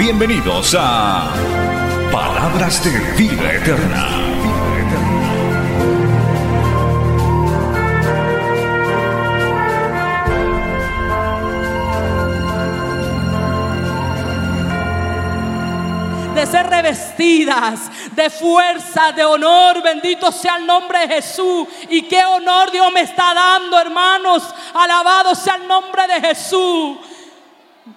Bienvenidos 0.00 0.74
a 0.78 1.30
Palabras 2.10 2.82
de 2.82 2.90
Vida 3.18 3.52
Eterna. 3.52 4.16
de 16.34 16.46
ser 16.46 16.66
revestidas 16.66 17.90
de 18.12 18.30
fuerza, 18.30 19.12
de 19.12 19.22
honor. 19.22 19.82
Bendito 19.82 20.32
sea 20.32 20.56
el 20.56 20.66
nombre 20.66 21.00
de 21.00 21.16
Jesús. 21.16 21.68
Y 21.90 22.04
qué 22.04 22.24
honor 22.24 22.70
Dios 22.70 22.90
me 22.90 23.02
está 23.02 23.34
dando, 23.34 23.78
hermanos. 23.78 24.48
Alabado 24.72 25.34
sea 25.34 25.56
el 25.56 25.68
nombre 25.68 26.06
de 26.06 26.20
Jesús. 26.22 26.96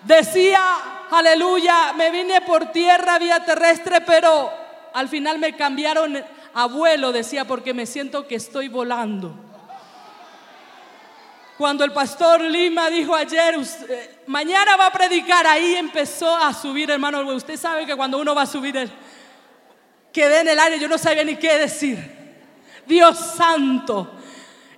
Decía, 0.04 0.93
aleluya, 1.18 1.94
me 1.96 2.12
vine 2.12 2.42
por 2.42 2.72
tierra, 2.72 3.20
vía 3.20 3.44
terrestre, 3.46 4.02
pero 4.02 4.52
al 4.94 5.10
final 5.10 5.40
me 5.40 5.56
cambiaron 5.56 6.24
a 6.54 6.66
vuelo, 6.68 7.12
decía, 7.12 7.46
porque 7.46 7.74
me 7.74 7.86
siento 7.86 8.28
que 8.28 8.36
estoy 8.36 8.68
volando. 8.68 9.34
Cuando 11.58 11.84
el 11.84 11.92
pastor 11.92 12.42
Lima 12.42 12.90
dijo 12.90 13.16
ayer, 13.16 13.56
mañana 14.26 14.76
va 14.76 14.88
a 14.88 14.92
predicar, 14.92 15.46
ahí 15.46 15.76
empezó 15.76 16.36
a 16.36 16.54
subir, 16.54 16.90
hermano. 16.90 17.22
Usted 17.34 17.58
sabe 17.58 17.86
que 17.86 17.96
cuando 17.96 18.18
uno 18.18 18.34
va 18.34 18.42
a 18.42 18.48
subir, 18.48 18.76
el, 18.76 18.92
quedé 20.12 20.42
en 20.42 20.48
el 20.48 20.60
aire, 20.60 20.80
yo 20.80 20.88
no 20.88 20.98
sabía 20.98 21.24
ni 21.24 21.36
qué 21.36 21.60
decir. 21.60 21.98
Dios 22.86 23.18
santo. 23.18 24.12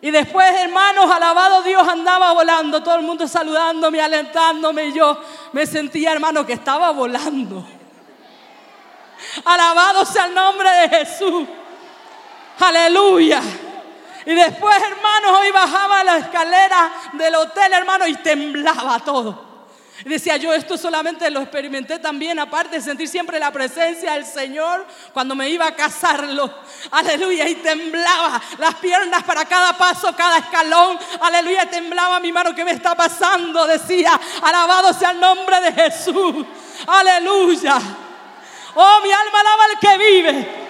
Y 0.05 0.11
después, 0.11 0.47
hermanos, 0.61 1.09
alabado 1.09 1.63
Dios, 1.63 1.87
andaba 1.87 2.31
volando, 2.31 2.83
todo 2.83 2.93
el 2.93 3.01
mundo 3.01 3.27
saludándome, 3.27 3.99
alentándome, 3.99 4.85
y 4.85 4.93
yo 4.93 5.19
me 5.51 5.65
sentía, 5.65 6.11
hermano, 6.11 6.45
que 6.45 6.53
estaba 6.53 6.91
volando. 6.91 7.65
Alabado 9.45 10.05
sea 10.05 10.27
el 10.27 10.35
nombre 10.35 10.69
de 10.69 10.89
Jesús. 10.89 11.47
Aleluya. 12.59 13.41
Y 14.27 14.35
después, 14.35 14.77
hermanos, 14.77 15.39
hoy 15.39 15.49
bajaba 15.49 16.03
la 16.03 16.17
escalera 16.17 16.91
del 17.13 17.33
hotel, 17.33 17.73
hermano, 17.73 18.05
y 18.05 18.13
temblaba 18.17 18.99
todo. 18.99 19.44
Decía 20.03 20.35
yo, 20.35 20.53
esto 20.53 20.77
solamente 20.77 21.29
lo 21.31 21.39
experimenté 21.39 21.99
también, 21.99 22.37
aparte 22.37 22.75
de 22.75 22.81
sentir 22.81 23.07
siempre 23.07 23.39
la 23.39 23.51
presencia 23.51 24.13
del 24.13 24.25
Señor 24.25 24.85
cuando 25.13 25.35
me 25.35 25.49
iba 25.49 25.65
a 25.65 25.75
casarlo. 25.75 26.53
Aleluya, 26.91 27.47
y 27.47 27.55
temblaba 27.55 28.41
las 28.57 28.75
piernas 28.75 29.23
para 29.23 29.45
cada 29.45 29.73
paso, 29.77 30.13
cada 30.15 30.39
escalón. 30.39 30.99
Aleluya, 31.21 31.69
temblaba 31.69 32.19
mi 32.19 32.31
mano, 32.31 32.53
¿qué 32.53 32.65
me 32.65 32.71
está 32.71 32.93
pasando? 32.93 33.65
Decía, 33.65 34.19
alabado 34.41 34.93
sea 34.93 35.11
el 35.11 35.19
nombre 35.19 35.61
de 35.61 35.71
Jesús. 35.71 36.45
Aleluya. 36.87 37.79
Oh, 38.75 38.99
mi 39.01 39.11
alma 39.11 39.39
alaba 39.39 39.63
al 39.71 39.79
que 39.79 39.97
vive. 39.97 40.65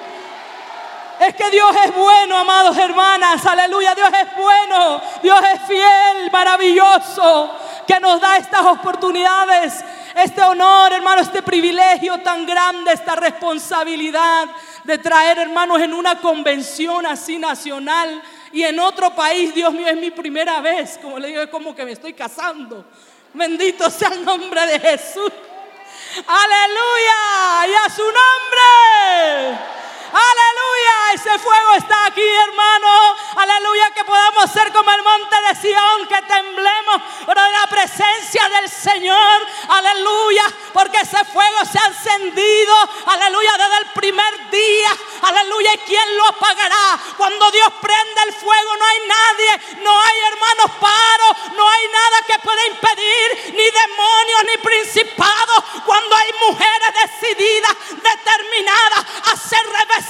Es 1.20 1.34
que 1.34 1.50
Dios 1.50 1.76
es 1.86 1.96
bueno, 1.96 2.38
amados 2.38 2.78
hermanas. 2.78 3.46
Aleluya, 3.46 3.96
Dios 3.96 4.10
es 4.10 4.36
bueno. 4.36 5.02
Dios 5.24 5.40
es 5.54 5.62
fiel, 5.68 6.30
maravilloso, 6.32 7.52
que 7.88 8.00
nos 8.00 8.20
da 8.20 8.38
estas 8.38 8.66
oportunidades, 8.66 9.84
este 10.16 10.42
honor, 10.42 10.94
hermano, 10.94 11.22
este 11.22 11.42
privilegio 11.42 12.20
tan 12.20 12.46
grande, 12.46 12.94
esta 12.94 13.16
responsabilidad 13.16 14.48
de 14.84 14.98
traer, 14.98 15.40
hermanos, 15.40 15.82
en 15.82 15.94
una 15.94 16.20
convención 16.20 17.06
así 17.06 17.38
nacional 17.38 18.22
y 18.52 18.64
en 18.64 18.80
otro 18.80 19.14
país. 19.14 19.54
Dios 19.54 19.74
mío, 19.74 19.88
es 19.88 19.98
mi 19.98 20.12
primera 20.12 20.62
vez. 20.62 20.98
Como 21.02 21.20
le 21.20 21.28
digo, 21.28 21.42
es 21.42 21.50
como 21.50 21.76
que 21.76 21.86
me 21.86 21.92
estoy 21.92 22.14
casando. 22.14 22.86
Bendito 23.34 23.90
sea 23.90 24.10
el 24.10 24.24
nombre 24.24 24.66
de 24.66 24.80
Jesús. 24.80 25.32
Aleluya. 26.28 27.68
Y 27.68 27.74
a 27.74 27.94
su 27.94 28.04
nombre. 28.04 29.75
Aleluya, 30.16 31.14
ese 31.14 31.40
fuego 31.40 31.74
está 31.74 32.06
aquí, 32.06 32.24
hermano. 32.24 33.16
Aleluya, 33.36 33.92
que 33.92 34.06
podamos 34.06 34.50
ser 34.50 34.72
como 34.72 34.90
el 34.90 35.04
monte 35.04 35.36
de 35.42 35.56
Sión, 35.56 36.08
que 36.08 36.22
temblemos 36.22 37.02
por 37.26 37.36
la 37.36 37.68
presencia 37.70 38.48
del 38.48 38.70
Señor. 38.70 39.46
Aleluya, 39.68 40.46
porque 40.72 41.00
ese 41.00 41.22
fuego 41.26 41.66
se 41.70 41.80
ha 41.80 41.88
encendido. 41.88 42.74
Aleluya, 43.08 43.58
desde 43.58 43.78
el 43.80 43.88
primer 43.92 44.50
día. 44.52 44.90
Aleluya, 45.22 45.74
¿y 45.74 45.78
quién 45.80 46.18
lo 46.18 46.28
apagará? 46.28 46.98
Cuando 47.18 47.52
Dios 47.52 47.68
prende 47.82 48.22
el 48.28 48.34
fuego, 48.36 48.78
no 48.78 48.86
hay 48.86 49.00
nadie, 49.08 49.76
no 49.84 50.02
hay 50.02 50.20
hermanos 50.32 50.72
paros, 50.80 51.54
no 51.58 51.70
hay 51.70 51.88
nada 51.90 52.22
que 52.26 52.40
pueda 52.40 52.66
impedir, 52.68 53.54
ni 53.54 53.70
demonios, 53.70 54.44
ni 54.48 54.58
principados. 54.64 55.64
Cuando 55.86 56.16
hay 56.16 56.32
mujeres 56.48 56.90
decididas, 57.04 57.76
determinadas 57.90 59.06
a 59.26 59.36
ser 59.36 59.60
revestidas 59.68 60.05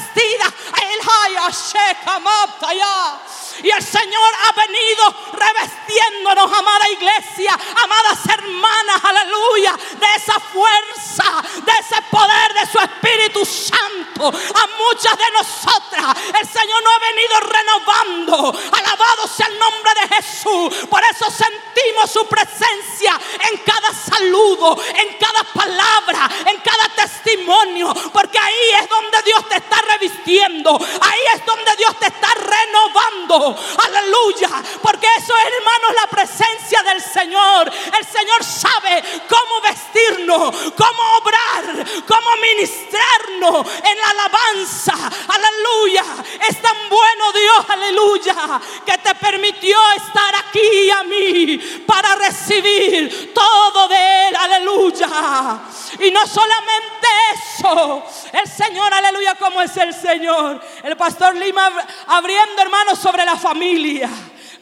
y 3.63 3.69
el 3.69 3.83
Señor 3.83 4.33
ha 4.43 4.51
venido 4.51 5.15
revestiéndonos, 5.33 6.51
amada 6.51 6.89
iglesia, 6.89 7.57
amadas 7.83 8.19
hermanas, 8.27 9.03
aleluya, 9.03 9.77
de 9.97 10.15
esa 10.15 10.39
fuerza, 10.39 11.41
de 11.63 11.71
ese 11.79 12.01
poder 12.11 12.53
de 12.53 12.71
su 12.71 12.79
Espíritu 12.79 13.45
Santo. 13.45 14.27
A 14.27 14.67
muchas 14.77 15.17
de 15.17 15.31
nosotras 15.31 16.17
el 16.39 16.47
Señor 16.47 16.83
nos 16.83 16.93
ha 16.93 16.99
venido 16.99 17.39
renovando. 17.39 18.59
Alabado 18.71 19.27
sea 19.27 19.47
el 19.47 19.59
nombre 19.59 19.91
de 20.01 20.15
Jesús. 20.15 20.87
Por 20.89 21.01
eso 21.03 21.25
sentimos 21.31 22.11
su 22.11 22.27
presencia 22.27 23.19
en 23.51 23.57
cada 23.59 23.93
saludo, 23.93 24.77
en 24.95 25.17
cada 25.17 25.43
palabra, 25.53 26.29
en 26.45 26.59
cada 26.59 26.89
testimonio. 26.89 27.93
Porque 28.11 28.37
ahí 28.37 28.81
es 28.81 28.89
donde 28.89 29.21
Dios 29.23 29.47
te 29.49 29.55
está 29.57 29.81
revistiendo. 29.85 30.77
Ahí 31.01 31.19
es 31.35 31.45
donde 31.45 31.75
Dios 31.77 31.99
te 31.99 32.07
está 32.07 32.27
renovando. 32.33 33.57
Aleluya. 33.85 34.49
Porque 34.81 35.07
eso 35.17 35.33
es, 35.37 35.45
hermanos, 35.45 35.95
la 35.95 36.07
presencia 36.07 36.83
del 36.83 37.01
Señor. 37.01 37.71
El 37.99 38.05
Señor 38.05 38.43
sabe 38.43 39.03
cómo 39.29 39.61
vestirnos, 39.61 40.55
cómo 40.75 41.03
obrar, 41.21 41.85
cómo 42.07 42.35
ministrarnos 42.41 43.67
en 43.83 43.97
la 43.97 44.09
alabanza. 44.09 44.93
Aleluya. 45.27 46.03
Es 46.47 46.61
tan 46.61 46.89
bueno 46.89 47.31
Dios, 47.33 47.65
aleluya, 47.69 48.61
que 48.85 48.97
te 48.97 49.15
permitió 49.15 49.77
estar 49.97 50.35
aquí 50.35 50.89
a 50.89 51.03
mí 51.03 51.57
para 51.85 52.15
recibir 52.15 53.33
todo 53.33 53.87
de 53.87 54.27
Él. 54.27 54.35
Aleluya. 54.35 55.61
Y 55.99 56.11
no 56.11 56.25
solamente 56.27 57.07
eso, 57.33 58.03
el 58.33 58.47
Señor, 58.49 58.93
aleluya, 58.93 59.35
como 59.35 59.61
es 59.65 59.77
el 59.77 59.93
Señor. 59.93 60.61
El 60.83 60.95
pastor 60.95 61.35
Lima 61.35 61.69
abriendo, 62.07 62.61
hermanos, 62.61 62.99
sobre 62.99 63.25
la 63.25 63.35
familia 63.35 64.09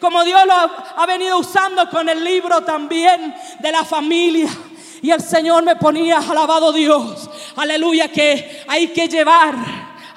como 0.04 0.22
Dios 0.26 0.42
lo 0.46 0.54
ha 0.54 1.06
venido 1.06 1.38
usando 1.38 1.90
con 1.90 2.10
el 2.10 2.22
libro 2.22 2.60
también 2.60 3.34
de 3.60 3.72
la 3.72 3.86
familia. 3.86 4.50
Y 5.02 5.10
el 5.12 5.22
Señor 5.22 5.64
me 5.64 5.78
ponía, 5.78 6.18
alabado 6.18 6.74
Dios, 6.74 7.30
aleluya, 7.56 8.10
que 8.10 8.66
hay 8.68 8.90
que 8.90 9.08
llevar, 9.08 9.56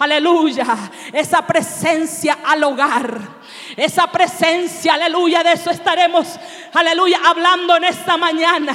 aleluya, 0.00 0.67
esa 1.12 1.47
presencia 1.47 2.39
al 2.44 2.65
hogar. 2.65 3.37
Esa 3.77 4.06
presencia, 4.09 4.94
aleluya, 4.94 5.44
de 5.44 5.53
eso 5.53 5.71
estaremos, 5.71 6.27
aleluya, 6.73 7.21
hablando 7.25 7.77
en 7.77 7.85
esta 7.85 8.17
mañana. 8.17 8.75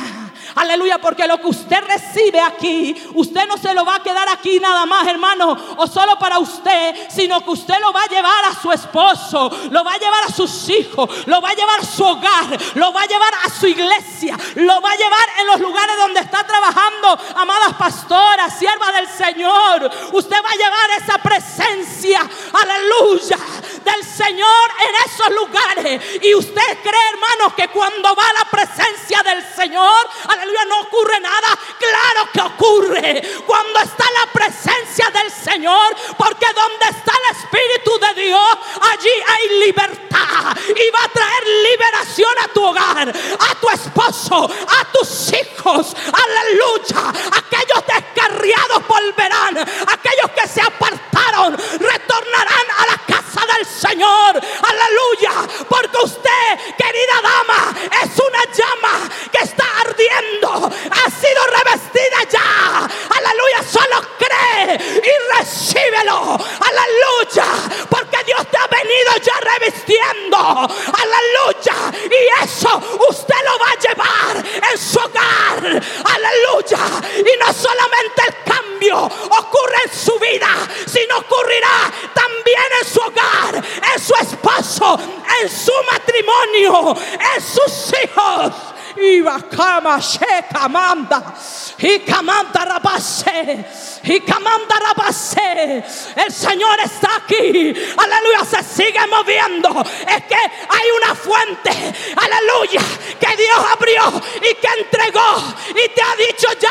Aleluya, 0.55 0.97
porque 0.99 1.27
lo 1.27 1.39
que 1.39 1.47
usted 1.47 1.81
recibe 1.85 2.39
aquí, 2.39 2.95
usted 3.13 3.47
no 3.47 3.57
se 3.57 3.73
lo 3.73 3.85
va 3.85 3.95
a 3.95 4.03
quedar 4.03 4.27
aquí 4.29 4.59
nada 4.59 4.85
más, 4.85 5.07
hermano, 5.07 5.57
o 5.77 5.87
solo 5.87 6.17
para 6.19 6.39
usted, 6.39 6.95
sino 7.09 7.43
que 7.43 7.51
usted 7.51 7.79
lo 7.79 7.93
va 7.93 8.03
a 8.03 8.07
llevar 8.07 8.45
a 8.45 8.61
su 8.61 8.71
esposo, 8.71 9.49
lo 9.69 9.83
va 9.83 9.93
a 9.93 9.97
llevar 9.97 10.23
a 10.25 10.31
sus 10.31 10.69
hijos, 10.69 11.09
lo 11.27 11.41
va 11.41 11.49
a 11.49 11.53
llevar 11.53 11.79
a 11.79 11.85
su 11.85 12.03
hogar, 12.03 12.57
lo 12.75 12.91
va 12.93 13.01
a 13.01 13.05
llevar 13.05 13.33
a 13.45 13.49
su 13.49 13.67
iglesia, 13.67 14.37
lo 14.55 14.81
va 14.81 14.91
a 14.91 14.95
llevar 14.95 15.29
en 15.39 15.47
los 15.47 15.59
lugares 15.59 15.97
donde 15.97 16.19
está 16.19 16.43
trabajando, 16.45 17.17
amadas 17.35 17.73
pastoras, 17.75 18.57
siervas 18.57 18.93
del 18.93 19.07
Señor. 19.07 19.91
Usted 20.11 20.37
va 20.43 20.49
a 20.49 20.55
llevar 20.55 20.89
esa 21.01 21.17
presencia, 21.17 22.21
aleluya, 22.53 23.37
del 23.83 24.03
Señor 24.03 24.71
en 24.87 25.11
esos 25.11 25.29
lugares. 25.29 26.01
Y 26.23 26.35
usted 26.35 26.77
cree, 26.83 27.09
hermanos, 27.13 27.53
que 27.55 27.67
cuando 27.69 28.15
va 28.15 28.23
a 28.23 28.43
la 28.43 28.45
presencia 28.49 29.23
del 29.23 29.43
Señor, 29.55 30.09
aleluya, 30.27 30.40
no 30.67 30.81
ocurre 30.81 31.19
nada. 31.19 31.57
Claro 31.79 32.29
que 32.33 32.41
cree 32.89 33.21
cuando 33.45 33.79
está 33.79 34.05
la 34.19 34.31
presencia 34.31 35.09
del 35.11 35.31
Señor, 35.31 35.95
porque 36.17 36.45
donde 36.53 36.97
está 36.97 37.11
el 37.11 37.35
Espíritu 37.37 37.99
de 37.99 38.21
Dios, 38.23 38.57
allí 38.81 39.09
hay 39.27 39.59
libertad 39.65 40.57
y 40.67 40.91
va 40.91 41.03
a 41.03 41.09
traer 41.09 41.43
liberación 41.71 42.33
a 42.43 42.47
tu 42.49 42.63
hogar, 42.63 43.09
a 43.09 43.55
tu 43.55 43.69
esposo, 43.69 44.45
a 44.45 44.85
tus 44.91 45.33
hijos. 45.33 45.95
Aleluya. 46.13 47.13
Aquellos 47.31 47.83
descarriados 47.87 48.87
volverán, 48.87 49.57
aquellos 49.57 50.31
que 50.35 50.47
se 50.47 50.61
apartaron 50.61 51.57
retornarán 51.57 52.65
a 52.77 52.85
la 52.91 52.97
casa 53.07 53.20
del 53.39 53.65
Señor. 53.65 54.35
Aleluya. 54.35 55.47
Porque 55.69 55.97
usted, 56.03 56.75
querida 56.77 57.21
dama, 57.21 57.73
es 58.03 58.19
una 58.19 58.43
llama 58.53 59.09
que 59.31 59.39
está 59.39 59.65
ardiendo. 59.85 60.69
Ha 60.91 61.09
sido 61.09 61.41
revestida 61.47 62.23
ya. 62.29 62.89
Aleluya. 63.09 63.63
Solo 63.69 64.01
cree 64.17 64.75
y 64.75 65.37
recíbelo. 65.37 66.37
Aleluya. 66.59 67.45
Porque 67.89 68.17
Dios 68.25 68.45
te 68.49 68.57
ha 68.57 68.67
venido 68.67 69.11
ya 69.21 69.39
revistiendo. 69.39 70.37
Aleluya. 70.37 71.91
Y 72.09 72.43
eso 72.43 72.81
usted 73.09 73.35
lo 73.45 73.59
va 73.59 73.71
a 73.71 73.79
llevar 73.79 74.45
en 74.71 74.77
su 74.77 74.99
hogar. 74.99 75.81
Aleluya. 76.05 76.79
Y 77.19 77.39
no 77.39 77.53
solamente 77.53 78.21
el 78.27 78.43
cambio 78.43 78.97
ocurre 78.99 79.77
en 79.85 79.93
su 79.93 80.17
vida, 80.19 80.49
sino 80.87 81.17
ocurrirá 81.17 81.91
también 82.13 82.61
en 82.81 82.87
su 82.87 82.99
hogar, 82.99 83.20
en 83.53 84.01
su 84.01 84.13
esposo, 84.15 84.99
en 85.41 85.49
su 85.49 85.71
matrimonio, 85.91 86.95
en 87.35 87.41
sus 87.41 87.93
hijos. 88.03 88.70
Y 88.97 89.21
Bakama 89.21 89.99
Sheka 89.99 90.67
manda. 90.67 91.33
Y 91.77 91.99
Kamanda 91.99 92.65
Rabase. 92.65 93.65
Y 94.03 94.19
Kamanda 94.21 94.75
Rabase. 94.79 95.83
El 96.15 96.31
Señor 96.31 96.79
está 96.83 97.17
aquí. 97.17 97.73
Aleluya. 97.97 98.45
Se 98.45 98.63
sigue 98.63 99.05
moviendo. 99.07 99.81
Es 99.81 100.23
que 100.25 100.35
hay 100.35 100.91
una 101.01 101.15
fuente. 101.15 101.71
Aleluya. 102.15 102.81
Que 103.19 103.35
Dios 103.37 103.65
abrió 103.71 104.21
y 104.37 104.55
que 104.55 104.67
entregó. 104.79 105.43
Y 105.69 105.89
te 105.89 106.01
ha 106.01 106.15
dicho 106.15 106.47
ya. 106.59 106.69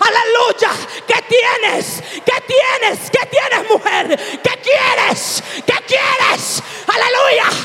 Aleluya. 0.00 0.70
Que 1.06 1.22
tienes. 1.22 2.02
Que 2.24 2.40
tienes. 2.46 3.10
Que 3.10 3.26
tienes 3.26 3.70
mujer. 3.70 4.40
Que 4.42 4.58
quieres. 4.62 5.42
Que 5.66 5.74
quieres. 5.86 6.62
Aleluya. 6.86 7.57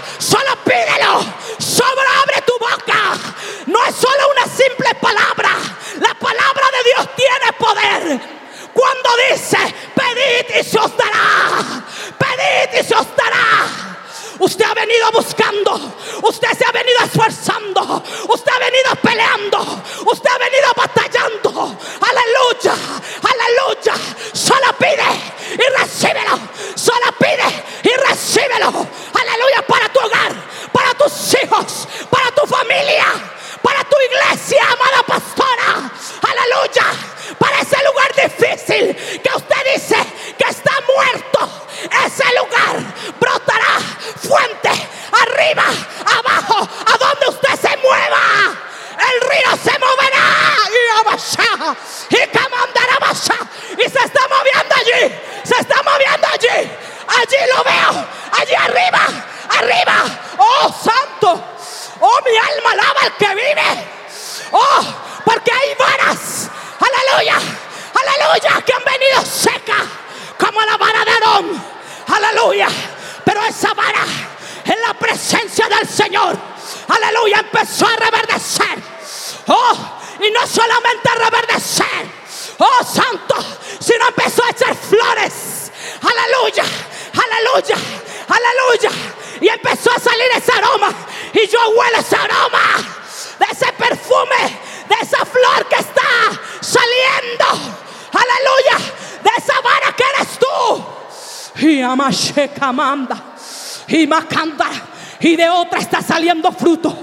Y 105.20 105.36
de 105.36 105.50
otra 105.50 105.80
está 105.80 106.02
saliendo 106.02 106.52
fruto. 106.52 106.98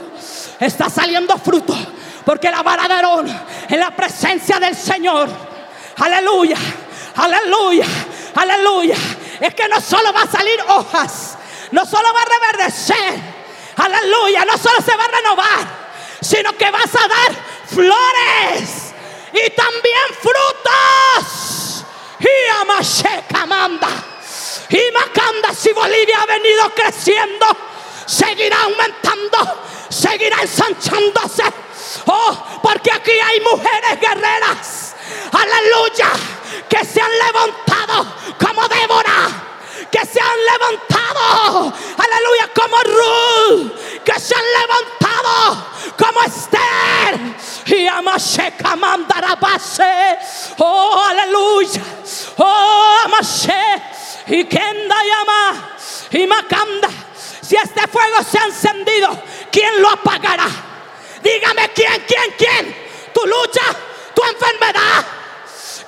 Está 0.59 0.91
saliendo 0.91 1.39
fruto. 1.39 1.75
Porque 2.25 2.51
la 2.51 2.63
vara 2.63 2.87
de 2.87 2.95
Aarón 2.95 3.27
en 3.69 3.81
la 3.81 3.91
presencia 3.97 4.61
del 4.61 4.77
Señor. 4.77 5.29
Aleluya. 5.97 6.57
Aleluya. 7.17 7.87
Aleluya. 8.35 8.97
Es 9.41 9.55
que 9.55 9.69
no 9.69 9.81
solo 9.81 10.13
va 10.13 10.23
a 10.23 10.27
salir 10.27 10.61
hojas. 10.69 11.39
No 11.73 11.87
solo 11.87 12.09
va 12.13 12.21
a 12.21 12.57
reverdecer. 12.57 13.21
Aleluya. 13.77 14.45
No 14.45 14.59
solo 14.59 14.77
se 14.85 14.97
va 14.97 15.05
a 15.05 15.09
renovar. 15.09 15.81
Sino 16.21 16.53
que 16.57 16.71
vas 16.71 16.95
a 16.95 17.09
dar 17.09 17.37
flores. 17.67 18.70
Bolivia 25.91 26.23
ha 26.23 26.27
venido 26.27 26.71
creciendo, 26.73 27.47
seguirá 28.07 28.63
aumentando, 28.63 29.39
seguirá 29.89 30.41
ensanchándose. 30.43 31.43
Oh, 32.07 32.33
porque 32.63 32.93
aquí 32.93 33.11
hay 33.11 33.41
mujeres 33.41 34.01
guerreras, 34.01 34.95
aleluya, 35.33 36.13
que 36.69 36.85
se 36.85 37.01
han 37.01 37.11
levantado 37.19 38.07
como 38.39 38.69
Débora, 38.69 39.29
que 39.91 40.07
se 40.07 40.21
han 40.21 40.45
levantado, 40.53 41.75
aleluya, 41.99 42.51
como 42.55 42.77
Ruth, 42.85 43.73
que 44.05 44.21
se 44.21 44.35
han 44.37 44.45
levantado 44.61 45.67
como 45.99 46.23
Esther. 46.23 47.21
Y 47.67 47.87
Amasheka 47.89 48.77
mandará 48.77 49.35
base. 49.35 50.19
Oh, 50.59 51.05
aleluya. 51.09 51.83
Oh, 52.39 52.97
Amashe. 53.05 54.01
Y 54.31 54.45
Kenda 54.45 54.97
llama. 55.03 55.77
Y 56.13 56.27
Macanda. 56.27 56.89
Si 57.41 57.57
este 57.57 57.87
fuego 57.89 58.23
se 58.23 58.39
ha 58.39 58.45
encendido, 58.45 59.23
¿quién 59.51 59.83
lo 59.83 59.91
apagará? 59.91 60.47
Dígame 61.21 61.69
quién, 61.75 62.05
quién, 62.07 62.35
quién. 62.39 62.77
Tu 63.13 63.27
lucha, 63.27 63.63
tu 64.15 64.23
enfermedad. 64.23 65.05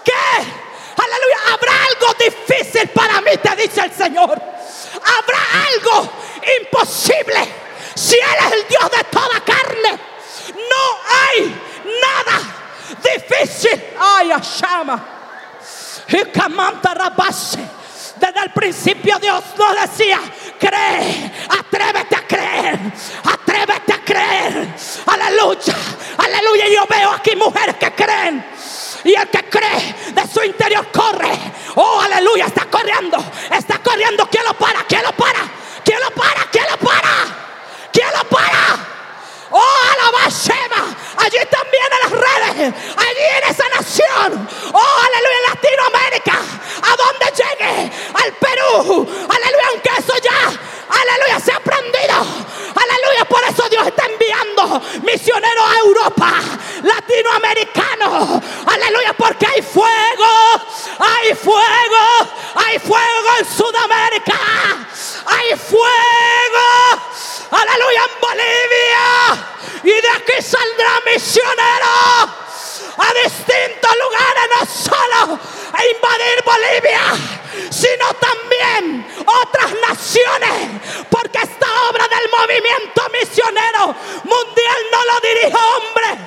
¿Qué? 0.04 0.12
Aleluya. 0.12 1.52
Habrá 1.52 1.72
algo 1.84 2.14
difícil 2.18 2.88
para 2.88 3.20
mí, 3.20 3.30
te 3.40 3.62
dice 3.62 3.80
el 3.82 3.92
Señor. 3.92 4.30
Habrá 4.32 5.38
algo 5.68 6.12
imposible. 6.61 7.49
Si 7.94 8.16
Él 8.16 8.46
es 8.46 8.52
el 8.52 8.68
Dios 8.68 8.90
de 8.90 9.04
toda 9.04 9.40
carne, 9.44 9.99
no 10.56 10.99
hay 11.30 11.61
nada 12.00 12.40
difícil. 13.14 13.84
Ay, 14.00 14.32
Ashama. 14.32 15.00
Y 16.08 16.25
Kamanta 16.32 16.92
Rabase. 16.92 17.81
Desde 18.23 18.38
el 18.41 18.50
principio 18.52 19.19
Dios 19.19 19.43
nos 19.59 19.81
decía, 19.81 20.21
cree, 20.57 21.33
atrévete 21.59 22.14
a 22.14 22.25
creer, 22.25 22.79
atrévete 23.25 23.93
a 23.95 24.05
creer. 24.05 24.69
Aleluya, 25.07 25.75
aleluya. 26.19 26.69
Yo 26.69 26.87
veo 26.87 27.11
aquí 27.11 27.35
mujeres 27.35 27.75
que 27.79 27.93
creen. 27.93 28.47
Y 29.02 29.12
el 29.12 29.29
que 29.29 29.43
cree 29.50 30.12
de 30.14 30.26
su 30.33 30.41
interior 30.45 30.87
corre. 30.93 31.37
Oh, 31.75 32.00
aleluya, 32.00 32.47
está 32.47 32.64
corriendo. 32.67 33.19
Está 33.50 33.79
corriendo. 33.79 34.25
¿Quién 34.31 34.45
lo 34.45 34.55
para? 34.55 34.85
¿Quién 34.85 35.02
lo 35.02 35.12
para? 35.17 35.41
¿Quién 35.85 35.99
lo 35.99 36.11
para? 36.12 36.45
¿Quién 36.52 36.64
lo 36.71 36.76
para? 36.76 37.11
¿Quién 37.93 38.09
lo 38.17 38.29
para? 38.29 38.93
Oh, 39.50 39.79
alaba 39.93 40.29
Shema, 40.29 40.97
allí 41.23 41.38
también 41.50 41.87
en 41.93 42.00
las 42.02 42.21
redes, 42.21 42.75
allí 42.97 43.25
en 43.43 43.50
esa 43.50 43.69
nación, 43.69 44.49
oh 44.73 44.97
aleluya, 45.07 45.38
en 45.38 45.55
Latinoamérica, 45.55 46.37
a 46.83 46.97
donde 46.97 47.26
llegue, 47.37 47.93
al 48.14 48.33
Perú, 48.35 49.07
aleluya, 49.29 49.67
aunque 49.71 49.91
eso 49.99 50.14
ya, 50.23 50.52
aleluya, 51.00 51.40
se 51.40 51.52
ha 51.52 51.56
aprendido, 51.56 52.14
aleluya, 52.14 53.25
por 53.28 53.42
eso 53.44 53.68
Dios 53.68 53.87
está 53.87 54.06
enviando 54.06 54.82
misioneros 55.02 55.64
a 55.64 55.78
Europa, 55.78 56.32
latinoamericanos, 56.82 58.42
aleluya, 58.66 59.12
porque 59.16 59.46
hay 59.46 59.62
fuego, 59.62 60.30
hay 60.99 61.34
fuego, 61.34 62.30
hay 62.54 62.78
fuego 62.78 63.28
en 63.38 63.44
Sudamérica, 63.44 64.38
hay 65.26 65.56
fuego, 65.56 66.66
aleluya, 67.50 68.02
en 68.04 68.20
Bolivia. 68.20 69.49
Y 69.84 70.00
de 70.00 70.08
aquí 70.11 70.42
saldrá 70.42 71.00
misioneros 71.12 72.42
a 72.99 73.14
distintos 73.25 73.90
lugares, 74.02 74.44
no 74.54 74.66
solo 74.66 75.40
a 75.72 75.84
invadir 75.87 76.44
Bolivia, 76.44 77.00
sino 77.70 78.14
también 78.14 79.06
otras 79.26 79.72
naciones, 79.88 80.80
porque 81.11 81.38
esta 81.38 81.66
obra 81.90 82.06
del 82.08 82.30
movimiento 82.30 83.02
misionero 83.20 83.94
mundial 84.25 84.80
no 84.90 85.04
lo 85.04 85.20
dirige 85.20 85.56
hombre, 85.56 86.18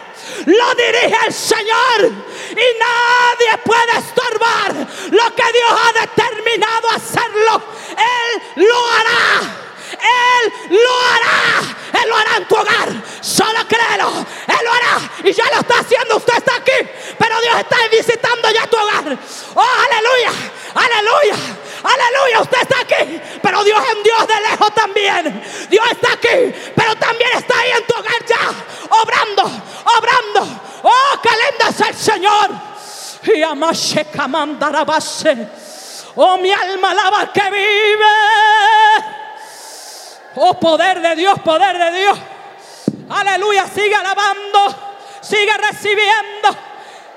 lo 0.45 0.75
dirige 0.75 1.25
el 1.27 1.34
Señor 1.34 2.12
y 2.51 2.67
nadie 2.79 3.57
puede 3.63 3.98
estorbar 4.00 4.74
lo 5.12 5.36
que 5.36 5.51
Dios 5.51 5.72
ha 5.72 6.00
determinado 6.01 6.89
hacerlo. 6.89 7.63
Él 7.91 8.65
lo 8.67 8.88
hará. 8.88 9.65
Él 9.91 10.53
lo 10.69 11.00
hará. 11.00 11.75
Él 12.05 12.09
lo 12.12 12.17
hará 12.17 12.38
en 12.38 12.47
tu 12.47 12.55
hogar. 12.55 12.89
Solo 13.21 13.67
créelo. 13.67 14.09
Él 14.47 14.57
lo 14.63 14.71
hará. 14.71 15.12
Y 15.24 15.33
ya 15.33 15.45
lo 15.45 15.59
está 15.62 15.79
haciendo. 15.79 16.17
Usted 16.17 16.38
está 16.38 16.55
aquí. 16.55 16.88
Pero 17.17 17.41
Dios 17.41 17.55
está 17.57 17.77
visitando 17.91 18.51
ya 18.51 18.67
tu 18.67 18.77
hogar. 18.77 19.17
Oh, 19.55 19.62
aleluya. 19.62 20.31
Aleluya. 20.75 21.35
Aleluya. 21.83 22.41
Usted 22.41 22.62
está 22.62 22.79
aquí. 22.81 23.21
Pero 23.41 23.63
Dios 23.63 23.79
es 23.83 23.95
un 23.95 24.03
Dios 24.03 24.27
de 24.27 24.41
lejos 24.51 24.75
también. 24.75 25.43
Dios 25.69 25.85
está 25.91 26.13
aquí. 26.13 26.53
Pero 26.75 26.95
también 26.97 27.31
está 27.38 27.59
ahí 27.59 27.71
en 27.71 27.88
tu 27.88 27.95
hogar 27.95 28.25
ya. 28.27 28.53
Obrando. 29.01 29.43
Obrando. 29.97 30.62
Oh, 30.83 31.21
qué 31.24 31.29
lindo 31.29 31.65
es 31.69 31.81
el 31.89 31.95
Señor. 31.95 32.50
Y 33.35 33.41
amashe 33.41 34.05
base. 34.85 35.47
Oh, 36.15 36.38
mi 36.38 36.51
alma 36.51 36.91
alaba 36.91 37.21
al 37.21 37.31
que 37.31 37.50
vive. 37.50 39.14
Oh, 40.36 40.54
poder 40.60 41.01
de 41.01 41.15
Dios, 41.15 41.39
poder 41.39 41.77
de 41.77 42.00
Dios. 42.00 42.20
Aleluya, 43.10 43.68
sigue 43.68 43.96
alabando, 43.96 44.75
sigue 45.22 45.56
recibiendo, 45.58 46.50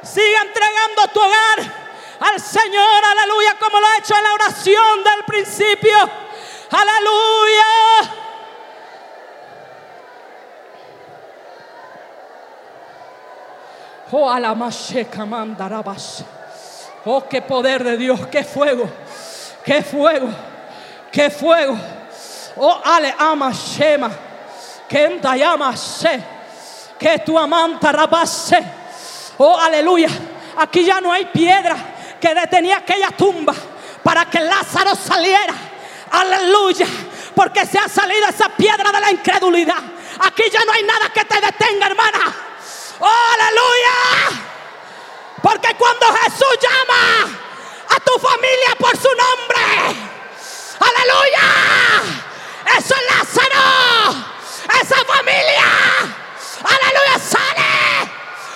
sigue 0.02 0.36
entregando 0.36 1.08
tu 1.12 1.20
hogar 1.20 1.88
al 2.20 2.40
Señor, 2.40 3.04
aleluya, 3.04 3.56
como 3.58 3.80
lo 3.80 3.86
ha 3.86 3.98
hecho 3.98 4.14
en 4.16 4.22
la 4.22 4.34
oración 4.34 5.04
del 5.04 5.24
principio. 5.26 5.96
Aleluya. 6.70 7.64
Oh, 14.10 14.30
alamasheca 14.30 15.26
mandarabas. 15.26 16.24
Oh, 17.04 17.26
qué 17.28 17.42
poder 17.42 17.84
de 17.84 17.96
Dios, 17.96 18.26
qué 18.28 18.44
fuego, 18.44 18.88
qué 19.64 19.82
fuego, 19.82 20.28
qué 21.10 21.30
fuego. 21.30 21.97
Oh, 22.60 22.80
ale 22.84 23.14
ama 23.18 23.52
shema. 23.52 24.10
Que 24.88 25.20
llama. 25.20 25.74
Que 26.98 27.18
tu 27.24 27.38
amanta 27.38 27.92
rabase. 27.92 28.58
Oh, 29.38 29.56
aleluya. 29.56 30.08
Aquí 30.56 30.84
ya 30.84 31.00
no 31.00 31.12
hay 31.12 31.26
piedra 31.26 31.76
que 32.20 32.34
detenía 32.34 32.78
aquella 32.78 33.10
tumba 33.10 33.54
para 34.02 34.24
que 34.24 34.40
Lázaro 34.40 34.96
saliera. 34.96 35.54
Aleluya. 36.10 36.86
Porque 37.34 37.64
se 37.66 37.78
ha 37.78 37.88
salido 37.88 38.26
esa 38.28 38.48
piedra 38.48 38.90
de 38.90 39.00
la 39.00 39.10
incredulidad. 39.12 39.78
Aquí 40.20 40.42
ya 40.50 40.64
no 40.64 40.72
hay 40.72 40.82
nada 40.82 41.10
que 41.10 41.24
te 41.24 41.40
detenga, 41.40 41.86
hermana. 41.86 42.34
Oh, 42.98 43.26
aleluya. 43.34 44.42
Porque 45.40 45.76
cuando 45.76 46.06
Jesús 46.22 46.58
llama 46.60 47.38
a 47.94 48.00
tu 48.00 48.18
familia 48.18 48.74
por 48.76 48.96
su 48.96 49.08
nombre, 49.08 49.96
aleluya 50.80 52.27
eso 52.76 52.94
es 52.94 53.16
Lázaro, 53.16 54.24
esa 54.80 55.04
familia, 55.04 55.64
aleluya, 56.64 57.18
sale, 57.18 58.10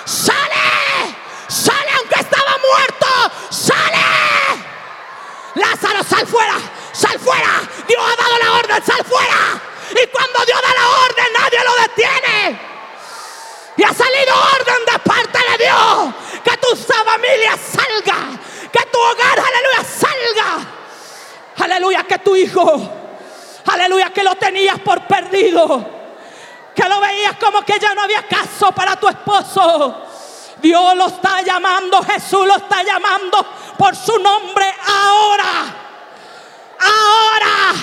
sale, 0.04 1.16
sale 1.48 1.90
aunque 1.96 2.20
estaba 2.20 2.58
muerto, 2.58 3.06
sale. 3.50 4.62
Lázaro, 5.54 6.02
sal 6.04 6.26
fuera, 6.26 6.56
sal 6.92 7.18
fuera. 7.18 7.62
Dios 7.86 8.02
ha 8.02 8.22
dado 8.22 8.38
la 8.38 8.52
orden, 8.52 8.84
sal 8.84 9.04
fuera. 9.04 9.60
Y 9.90 10.06
cuando 10.08 10.44
Dios 10.46 10.60
da 10.62 10.74
la 10.74 10.88
orden, 10.88 11.26
nadie 11.34 11.58
lo 11.64 11.74
detiene. 11.82 12.60
Y 13.76 13.82
ha 13.84 13.92
salido 13.94 14.34
orden 14.34 14.84
de 14.90 14.98
parte 14.98 15.38
de 15.38 15.64
Dios. 15.64 16.14
Que 16.42 16.56
tu 16.56 16.76
familia 16.76 17.56
salga. 17.56 18.38
Que 18.72 18.86
tu 18.90 18.98
hogar, 18.98 19.38
aleluya, 19.38 19.84
salga. 19.84 20.66
Aleluya, 21.58 22.04
que 22.04 22.18
tu 22.18 22.34
hijo 22.34 23.01
Aleluya, 23.92 24.10
que 24.10 24.22
lo 24.22 24.34
tenías 24.36 24.78
por 24.78 25.02
perdido. 25.02 25.84
Que 26.74 26.88
lo 26.88 26.98
veías 26.98 27.36
como 27.36 27.60
que 27.62 27.78
ya 27.78 27.94
no 27.94 28.00
había 28.00 28.22
caso 28.26 28.72
para 28.72 28.96
tu 28.96 29.06
esposo. 29.06 30.06
Dios 30.62 30.96
lo 30.96 31.08
está 31.08 31.42
llamando, 31.42 32.02
Jesús 32.02 32.46
lo 32.46 32.56
está 32.56 32.82
llamando 32.82 33.46
por 33.76 33.94
su 33.94 34.18
nombre 34.18 34.64
ahora. 34.86 35.74
Ahora. 36.80 37.74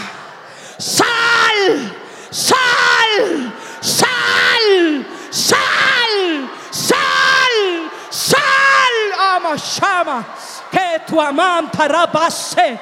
Sal, 0.79 1.95
sal, 2.31 3.53
sal, 3.79 5.05
sal, 5.29 6.49
sal, 6.71 7.91
sal. 8.09 9.19
Ama, 9.19 9.55
llama. 9.55 10.25
Que 10.71 11.01
tu 11.07 11.21
amanta 11.21 11.87
rabase 11.87 12.79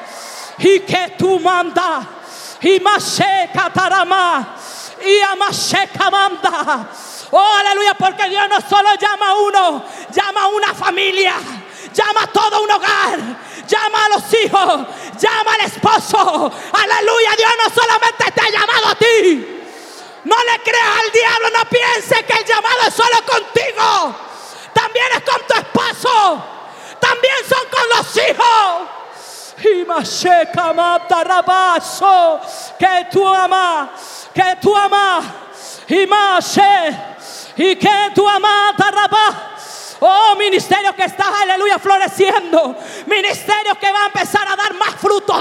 y 0.60 0.80
que 0.80 1.16
tu 1.18 1.40
manda 1.40 2.17
y 2.62 2.80
Mashe 2.80 3.50
Katarama 3.54 4.56
y 5.06 5.20
Amashe 5.22 5.90
Kamanda. 5.98 6.88
Oh, 7.32 7.56
aleluya, 7.60 7.94
porque 7.94 8.30
Dios 8.30 8.48
no 8.50 8.62
solo 8.62 8.90
llama 8.96 9.30
a 9.30 9.36
uno, 9.36 9.86
llama 10.12 10.44
a 10.44 10.48
una 10.48 10.74
familia, 10.74 11.36
llama 11.94 12.24
a 12.24 12.28
todo 12.28 12.62
un 12.62 12.72
hogar, 12.72 13.20
llama 13.68 14.06
a 14.06 14.10
los 14.10 14.34
hijos, 14.34 14.88
llama 15.20 15.54
al 15.54 15.62
esposo. 15.66 16.52
Aleluya, 16.74 17.32
Dios 17.38 17.52
no 17.64 17.82
solamente 17.82 18.32
te 18.34 18.42
ha 18.42 18.50
llamado 18.50 18.88
a 18.88 18.96
ti. 18.96 19.54
No 20.24 20.36
le 20.36 20.64
creas 20.64 21.00
al 21.04 21.12
diablo, 21.12 21.50
no 21.58 21.70
piense 21.70 22.26
que 22.26 22.40
el 22.40 22.46
llamado 22.46 22.82
es 22.88 22.94
solo 22.94 23.18
contigo. 23.26 24.16
También 24.74 25.06
es 25.16 25.24
con 25.24 25.42
tu 25.48 25.54
esposo. 25.54 26.44
También 27.00 27.36
son 27.48 27.68
con 27.70 27.98
los 27.98 28.18
hijos. 28.18 28.97
Que 32.78 33.08
tú 33.12 33.28
amas, 33.28 33.90
que 34.34 34.58
tú 34.62 34.76
amas, 34.76 35.26
y 37.58 37.76
que 37.76 38.12
tú 38.14 38.28
amas, 38.28 38.76
Oh, 40.00 40.36
ministerio 40.38 40.94
que 40.96 41.06
está, 41.06 41.42
aleluya, 41.42 41.80
floreciendo. 41.80 42.76
Ministerio 43.08 43.74
que 43.80 43.92
va 43.92 44.04
a 44.04 44.06
empezar 44.06 44.48
a 44.48 44.56
dar 44.56 44.74
más 44.76 44.96
fruto. 44.96 45.34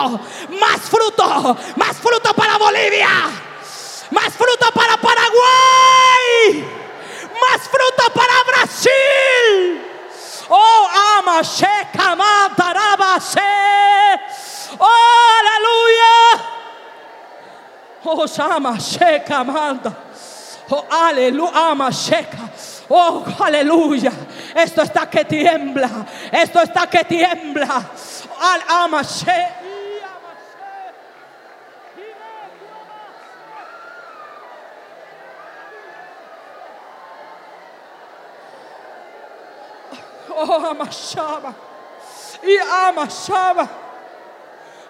Más 0.58 0.80
fruto. 0.80 1.56
Más 1.76 1.96
fruto 1.98 2.32
para 2.34 2.56
Bolivia. 2.56 3.08
Más 4.10 4.32
fruto 4.32 4.70
para 4.72 4.96
Paraguay. 4.96 6.64
Más 7.34 7.68
fruto 7.68 8.12
para 8.14 8.44
Brasil. 8.44 9.95
Oh, 10.48 10.88
ama, 11.18 11.42
sheka, 11.42 12.16
Oh, 14.80 15.40
aleluya. 15.40 16.40
Oh, 18.04 18.26
ama, 18.54 18.78
sheka, 18.78 19.44
manda. 19.44 19.96
Oh, 20.70 20.84
aleluya, 20.90 21.70
ama. 21.70 21.90
Oh, 22.88 23.24
aleluya. 23.40 24.12
Esto 24.54 24.82
está 24.82 25.10
que 25.10 25.24
tiembla. 25.24 26.06
Esto 26.32 26.60
está 26.60 26.86
que 26.86 27.04
tiembla. 27.04 27.90
Al 28.40 28.62
ama, 28.68 29.02
sheka. 29.02 29.66
Oh, 40.38 40.70
amashaba. 40.70 41.54
Y 42.42 42.58
amashaba. 42.58 43.68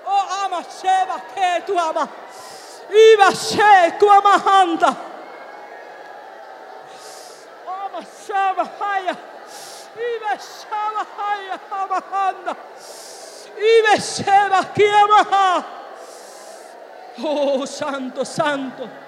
Oh, 0.04 0.26
amasheba 0.44 1.22
que 1.32 1.62
tu 1.66 1.78
ama. 1.78 2.08
Y 2.90 3.16
bashe 3.16 3.98
tu 3.98 4.06
amahanda. 4.10 4.96
Oh, 7.64 8.02
Shabahaya. 8.26 9.16
Ibe 9.96 10.32
Shabahaya 10.36 11.60
Abahanda. 11.70 12.56
Ibe 13.56 14.00
Sheba 14.00 14.64
Kiamaha. 14.74 15.64
Oh, 17.18 17.64
santo, 17.64 18.24
santo. 18.24 19.05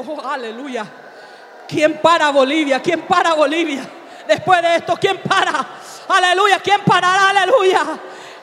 Oh, 0.00 0.20
aleluya. 0.24 0.86
¿Quién 1.66 2.00
para 2.00 2.30
Bolivia? 2.30 2.80
¿Quién 2.80 3.02
para 3.02 3.34
Bolivia? 3.34 3.82
Después 4.28 4.62
de 4.62 4.76
esto, 4.76 4.96
¿quién 4.96 5.20
para? 5.22 5.66
Aleluya. 6.08 6.60
¿Quién 6.60 6.84
parará? 6.84 7.30
Aleluya. 7.30 7.98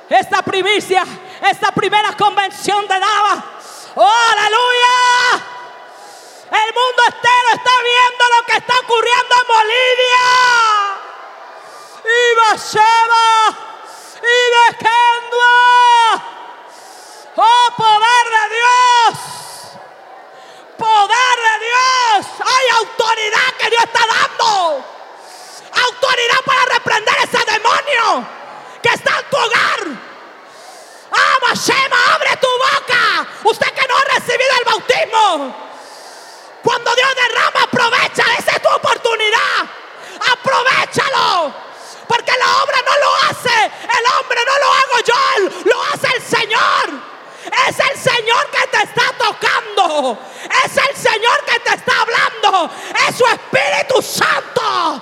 Esta 0.09 0.41
primicia, 0.41 1.05
esta 1.49 1.71
primera 1.71 2.11
convención 2.17 2.85
de 2.85 2.99
Dava. 2.99 3.43
Oh, 3.95 4.21
aleluya. 4.31 5.45
El 6.51 6.73
mundo 6.73 7.03
entero 7.05 7.49
está 7.53 7.71
viendo 7.83 8.25
lo 8.35 8.45
que 8.47 8.57
está 8.57 8.73
ocurriendo 8.83 9.35
en 9.39 9.47
Bolivia. 9.47 10.27
Y 12.03 12.35
Basheba. 12.35 13.57
Y 14.19 14.73
Bekendua. 14.73 16.21
Oh, 17.37 17.67
poder 17.77 18.25
de 18.29 18.55
Dios. 18.55 18.84
Poder 20.95 21.37
de 21.49 21.65
Dios. 21.65 22.25
Hay 22.39 22.77
autoridad 22.77 23.49
que 23.59 23.69
Dios 23.69 23.83
está 23.83 23.99
dando. 24.07 24.85
Autoridad 25.87 26.41
para 26.45 26.65
reprender 26.73 27.15
ese 27.21 27.43
demonio 27.51 28.25
que 28.81 28.89
está 28.89 29.19
en 29.19 29.29
tu 29.29 29.35
hogar. 29.35 29.81
Ama, 31.11 31.53
Shema, 31.53 31.97
abre 32.13 32.37
tu 32.37 32.47
boca. 32.47 33.27
Usted 33.43 33.73
que 33.73 33.87
no 33.89 33.97
ha 33.97 34.03
recibido 34.17 34.51
el 34.57 34.65
bautismo. 34.65 35.55
Cuando 36.63 36.95
Dios 36.95 37.09
derrama, 37.13 37.63
aprovecha. 37.63 38.23
Esa 38.39 38.51
es 38.51 38.61
tu 38.61 38.69
oportunidad. 38.69 39.67
Aprovechalo. 40.31 41.53
Porque 42.07 42.31
la 42.37 42.63
obra 42.63 42.77
no 42.85 42.97
lo 43.03 43.15
hace 43.29 43.65
el 43.65 44.05
hombre, 44.17 44.39
no 44.45 44.59
lo 44.59 44.71
hago 44.71 44.99
yo, 45.05 45.49
lo 45.65 45.83
hace 45.91 46.07
el 46.15 46.23
Señor. 46.23 47.14
Es 47.67 47.79
el 47.79 47.97
Señor 47.97 48.49
que 48.51 48.67
te 48.67 48.83
está 48.83 49.11
tocando. 49.17 50.17
Es 50.65 50.77
el 50.77 50.95
Señor 50.95 51.45
que 51.45 51.59
te 51.59 51.75
está 51.75 51.93
hablando. 52.01 52.71
Es 53.07 53.15
su 53.15 53.25
Espíritu 53.25 54.01
Santo 54.01 55.01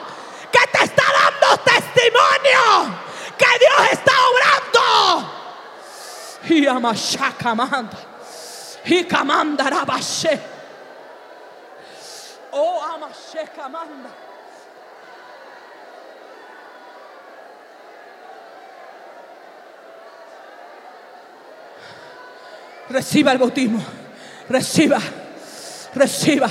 que 0.52 0.68
te 0.78 0.84
está 0.84 1.04
dando 1.12 1.58
testimonio 1.64 3.04
que 3.38 3.60
Dios 3.60 3.92
está 3.92 4.12
obrando. 4.30 5.32
Y 6.50 6.68
amashaka 6.68 7.56
Y 8.86 9.06
kamanda 9.06 9.70
rabashe. 9.70 10.40
Oh 12.52 12.82
amashe 12.84 13.50
kamanda. 13.56 14.23
Reciba 22.90 23.32
el 23.32 23.38
bautismo. 23.38 23.82
Reciba. 24.50 25.00
Reciba. 25.96 26.50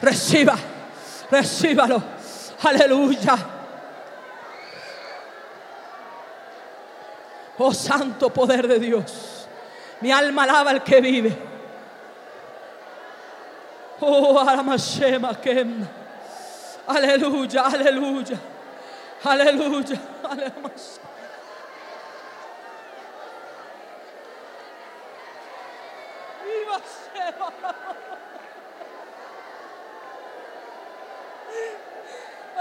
Reciba. 0.00 0.56
Recíbalo. 1.30 2.02
Aleluya. 2.62 3.38
Oh 7.58 7.72
santo 7.74 8.30
poder 8.30 8.66
de 8.66 8.78
Dios. 8.78 9.46
Mi 10.00 10.10
alma 10.10 10.44
alaba 10.44 10.70
al 10.70 10.82
que 10.82 11.00
vive. 11.00 11.36
Oh, 14.00 14.38
Aramashema 14.38 15.38
Kem. 15.40 15.86
Aleluya, 16.88 17.62
aleluya. 17.66 18.38
Aleluya, 19.22 20.00
aleluya. 20.24 20.80
Viva 26.42 26.80
Shema. 26.80 27.74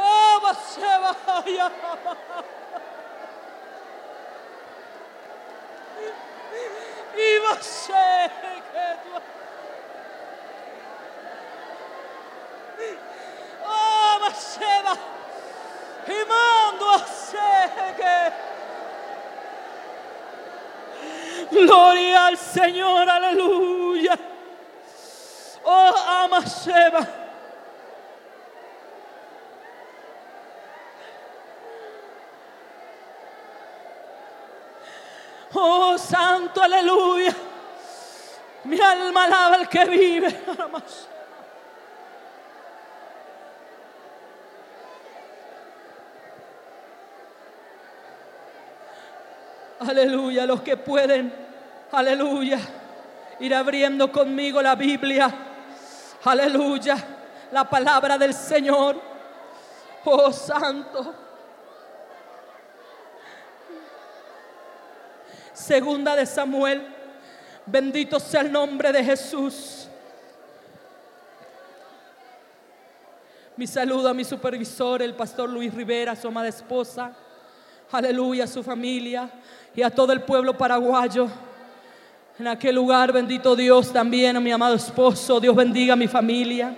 Oh, 0.02 0.40
Basheba, 0.44 1.16
ya. 1.48 1.70
Viva 7.16 7.58
Shema. 7.62 9.22
Oh, 13.66 14.20
Basheba. 14.22 14.98
Imando 16.08 16.90
a 16.90 17.00
Sheke. 17.06 18.34
Gloria 21.52 22.28
al 22.28 22.38
Señor, 22.38 23.10
aleluya. 23.10 24.18
Oh, 25.66 25.94
ama 26.08 26.42
Sheba. 26.42 27.08
Oh, 35.54 35.98
santo, 35.98 36.62
aleluya. 36.62 37.36
Mi 38.66 38.80
alma 38.80 39.26
alaba 39.26 39.56
al 39.56 39.68
que 39.68 39.86
vive. 39.86 40.19
Ama 40.19 40.19
Sheba. 40.19 40.19
Aleluya, 49.80 50.46
los 50.46 50.62
que 50.62 50.76
pueden, 50.76 51.34
aleluya, 51.94 52.60
ir 53.40 53.56
abriendo 53.56 54.12
conmigo 54.12 54.62
la 54.62 54.76
Biblia. 54.76 55.34
Aleluya, 56.26 56.98
la 57.52 57.70
palabra 57.70 58.18
del 58.18 58.34
Señor. 58.34 59.02
Oh 60.04 60.34
Santo. 60.34 61.16
Segunda 65.54 66.16
de 66.16 66.26
Samuel. 66.26 66.96
Bendito 67.66 68.20
sea 68.20 68.42
el 68.42 68.52
nombre 68.52 68.92
de 68.92 69.04
Jesús. 69.04 69.79
Mi 73.60 73.68
saludo 73.68 74.08
a 74.08 74.14
mi 74.14 74.24
supervisor, 74.24 75.02
el 75.02 75.14
pastor 75.14 75.50
Luis 75.50 75.74
Rivera, 75.74 76.16
su 76.16 76.30
amada 76.30 76.48
esposa. 76.48 77.12
Aleluya, 77.92 78.46
a 78.46 78.48
su 78.48 78.64
familia 78.64 79.30
y 79.76 79.82
a 79.82 79.90
todo 79.90 80.14
el 80.14 80.22
pueblo 80.22 80.58
paraguayo. 80.58 81.28
En 82.40 82.48
aquel 82.48 82.76
lugar, 82.76 83.12
bendito 83.12 83.58
Dios, 83.58 83.92
también 83.92 84.38
a 84.38 84.40
mi 84.40 84.50
amado 84.50 84.76
esposo. 84.76 85.42
Dios 85.42 85.54
bendiga 85.54 85.92
a 85.92 85.98
mi 85.98 86.08
familia. 86.08 86.74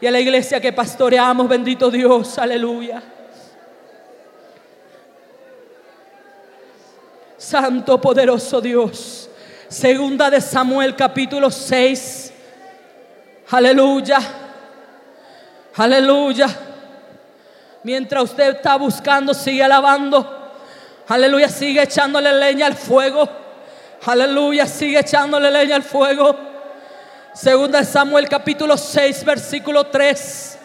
Y 0.00 0.06
a 0.06 0.10
la 0.10 0.18
iglesia 0.18 0.58
que 0.58 0.72
pastoreamos, 0.72 1.46
bendito 1.46 1.90
Dios, 1.90 2.38
aleluya. 2.38 3.02
Santo, 7.36 8.00
poderoso 8.00 8.58
Dios. 8.62 9.28
Segunda 9.68 10.30
de 10.30 10.40
Samuel, 10.40 10.96
capítulo 10.96 11.50
6. 11.50 12.32
Aleluya. 13.50 14.39
Aleluya. 15.76 16.48
Mientras 17.82 18.24
usted 18.24 18.56
está 18.56 18.76
buscando, 18.76 19.32
sigue 19.32 19.62
alabando. 19.62 20.38
Aleluya, 21.08 21.48
sigue 21.48 21.82
echándole 21.82 22.32
leña 22.32 22.66
al 22.66 22.74
fuego. 22.76 23.28
Aleluya, 24.04 24.66
sigue 24.66 24.98
echándole 24.98 25.50
leña 25.50 25.76
al 25.76 25.82
fuego. 25.82 26.36
Segunda 27.34 27.78
de 27.78 27.84
Samuel 27.84 28.28
capítulo 28.28 28.76
6, 28.76 29.24
versículo 29.24 29.84
3. 29.86 30.58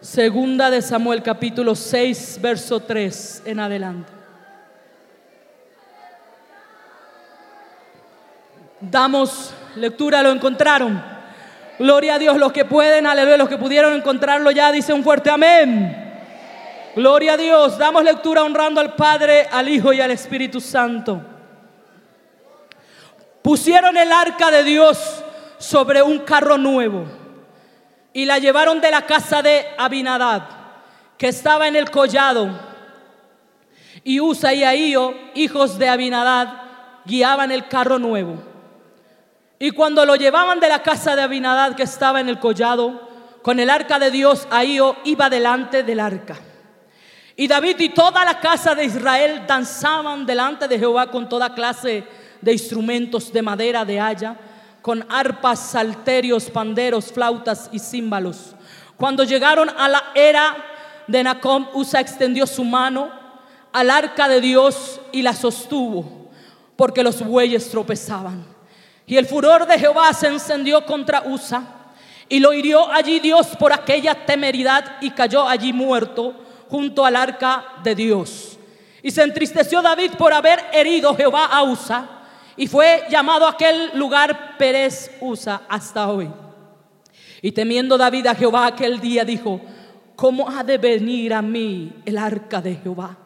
Segunda 0.00 0.68
de 0.68 0.82
Samuel 0.82 1.22
capítulo 1.22 1.74
6, 1.74 2.38
verso 2.42 2.80
3 2.80 3.42
en 3.46 3.60
adelante. 3.60 4.21
Damos 8.82 9.54
lectura, 9.76 10.22
lo 10.24 10.30
encontraron. 10.30 11.00
Gloria 11.78 12.16
a 12.16 12.18
Dios, 12.18 12.36
los 12.36 12.52
que 12.52 12.64
pueden, 12.64 13.06
aleluya, 13.06 13.36
los 13.36 13.48
que 13.48 13.56
pudieron 13.56 13.92
encontrarlo 13.92 14.50
ya, 14.50 14.72
dice 14.72 14.92
un 14.92 15.04
fuerte 15.04 15.30
amén. 15.30 15.98
Gloria 16.96 17.34
a 17.34 17.36
Dios, 17.36 17.78
damos 17.78 18.02
lectura 18.02 18.42
honrando 18.42 18.80
al 18.80 18.94
Padre, 18.94 19.48
al 19.50 19.68
Hijo 19.68 19.92
y 19.92 20.00
al 20.00 20.10
Espíritu 20.10 20.60
Santo. 20.60 21.22
Pusieron 23.40 23.96
el 23.96 24.10
arca 24.12 24.50
de 24.50 24.64
Dios 24.64 25.22
sobre 25.58 26.02
un 26.02 26.18
carro 26.20 26.58
nuevo 26.58 27.04
y 28.12 28.24
la 28.24 28.38
llevaron 28.38 28.80
de 28.80 28.90
la 28.90 29.02
casa 29.02 29.42
de 29.42 29.64
Abinadad, 29.78 30.42
que 31.16 31.28
estaba 31.28 31.68
en 31.68 31.76
el 31.76 31.88
collado. 31.88 32.50
Y 34.02 34.18
Usa 34.18 34.52
y 34.52 34.64
Ahío, 34.64 35.14
hijos 35.34 35.78
de 35.78 35.88
Abinadad, 35.88 36.48
guiaban 37.04 37.52
el 37.52 37.68
carro 37.68 38.00
nuevo. 38.00 38.51
Y 39.62 39.70
cuando 39.70 40.04
lo 40.04 40.16
llevaban 40.16 40.58
de 40.58 40.68
la 40.68 40.82
casa 40.82 41.14
de 41.14 41.22
Abinadad, 41.22 41.76
que 41.76 41.84
estaba 41.84 42.20
en 42.20 42.28
el 42.28 42.40
collado, 42.40 43.08
con 43.42 43.60
el 43.60 43.70
arca 43.70 44.00
de 44.00 44.10
Dios, 44.10 44.48
Ahío 44.50 44.96
iba 45.04 45.30
delante 45.30 45.84
del 45.84 46.00
arca. 46.00 46.36
Y 47.36 47.46
David 47.46 47.78
y 47.78 47.90
toda 47.90 48.24
la 48.24 48.40
casa 48.40 48.74
de 48.74 48.86
Israel 48.86 49.44
danzaban 49.46 50.26
delante 50.26 50.66
de 50.66 50.80
Jehová 50.80 51.12
con 51.12 51.28
toda 51.28 51.54
clase 51.54 52.04
de 52.40 52.52
instrumentos 52.52 53.32
de 53.32 53.40
madera 53.40 53.84
de 53.84 54.00
haya, 54.00 54.36
con 54.82 55.06
arpas, 55.08 55.60
salterios, 55.60 56.50
panderos, 56.50 57.12
flautas 57.12 57.70
y 57.70 57.78
címbalos. 57.78 58.56
Cuando 58.96 59.22
llegaron 59.22 59.70
a 59.78 59.88
la 59.88 60.02
era 60.16 60.56
de 61.06 61.22
Nacom, 61.22 61.68
Usa 61.72 62.00
extendió 62.00 62.48
su 62.48 62.64
mano 62.64 63.12
al 63.72 63.90
arca 63.90 64.26
de 64.26 64.40
Dios 64.40 65.00
y 65.12 65.22
la 65.22 65.34
sostuvo, 65.34 66.32
porque 66.74 67.04
los 67.04 67.24
bueyes 67.24 67.70
tropezaban. 67.70 68.51
Y 69.06 69.16
el 69.16 69.26
furor 69.26 69.66
de 69.66 69.78
Jehová 69.78 70.12
se 70.12 70.28
encendió 70.28 70.84
contra 70.86 71.22
Usa, 71.26 71.62
y 72.28 72.40
lo 72.40 72.54
hirió 72.54 72.90
allí 72.90 73.20
Dios 73.20 73.48
por 73.58 73.72
aquella 73.72 74.14
temeridad 74.14 74.96
y 75.02 75.10
cayó 75.10 75.46
allí 75.46 75.72
muerto 75.72 76.34
junto 76.70 77.04
al 77.04 77.16
arca 77.16 77.64
de 77.82 77.94
Dios. 77.94 78.58
Y 79.02 79.10
se 79.10 79.22
entristeció 79.22 79.82
David 79.82 80.12
por 80.16 80.32
haber 80.32 80.64
herido 80.72 81.14
Jehová 81.14 81.46
a 81.46 81.62
Usa 81.62 82.22
y 82.56 82.66
fue 82.66 83.04
llamado 83.10 83.46
aquel 83.46 83.90
lugar 83.94 84.56
Pérez 84.56 85.10
Usa 85.20 85.62
hasta 85.68 86.08
hoy. 86.08 86.30
Y 87.42 87.52
temiendo 87.52 87.98
David 87.98 88.28
a 88.28 88.34
Jehová 88.34 88.66
aquel 88.66 89.00
día 89.00 89.24
dijo, 89.24 89.60
¿cómo 90.16 90.48
ha 90.48 90.62
de 90.62 90.78
venir 90.78 91.34
a 91.34 91.42
mí 91.42 91.92
el 92.06 92.16
arca 92.16 92.62
de 92.62 92.76
Jehová? 92.76 93.18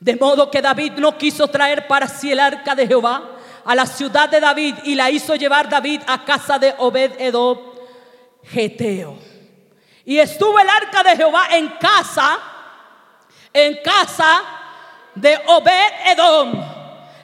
De 0.00 0.16
modo 0.16 0.50
que 0.50 0.60
David 0.60 0.94
no 0.98 1.16
quiso 1.16 1.48
traer 1.48 1.86
para 1.86 2.08
sí 2.08 2.32
el 2.32 2.40
arca 2.40 2.74
de 2.74 2.86
Jehová 2.86 3.33
a 3.64 3.74
la 3.74 3.86
ciudad 3.86 4.28
de 4.28 4.40
David 4.40 4.76
y 4.84 4.94
la 4.94 5.10
hizo 5.10 5.34
llevar 5.36 5.68
David 5.68 6.02
a 6.06 6.24
casa 6.24 6.58
de 6.58 6.74
Obed 6.78 7.12
Edom 7.18 7.58
Geteo. 8.44 9.18
Y 10.04 10.18
estuvo 10.18 10.58
el 10.58 10.68
arca 10.68 11.02
de 11.02 11.16
Jehová 11.16 11.46
en 11.52 11.68
casa, 11.78 12.38
en 13.52 13.78
casa 13.82 14.42
de 15.14 15.40
Obed 15.46 15.92
Edom. 16.06 16.52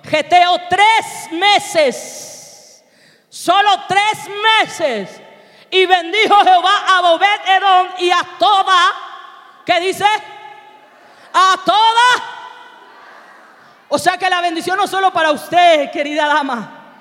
Geteo 0.02 0.58
tres 0.68 1.32
meses, 1.32 2.82
solo 3.28 3.70
tres 3.86 4.18
meses. 4.60 5.20
Y 5.70 5.86
bendijo 5.86 6.34
Jehová 6.42 6.84
a 6.88 7.12
Obed 7.12 7.40
Edom 7.48 7.86
y 7.98 8.10
a 8.10 8.26
toda, 8.38 8.92
¿qué 9.66 9.78
dice? 9.80 10.06
A 11.32 11.56
toda. 11.64 12.29
O 13.90 13.98
sea 13.98 14.16
que 14.16 14.30
la 14.30 14.40
bendición 14.40 14.76
no 14.76 14.86
solo 14.86 15.12
para 15.12 15.32
usted, 15.32 15.90
querida 15.90 16.26
dama, 16.26 16.94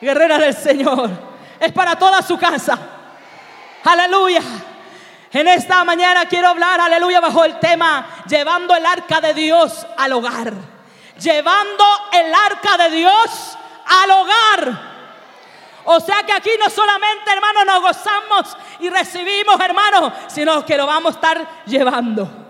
guerrera 0.00 0.38
del 0.38 0.54
Señor, 0.54 1.10
es 1.58 1.72
para 1.72 1.96
toda 1.96 2.20
su 2.20 2.38
casa. 2.38 2.78
Aleluya. 3.82 4.42
En 5.32 5.48
esta 5.48 5.82
mañana 5.84 6.26
quiero 6.26 6.48
hablar, 6.48 6.78
aleluya, 6.80 7.20
bajo 7.20 7.44
el 7.44 7.58
tema, 7.58 8.06
llevando 8.28 8.74
el 8.76 8.84
arca 8.84 9.20
de 9.20 9.32
Dios 9.32 9.86
al 9.96 10.12
hogar. 10.12 10.52
Llevando 11.18 11.84
el 12.12 12.34
arca 12.34 12.76
de 12.84 12.90
Dios 12.96 13.58
al 13.86 14.10
hogar. 14.10 14.96
O 15.84 16.00
sea 16.00 16.22
que 16.22 16.32
aquí 16.32 16.50
no 16.58 16.68
solamente, 16.68 17.32
hermano, 17.32 17.64
nos 17.64 17.80
gozamos 17.80 18.56
y 18.80 18.90
recibimos, 18.90 19.58
hermano, 19.58 20.12
sino 20.26 20.66
que 20.66 20.76
lo 20.76 20.86
vamos 20.86 21.14
a 21.14 21.16
estar 21.16 21.48
llevando. 21.64 22.45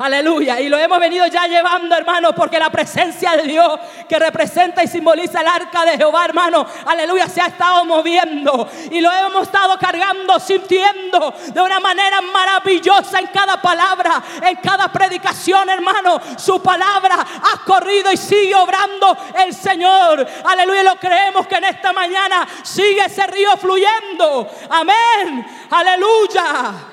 Aleluya. 0.00 0.58
Y 0.58 0.70
lo 0.70 0.78
hemos 0.78 0.98
venido 0.98 1.26
ya 1.26 1.46
llevando, 1.46 1.94
hermano, 1.94 2.34
porque 2.34 2.58
la 2.58 2.70
presencia 2.70 3.32
de 3.32 3.42
Dios 3.42 3.78
que 4.08 4.18
representa 4.18 4.82
y 4.82 4.88
simboliza 4.88 5.42
el 5.42 5.46
arca 5.46 5.84
de 5.84 5.98
Jehová, 5.98 6.24
hermano, 6.24 6.66
aleluya, 6.86 7.28
se 7.28 7.42
ha 7.42 7.48
estado 7.48 7.84
moviendo. 7.84 8.66
Y 8.90 8.98
lo 9.02 9.12
hemos 9.12 9.42
estado 9.42 9.78
cargando, 9.78 10.40
sintiendo 10.40 11.34
de 11.52 11.60
una 11.60 11.80
manera 11.80 12.22
maravillosa 12.22 13.18
en 13.18 13.26
cada 13.26 13.60
palabra, 13.60 14.22
en 14.42 14.56
cada 14.56 14.90
predicación, 14.90 15.68
hermano. 15.68 16.18
Su 16.38 16.62
palabra 16.62 17.16
ha 17.20 17.62
corrido 17.66 18.10
y 18.10 18.16
sigue 18.16 18.54
obrando 18.54 19.14
el 19.44 19.54
Señor. 19.54 20.26
Aleluya, 20.46 20.82
lo 20.82 20.96
creemos 20.96 21.46
que 21.46 21.56
en 21.56 21.64
esta 21.64 21.92
mañana 21.92 22.48
sigue 22.62 23.04
ese 23.04 23.26
río 23.26 23.54
fluyendo. 23.58 24.48
Amén. 24.70 25.46
Aleluya. 25.68 26.89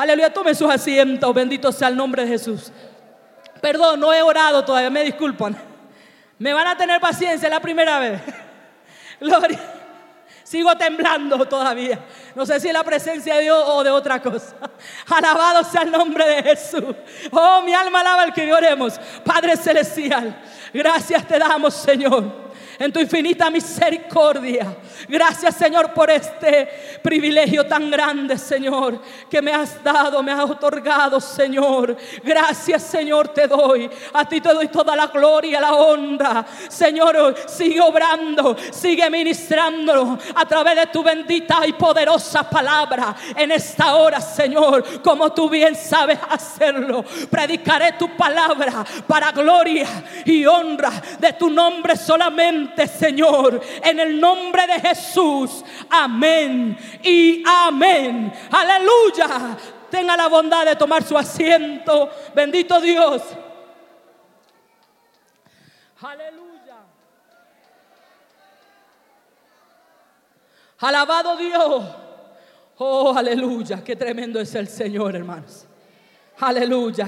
Aleluya, 0.00 0.32
tomen 0.32 0.54
sus 0.54 0.70
asientos. 0.70 1.34
Bendito 1.34 1.70
sea 1.70 1.88
el 1.88 1.96
nombre 1.96 2.22
de 2.22 2.28
Jesús. 2.28 2.72
Perdón, 3.60 4.00
no 4.00 4.14
he 4.14 4.22
orado 4.22 4.64
todavía, 4.64 4.88
me 4.88 5.04
disculpan. 5.04 5.54
Me 6.38 6.54
van 6.54 6.68
a 6.68 6.74
tener 6.74 6.98
paciencia 6.98 7.50
la 7.50 7.60
primera 7.60 7.98
vez. 7.98 8.18
Gloria. 9.20 9.60
Sigo 10.42 10.74
temblando 10.74 11.44
todavía. 11.46 11.98
No 12.34 12.46
sé 12.46 12.58
si 12.60 12.68
es 12.68 12.72
la 12.72 12.82
presencia 12.82 13.34
de 13.34 13.42
Dios 13.42 13.62
o 13.66 13.84
de 13.84 13.90
otra 13.90 14.22
cosa. 14.22 14.56
Alabado 15.06 15.62
sea 15.64 15.82
el 15.82 15.90
nombre 15.90 16.26
de 16.26 16.42
Jesús. 16.44 16.96
Oh, 17.30 17.60
mi 17.60 17.74
alma 17.74 18.00
alaba 18.00 18.22
al 18.22 18.32
que 18.32 18.50
oremos. 18.50 18.98
Padre 19.22 19.54
Celestial, 19.54 20.34
gracias 20.72 21.26
te 21.28 21.38
damos, 21.38 21.74
Señor 21.74 22.49
en 22.80 22.90
tu 22.90 22.98
infinita 22.98 23.50
misericordia. 23.50 24.74
Gracias 25.06 25.54
Señor 25.54 25.92
por 25.92 26.10
este 26.10 26.98
privilegio 27.02 27.66
tan 27.66 27.90
grande, 27.90 28.38
Señor, 28.38 29.02
que 29.28 29.42
me 29.42 29.52
has 29.52 29.84
dado, 29.84 30.22
me 30.22 30.32
has 30.32 30.48
otorgado, 30.48 31.20
Señor. 31.20 31.94
Gracias 32.24 32.82
Señor 32.82 33.28
te 33.28 33.46
doy. 33.46 33.88
A 34.14 34.26
ti 34.26 34.40
te 34.40 34.48
doy 34.54 34.68
toda 34.68 34.96
la 34.96 35.08
gloria, 35.08 35.60
la 35.60 35.74
honra. 35.74 36.46
Señor, 36.70 37.34
sigue 37.46 37.82
obrando, 37.82 38.56
sigue 38.72 39.10
ministrando 39.10 40.18
a 40.34 40.46
través 40.46 40.76
de 40.76 40.86
tu 40.86 41.02
bendita 41.02 41.66
y 41.66 41.74
poderosa 41.74 42.48
palabra 42.48 43.14
en 43.36 43.52
esta 43.52 43.96
hora, 43.96 44.22
Señor, 44.22 45.02
como 45.02 45.30
tú 45.34 45.50
bien 45.50 45.76
sabes 45.76 46.18
hacerlo. 46.30 47.04
Predicaré 47.30 47.92
tu 47.98 48.16
palabra 48.16 48.86
para 49.06 49.32
gloria 49.32 49.86
y 50.24 50.46
honra 50.46 50.90
de 51.18 51.34
tu 51.34 51.50
nombre 51.50 51.94
solamente 51.94 52.69
Señor, 52.88 53.60
en 53.82 54.00
el 54.00 54.20
nombre 54.20 54.66
de 54.66 54.80
Jesús. 54.80 55.64
Amén 55.88 56.76
y 57.02 57.42
amén. 57.46 58.32
Aleluya. 58.50 59.56
Tenga 59.90 60.16
la 60.16 60.28
bondad 60.28 60.64
de 60.64 60.76
tomar 60.76 61.02
su 61.02 61.18
asiento. 61.18 62.10
Bendito 62.34 62.80
Dios. 62.80 63.22
Aleluya. 66.00 66.76
Alabado 70.78 71.36
Dios. 71.36 71.84
Oh, 72.78 73.12
aleluya. 73.14 73.84
Qué 73.84 73.96
tremendo 73.96 74.40
es 74.40 74.54
el 74.54 74.68
Señor, 74.68 75.14
hermanos. 75.14 75.66
Aleluya. 76.38 77.06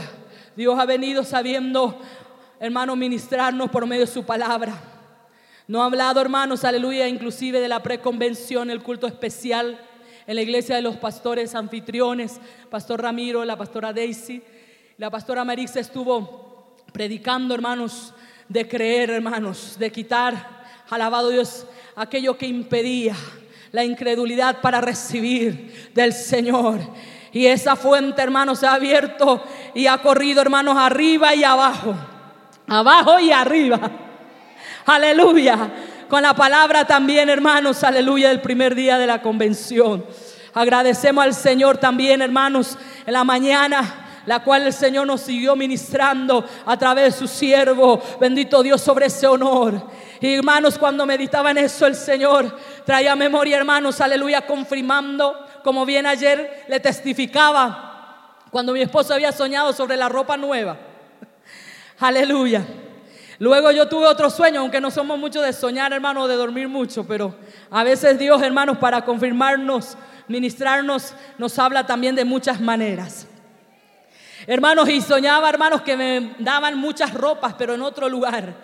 Dios 0.55 0.79
ha 0.79 0.85
venido 0.85 1.25
sabiendo, 1.25 1.99
hermano, 2.61 2.95
ministrarnos 2.97 3.71
por 3.71 3.87
medio 3.87 4.03
de 4.03 4.13
su 4.13 4.25
palabra. 4.25 4.92
No 5.69 5.83
ha 5.83 5.87
hablado, 5.87 6.21
hermanos, 6.21 6.65
aleluya, 6.65 7.07
inclusive 7.07 7.61
de 7.61 7.69
la 7.69 7.83
preconvención, 7.83 8.69
el 8.69 8.83
culto 8.83 9.07
especial 9.07 9.81
en 10.27 10.37
la 10.37 10.43
iglesia 10.43 10.77
de 10.77 10.83
los 10.83 10.97
pastores 10.97 11.55
anfitriones, 11.55 12.41
Pastor 12.71 13.03
Ramiro, 13.03 13.45
la 13.45 13.57
pastora 13.57 13.93
Daisy, 13.93 14.43
la 14.99 15.11
pastora 15.11 15.45
Marisa 15.45 15.81
estuvo 15.81 16.77
predicando, 16.93 17.55
hermanos, 17.55 18.13
de 18.49 18.69
creer, 18.69 19.11
hermanos, 19.11 19.77
de 19.79 19.91
quitar, 19.91 20.63
alabado 20.91 21.31
Dios, 21.31 21.67
aquello 21.97 22.37
que 22.37 22.47
impedía 22.47 23.15
la 23.71 23.85
incredulidad 23.85 24.61
para 24.61 24.81
recibir 24.81 25.91
del 25.95 26.13
Señor. 26.13 26.81
Y 27.33 27.47
esa 27.47 27.77
fuente, 27.77 28.21
hermanos, 28.21 28.59
se 28.59 28.67
ha 28.67 28.75
abierto 28.75 29.43
y 29.75 29.87
ha 29.87 29.99
corrido, 29.99 30.43
hermanos, 30.43 30.77
arriba 30.77 31.35
y 31.35 31.45
abajo. 31.45 31.95
Abajo 32.67 33.19
y 33.19 33.33
arriba. 33.33 33.91
Aleluya. 34.87 35.71
Con 36.09 36.23
la 36.23 36.35
palabra 36.35 36.85
también, 36.85 37.31
hermanos, 37.31 37.83
aleluya, 37.85 38.29
del 38.29 38.41
primer 38.41 38.75
día 38.75 38.99
de 38.99 39.07
la 39.07 39.23
convención. 39.23 40.05
Agradecemos 40.53 41.25
al 41.25 41.35
Señor 41.35 41.79
también, 41.79 42.21
hermanos, 42.21 42.77
en 43.07 43.13
la 43.15 43.25
mañana 43.25 44.03
la 44.27 44.41
cual 44.41 44.67
el 44.67 44.73
Señor 44.73 45.07
nos 45.07 45.23
siguió 45.23 45.57
ministrando 45.57 46.45
a 46.67 46.77
través 46.77 47.05
de 47.05 47.19
su 47.19 47.29
siervo. 47.29 48.01
Bendito 48.21 48.63
Dios 48.63 48.81
sobre 48.81 49.07
ese 49.07 49.27
honor. 49.27 49.83
Y 50.21 50.35
hermanos, 50.35 50.79
cuando 50.79 51.05
meditaba 51.07 51.51
en 51.51 51.59
eso, 51.59 51.87
el 51.87 51.97
Señor 51.97 52.57
traía 52.85 53.17
memoria, 53.17 53.57
hermanos, 53.57 54.01
aleluya, 54.01 54.47
confirmando, 54.47 55.47
como 55.65 55.85
bien 55.85 56.07
ayer 56.07 56.65
le 56.69 56.79
testificaba, 56.81 58.37
cuando 58.51 58.73
mi 58.73 58.83
esposo 58.83 59.15
había 59.15 59.33
soñado 59.33 59.73
sobre 59.73 59.97
la 59.97 60.09
ropa 60.09 60.37
nueva. 60.37 60.77
Aleluya. 61.99 62.65
Luego 63.43 63.73
yo 63.73 63.89
tuve 63.89 64.07
otro 64.07 64.31
sueño, 64.31 64.61
aunque 64.61 64.81
no 64.81 64.89
somos 64.89 65.19
muchos 65.19 65.45
de 65.45 65.53
soñar, 65.53 65.93
hermano, 65.93 66.29
de 66.29 66.37
dormir 66.37 66.69
mucho, 66.69 67.05
pero 67.05 67.35
a 67.73 67.83
veces 67.83 68.17
Dios, 68.17 68.41
hermanos, 68.41 68.79
para 68.79 69.05
confirmarnos, 69.05 69.97
ministrarnos, 70.29 71.13
nos 71.39 71.59
habla 71.59 71.85
también 71.85 72.15
de 72.15 72.25
muchas 72.25 72.61
maneras. 72.61 73.27
Hermanos, 74.47 74.89
y 74.89 75.01
soñaba, 75.01 75.49
hermanos, 75.49 75.83
que 75.83 75.97
me 75.97 76.37
daban 76.39 76.79
muchas 76.79 77.13
ropas, 77.13 77.57
pero 77.59 77.75
en 77.75 77.83
otro 77.83 78.09
lugar. 78.09 78.55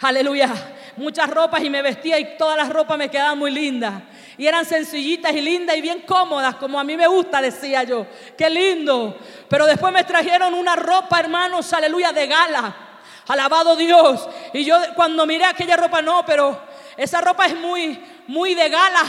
Aleluya. 0.00 0.52
Muchas 0.98 1.30
ropas 1.30 1.64
y 1.64 1.70
me 1.70 1.80
vestía 1.80 2.18
y 2.18 2.36
todas 2.36 2.58
las 2.58 2.68
ropas 2.68 2.98
me 2.98 3.08
quedaban 3.08 3.38
muy 3.38 3.50
lindas. 3.50 4.02
Y 4.36 4.46
eran 4.46 4.66
sencillitas 4.66 5.32
y 5.32 5.40
lindas 5.40 5.78
y 5.78 5.80
bien 5.80 6.02
cómodas, 6.02 6.56
como 6.56 6.78
a 6.78 6.84
mí 6.84 6.94
me 6.94 7.06
gusta, 7.06 7.40
decía 7.40 7.84
yo. 7.84 8.06
Qué 8.36 8.50
lindo. 8.50 9.16
Pero 9.48 9.64
después 9.64 9.94
me 9.94 10.04
trajeron 10.04 10.52
una 10.52 10.76
ropa, 10.76 11.20
hermanos, 11.20 11.72
aleluya, 11.72 12.12
de 12.12 12.26
gala. 12.26 12.85
Alabado 13.28 13.76
Dios. 13.76 14.28
Y 14.52 14.64
yo 14.64 14.76
cuando 14.94 15.26
miré 15.26 15.44
aquella 15.44 15.76
ropa, 15.76 16.00
no, 16.00 16.24
pero 16.24 16.60
esa 16.96 17.20
ropa 17.20 17.46
es 17.46 17.56
muy, 17.56 18.02
muy 18.26 18.54
de 18.54 18.68
gala. 18.68 19.04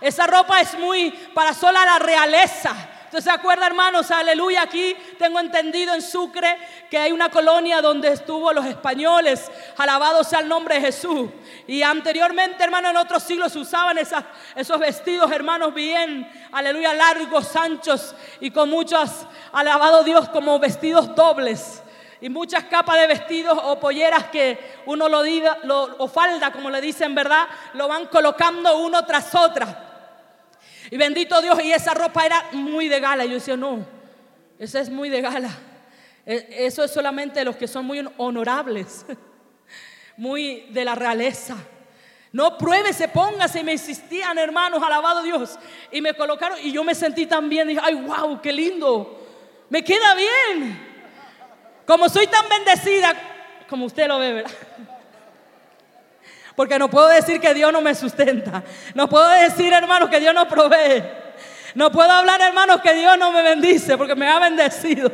Esa 0.00 0.26
ropa 0.26 0.60
es 0.60 0.78
muy 0.78 1.10
para 1.34 1.54
sola 1.54 1.84
la 1.84 1.98
realeza. 1.98 2.74
¿Usted 3.06 3.20
se 3.20 3.30
acuerda, 3.30 3.66
hermanos? 3.66 4.10
Aleluya. 4.10 4.62
Aquí 4.62 4.94
tengo 5.18 5.40
entendido 5.40 5.94
en 5.94 6.02
Sucre 6.02 6.58
que 6.90 6.98
hay 6.98 7.12
una 7.12 7.30
colonia 7.30 7.80
donde 7.80 8.08
estuvo 8.08 8.52
los 8.52 8.66
españoles. 8.66 9.50
Alabado 9.76 10.22
sea 10.22 10.40
el 10.40 10.48
nombre 10.48 10.74
de 10.76 10.80
Jesús. 10.82 11.30
Y 11.66 11.82
anteriormente, 11.82 12.62
hermanos, 12.62 12.90
en 12.90 12.96
otros 12.98 13.22
siglos 13.22 13.56
usaban 13.56 13.98
esos 13.98 14.78
vestidos, 14.78 15.30
hermanos, 15.32 15.72
bien, 15.72 16.30
aleluya, 16.52 16.94
largos, 16.94 17.56
anchos 17.56 18.14
y 18.40 18.50
con 18.50 18.70
muchos, 18.70 19.10
alabado 19.52 20.04
Dios, 20.04 20.28
como 20.28 20.58
vestidos 20.58 21.14
dobles 21.14 21.82
y 22.20 22.28
muchas 22.28 22.64
capas 22.64 22.98
de 23.00 23.06
vestidos 23.06 23.58
o 23.62 23.78
polleras 23.78 24.24
que 24.26 24.58
uno 24.86 25.08
lo 25.08 25.22
diga, 25.22 25.58
o 25.98 26.08
falda, 26.08 26.50
como 26.50 26.70
le 26.70 26.80
dicen, 26.80 27.14
¿verdad? 27.14 27.46
Lo 27.74 27.88
van 27.88 28.06
colocando 28.06 28.78
uno 28.78 29.04
tras 29.04 29.34
otra. 29.34 29.82
Y 30.90 30.96
bendito 30.96 31.40
Dios, 31.42 31.62
y 31.62 31.72
esa 31.72 31.94
ropa 31.94 32.24
era 32.24 32.46
muy 32.52 32.88
de 32.88 33.00
gala. 33.00 33.24
Y 33.24 33.28
yo 33.28 33.34
decía, 33.34 33.56
no, 33.56 33.86
esa 34.58 34.80
es 34.80 34.88
muy 34.88 35.08
de 35.08 35.20
gala. 35.20 35.50
E, 36.24 36.66
eso 36.66 36.84
es 36.84 36.90
solamente 36.90 37.44
los 37.44 37.56
que 37.56 37.68
son 37.68 37.84
muy 37.84 38.06
honorables, 38.16 39.04
muy 40.16 40.66
de 40.70 40.84
la 40.84 40.94
realeza. 40.94 41.56
No 42.32 42.56
pruébese, 42.56 43.08
póngase. 43.08 43.60
Y 43.60 43.64
me 43.64 43.72
insistían, 43.72 44.38
hermanos, 44.38 44.82
alabado 44.82 45.22
Dios. 45.22 45.58
Y 45.90 46.00
me 46.00 46.14
colocaron, 46.14 46.58
y 46.62 46.72
yo 46.72 46.82
me 46.84 46.94
sentí 46.94 47.26
tan 47.26 47.48
bien. 47.48 47.68
Dije, 47.68 47.80
ay, 47.82 47.94
wow, 47.94 48.40
qué 48.40 48.52
lindo. 48.52 49.22
Me 49.68 49.82
queda 49.82 50.14
bien. 50.14 50.85
Como 51.86 52.08
soy 52.08 52.26
tan 52.26 52.48
bendecida, 52.48 53.14
como 53.68 53.86
usted 53.86 54.08
lo 54.08 54.18
ve, 54.18 54.32
¿verdad? 54.32 54.50
Porque 56.56 56.78
no 56.78 56.88
puedo 56.88 57.08
decir 57.08 57.40
que 57.40 57.54
Dios 57.54 57.72
no 57.72 57.80
me 57.82 57.94
sustenta. 57.94 58.64
No 58.94 59.08
puedo 59.08 59.28
decir, 59.28 59.72
hermanos, 59.72 60.08
que 60.08 60.18
Dios 60.18 60.34
no 60.34 60.48
provee. 60.48 61.04
No 61.74 61.92
puedo 61.92 62.10
hablar, 62.10 62.40
hermanos, 62.40 62.80
que 62.80 62.94
Dios 62.94 63.18
no 63.18 63.30
me 63.30 63.42
bendice 63.42 63.98
porque 63.98 64.14
me 64.14 64.26
ha 64.26 64.38
bendecido. 64.38 65.12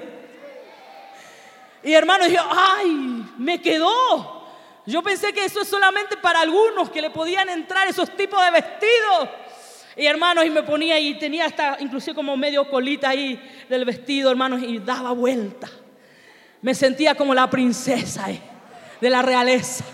Y 1.83 1.93
hermanos, 1.93 2.29
yo, 2.29 2.41
ay, 2.49 3.27
me 3.37 3.61
quedó. 3.61 4.47
Yo 4.87 5.03
pensé 5.03 5.33
que 5.33 5.45
eso 5.45 5.61
es 5.61 5.69
solamente 5.69 6.17
para 6.17 6.41
algunos 6.41 6.91
que 6.91 7.03
le 7.03 7.11
podían 7.11 7.49
entrar 7.49 7.89
esos 7.89 8.09
tipos 8.17 8.43
de 8.45 8.51
vestidos. 8.53 9.29
Y 9.97 10.07
hermanos, 10.07 10.47
y 10.47 10.51
me 10.51 10.63
ponía 10.63 10.99
y 10.99 11.19
tenía 11.19 11.47
hasta 11.47 11.77
inclusive 11.81 12.15
como 12.15 12.37
medio 12.37 12.71
colita 12.71 13.09
ahí 13.09 13.65
del 13.69 13.85
vestido, 13.85 14.31
hermanos, 14.31 14.63
y 14.63 14.79
daba 14.79 15.11
vuelta. 15.11 15.69
Me 16.63 16.75
sentía 16.75 17.17
como 17.17 17.35
la 17.35 17.51
princesa 17.51 18.31
eh, 18.31 18.41
de 19.01 19.11
la 19.11 19.21
realeza. 19.21 19.85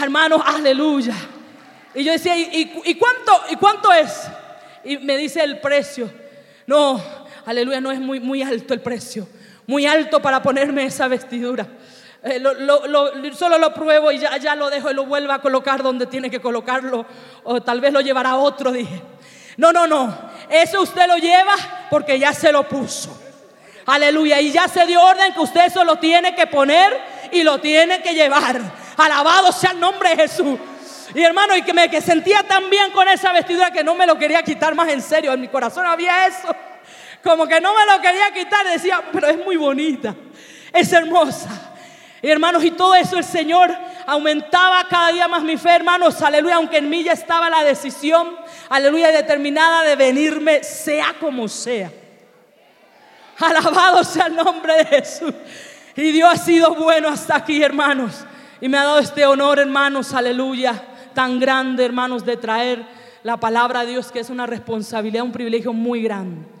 Hermanos, 0.00 0.40
aleluya. 0.44 1.14
Y 1.94 2.04
yo 2.04 2.12
decía, 2.12 2.36
¿y, 2.36 2.94
cuánto, 2.94 3.32
¿y 3.50 3.56
cuánto 3.56 3.92
es? 3.92 4.28
Y 4.84 4.98
me 4.98 5.16
dice 5.16 5.42
el 5.42 5.60
precio. 5.60 6.10
No, 6.66 7.02
aleluya, 7.46 7.80
no 7.80 7.90
es 7.90 8.00
muy, 8.00 8.20
muy 8.20 8.42
alto 8.42 8.74
el 8.74 8.80
precio. 8.80 9.28
Muy 9.66 9.86
alto 9.86 10.20
para 10.20 10.42
ponerme 10.42 10.84
esa 10.84 11.08
vestidura. 11.08 11.66
Eh, 12.22 12.40
solo 13.36 13.58
lo 13.58 13.74
pruebo 13.74 14.12
y 14.12 14.18
ya, 14.18 14.36
ya 14.38 14.54
lo 14.54 14.70
dejo 14.70 14.90
y 14.90 14.94
lo 14.94 15.04
vuelvo 15.04 15.32
a 15.32 15.42
colocar 15.42 15.82
donde 15.82 16.06
tiene 16.06 16.30
que 16.30 16.40
colocarlo. 16.40 17.06
O 17.42 17.60
tal 17.60 17.80
vez 17.80 17.92
lo 17.92 18.00
llevará 18.00 18.36
otro, 18.36 18.70
dije. 18.70 19.02
No, 19.56 19.72
no, 19.72 19.86
no. 19.86 20.16
Eso 20.48 20.80
usted 20.80 21.06
lo 21.08 21.16
lleva 21.16 21.54
porque 21.90 22.18
ya 22.18 22.32
se 22.32 22.52
lo 22.52 22.68
puso. 22.68 23.23
Aleluya. 23.86 24.40
Y 24.40 24.50
ya 24.50 24.68
se 24.68 24.86
dio 24.86 25.02
orden 25.02 25.32
que 25.32 25.40
usted 25.40 25.66
eso 25.66 25.84
lo 25.84 25.96
tiene 25.96 26.34
que 26.34 26.46
poner 26.46 26.98
y 27.32 27.42
lo 27.42 27.58
tiene 27.60 28.02
que 28.02 28.14
llevar. 28.14 28.60
Alabado 28.96 29.52
sea 29.52 29.72
el 29.72 29.80
nombre 29.80 30.10
de 30.10 30.16
Jesús. 30.16 30.58
Y 31.14 31.22
hermano, 31.22 31.56
y 31.56 31.62
que 31.62 31.72
me 31.72 31.88
que 31.90 32.00
sentía 32.00 32.42
tan 32.42 32.70
bien 32.70 32.90
con 32.90 33.06
esa 33.08 33.32
vestidura 33.32 33.70
que 33.70 33.84
no 33.84 33.94
me 33.94 34.06
lo 34.06 34.18
quería 34.18 34.42
quitar 34.42 34.74
más 34.74 34.88
en 34.88 35.02
serio. 35.02 35.32
En 35.32 35.40
mi 35.40 35.48
corazón 35.48 35.86
había 35.86 36.26
eso. 36.26 36.54
Como 37.22 37.46
que 37.46 37.60
no 37.60 37.72
me 37.74 37.86
lo 37.86 38.00
quería 38.00 38.32
quitar. 38.32 38.66
Decía, 38.66 39.02
pero 39.12 39.28
es 39.28 39.44
muy 39.44 39.56
bonita. 39.56 40.14
Es 40.72 40.92
hermosa. 40.92 41.72
Y 42.20 42.30
hermanos, 42.30 42.64
y 42.64 42.70
todo 42.70 42.94
eso 42.94 43.18
el 43.18 43.24
Señor 43.24 43.70
aumentaba 44.06 44.86
cada 44.88 45.12
día 45.12 45.28
más 45.28 45.42
mi 45.42 45.56
fe, 45.56 45.70
hermanos. 45.76 46.22
Aleluya, 46.22 46.56
aunque 46.56 46.78
en 46.78 46.88
mí 46.88 47.04
ya 47.04 47.12
estaba 47.12 47.50
la 47.50 47.62
decisión, 47.62 48.36
aleluya, 48.70 49.12
determinada 49.12 49.82
de 49.82 49.94
venirme, 49.94 50.64
sea 50.64 51.14
como 51.20 51.48
sea. 51.48 51.90
Alabado 53.38 54.04
sea 54.04 54.26
el 54.26 54.36
nombre 54.36 54.76
de 54.76 54.84
Jesús. 54.86 55.34
Y 55.96 56.10
Dios 56.12 56.28
ha 56.32 56.36
sido 56.36 56.74
bueno 56.74 57.08
hasta 57.08 57.36
aquí, 57.36 57.62
hermanos. 57.62 58.24
Y 58.60 58.68
me 58.68 58.78
ha 58.78 58.84
dado 58.84 58.98
este 58.98 59.26
honor, 59.26 59.58
hermanos, 59.58 60.12
aleluya, 60.14 60.82
tan 61.14 61.38
grande, 61.38 61.84
hermanos, 61.84 62.24
de 62.24 62.36
traer 62.36 62.84
la 63.22 63.38
palabra 63.38 63.80
a 63.80 63.84
Dios, 63.84 64.10
que 64.10 64.20
es 64.20 64.30
una 64.30 64.46
responsabilidad, 64.46 65.24
un 65.24 65.32
privilegio 65.32 65.72
muy 65.72 66.02
grande. 66.02 66.53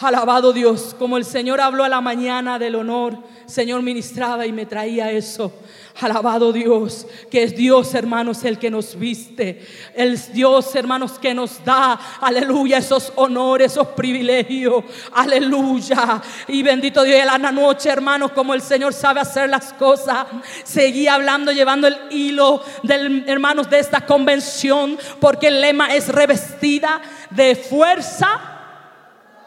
Alabado 0.00 0.52
Dios, 0.52 0.94
como 0.96 1.16
el 1.16 1.24
Señor 1.24 1.60
habló 1.60 1.82
a 1.82 1.88
la 1.88 2.00
mañana 2.00 2.56
del 2.56 2.76
honor, 2.76 3.18
Señor 3.46 3.82
ministraba 3.82 4.46
y 4.46 4.52
me 4.52 4.64
traía 4.64 5.10
eso. 5.10 5.52
Alabado 6.00 6.52
Dios, 6.52 7.04
que 7.28 7.42
es 7.42 7.56
Dios, 7.56 7.92
hermanos, 7.94 8.44
el 8.44 8.60
que 8.60 8.70
nos 8.70 8.96
viste. 8.96 9.66
El 9.96 10.16
Dios, 10.32 10.72
hermanos, 10.76 11.18
que 11.18 11.34
nos 11.34 11.64
da, 11.64 11.98
aleluya, 12.20 12.78
esos 12.78 13.12
honores, 13.16 13.72
esos 13.72 13.88
privilegios. 13.88 14.84
Aleluya. 15.14 16.22
Y 16.46 16.62
bendito 16.62 17.02
Dios, 17.02 17.26
la 17.26 17.38
noche, 17.50 17.88
hermanos, 17.88 18.30
como 18.30 18.54
el 18.54 18.62
Señor 18.62 18.92
sabe 18.92 19.18
hacer 19.18 19.50
las 19.50 19.72
cosas. 19.72 20.28
Seguía 20.62 21.14
hablando, 21.14 21.50
llevando 21.50 21.88
el 21.88 21.96
hilo 22.10 22.62
del, 22.84 23.24
hermanos, 23.26 23.68
de 23.68 23.80
esta 23.80 24.06
convención, 24.06 24.96
porque 25.18 25.48
el 25.48 25.60
lema 25.60 25.92
es 25.92 26.06
revestida 26.06 27.00
de 27.30 27.56
fuerza 27.56 28.57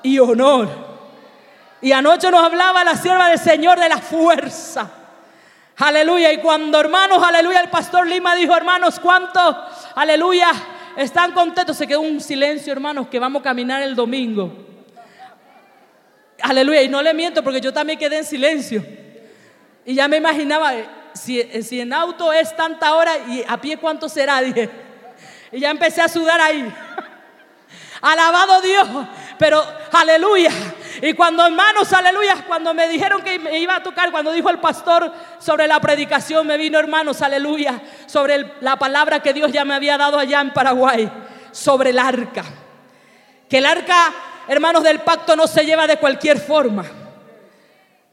y 0.04 0.20
honor. 0.20 0.70
Y 1.82 1.92
anoche 1.92 2.30
nos 2.30 2.44
hablaba 2.44 2.84
la 2.84 2.96
sierva 2.96 3.30
del 3.30 3.40
Señor 3.40 3.80
de 3.80 3.90
la 3.90 3.98
fuerza. 3.98 4.90
Aleluya. 5.78 6.32
Y 6.32 6.38
cuando 6.38 6.80
hermanos, 6.80 7.24
aleluya, 7.24 7.60
el 7.60 7.70
pastor 7.70 8.08
Lima 8.08 8.36
dijo, 8.36 8.56
hermanos, 8.56 9.00
¿cuánto? 9.00 9.40
Aleluya. 9.96 10.52
Están 10.96 11.32
contentos. 11.32 11.76
Se 11.78 11.88
quedó 11.88 12.02
un 12.02 12.22
silencio, 12.22 12.72
hermanos, 12.72 13.08
que 13.08 13.18
vamos 13.18 13.40
a 13.40 13.44
caminar 13.44 13.82
el 13.82 13.96
domingo. 13.96 14.54
Aleluya. 16.42 16.84
Y 16.84 16.90
no 16.90 17.02
le 17.02 17.14
miento 17.14 17.44
porque 17.44 17.62
yo 17.62 17.74
también 17.74 17.98
quedé 17.98 18.20
en 18.20 18.26
silencio. 18.26 18.86
Y 19.84 19.96
ya 19.96 20.08
me 20.08 20.18
imaginaba, 20.18 20.74
si, 21.14 21.42
si 21.64 21.82
en 21.82 21.94
auto 21.94 22.32
es 22.32 22.56
tanta 22.56 22.94
hora 22.94 23.18
y 23.28 23.44
a 23.48 23.60
pie 23.60 23.78
cuánto 23.78 24.08
será, 24.08 24.40
dije. 24.42 24.70
Y 25.52 25.60
ya 25.60 25.72
empecé 25.72 26.02
a 26.02 26.08
sudar 26.08 26.40
ahí. 26.40 26.72
Alabado 28.02 28.62
Dios. 28.62 28.88
Pero 29.42 29.66
aleluya. 29.92 30.52
Y 31.02 31.14
cuando 31.14 31.44
hermanos, 31.44 31.92
aleluya, 31.94 32.46
cuando 32.46 32.76
me 32.76 32.88
dijeron 32.88 33.24
que 33.24 33.40
me 33.40 33.58
iba 33.58 33.76
a 33.76 33.82
tocar, 33.82 34.12
cuando 34.12 34.32
dijo 34.32 34.52
el 34.52 34.60
pastor 34.60 35.12
sobre 35.40 35.66
la 35.68 35.80
predicación, 35.82 36.46
me 36.46 36.58
vino 36.58 36.78
hermanos, 36.78 37.24
aleluya, 37.24 37.82
sobre 38.06 38.54
la 38.62 38.76
palabra 38.76 39.20
que 39.20 39.34
Dios 39.34 39.52
ya 39.52 39.66
me 39.66 39.74
había 39.74 39.98
dado 39.98 40.20
allá 40.20 40.42
en 40.42 40.54
Paraguay, 40.54 41.12
sobre 41.52 41.90
el 41.90 41.98
arca. 41.98 42.44
Que 43.50 43.58
el 43.58 43.66
arca, 43.66 44.14
hermanos 44.48 44.84
del 44.84 45.00
pacto, 45.00 45.36
no 45.36 45.48
se 45.48 45.66
lleva 45.66 45.88
de 45.88 45.98
cualquier 45.98 46.38
forma. 46.38 46.86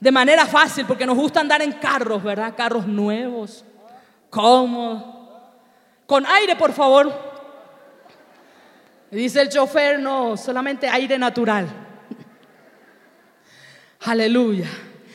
De 0.01 0.11
manera 0.11 0.47
fácil, 0.47 0.87
porque 0.87 1.05
nos 1.05 1.19
gusta 1.19 1.41
andar 1.41 1.61
en 1.61 1.73
carros, 1.73 2.23
¿verdad? 2.23 2.55
Carros 2.57 2.87
nuevos, 2.87 3.67
cómodos. 4.31 5.05
Con 6.07 6.25
aire, 6.25 6.57
por 6.57 6.73
favor. 6.73 7.28
Dice 9.11 9.41
el 9.41 9.49
chofer, 9.49 10.01
no, 10.01 10.37
solamente 10.37 10.89
aire 10.89 11.19
natural. 11.19 11.67
Aleluya. 14.01 14.69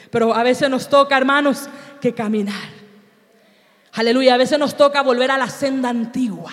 Pero 0.10 0.34
a 0.34 0.44
veces 0.44 0.70
nos 0.70 0.90
toca, 0.90 1.16
hermanos, 1.18 1.70
que 2.02 2.14
caminar. 2.14 2.70
Aleluya. 3.94 4.34
A 4.34 4.38
veces 4.38 4.58
nos 4.58 4.76
toca 4.76 5.02
volver 5.02 5.30
a 5.32 5.38
la 5.38 5.50
senda 5.50 5.90
antigua. 5.90 6.52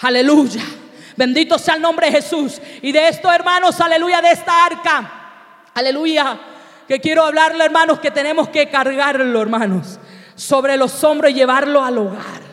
Aleluya. 0.00 0.62
Bendito 1.16 1.58
sea 1.58 1.74
el 1.74 1.82
nombre 1.82 2.06
de 2.06 2.12
Jesús. 2.12 2.60
Y 2.82 2.92
de 2.92 3.08
esto, 3.08 3.30
hermanos, 3.32 3.80
aleluya, 3.80 4.20
de 4.20 4.30
esta 4.30 4.66
arca. 4.66 5.12
Aleluya. 5.74 6.38
Que 6.86 7.00
quiero 7.00 7.24
hablarle, 7.24 7.64
hermanos, 7.64 8.00
que 8.00 8.10
tenemos 8.10 8.48
que 8.48 8.68
cargarlo, 8.68 9.40
hermanos. 9.40 9.98
sobre 10.34 10.76
los 10.76 11.02
hombros 11.02 11.32
y 11.32 11.34
llevarlo 11.34 11.84
al 11.84 11.98
hogar. 11.98 12.47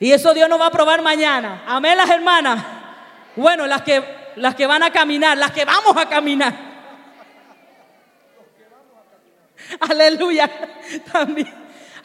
Y 0.00 0.12
eso 0.12 0.32
Dios 0.32 0.48
nos 0.48 0.58
va 0.58 0.66
a 0.66 0.70
probar 0.70 1.02
mañana. 1.02 1.62
Amén, 1.66 1.96
las 1.96 2.08
hermanas. 2.08 2.64
Bueno, 3.36 3.66
las 3.66 3.82
que, 3.82 4.02
las 4.36 4.54
que 4.54 4.66
van 4.66 4.82
a 4.82 4.90
caminar, 4.90 5.36
las 5.36 5.52
que 5.52 5.66
vamos 5.66 5.94
a 5.94 6.08
caminar. 6.08 6.54
Aleluya. 9.78 10.50
También. 11.12 11.54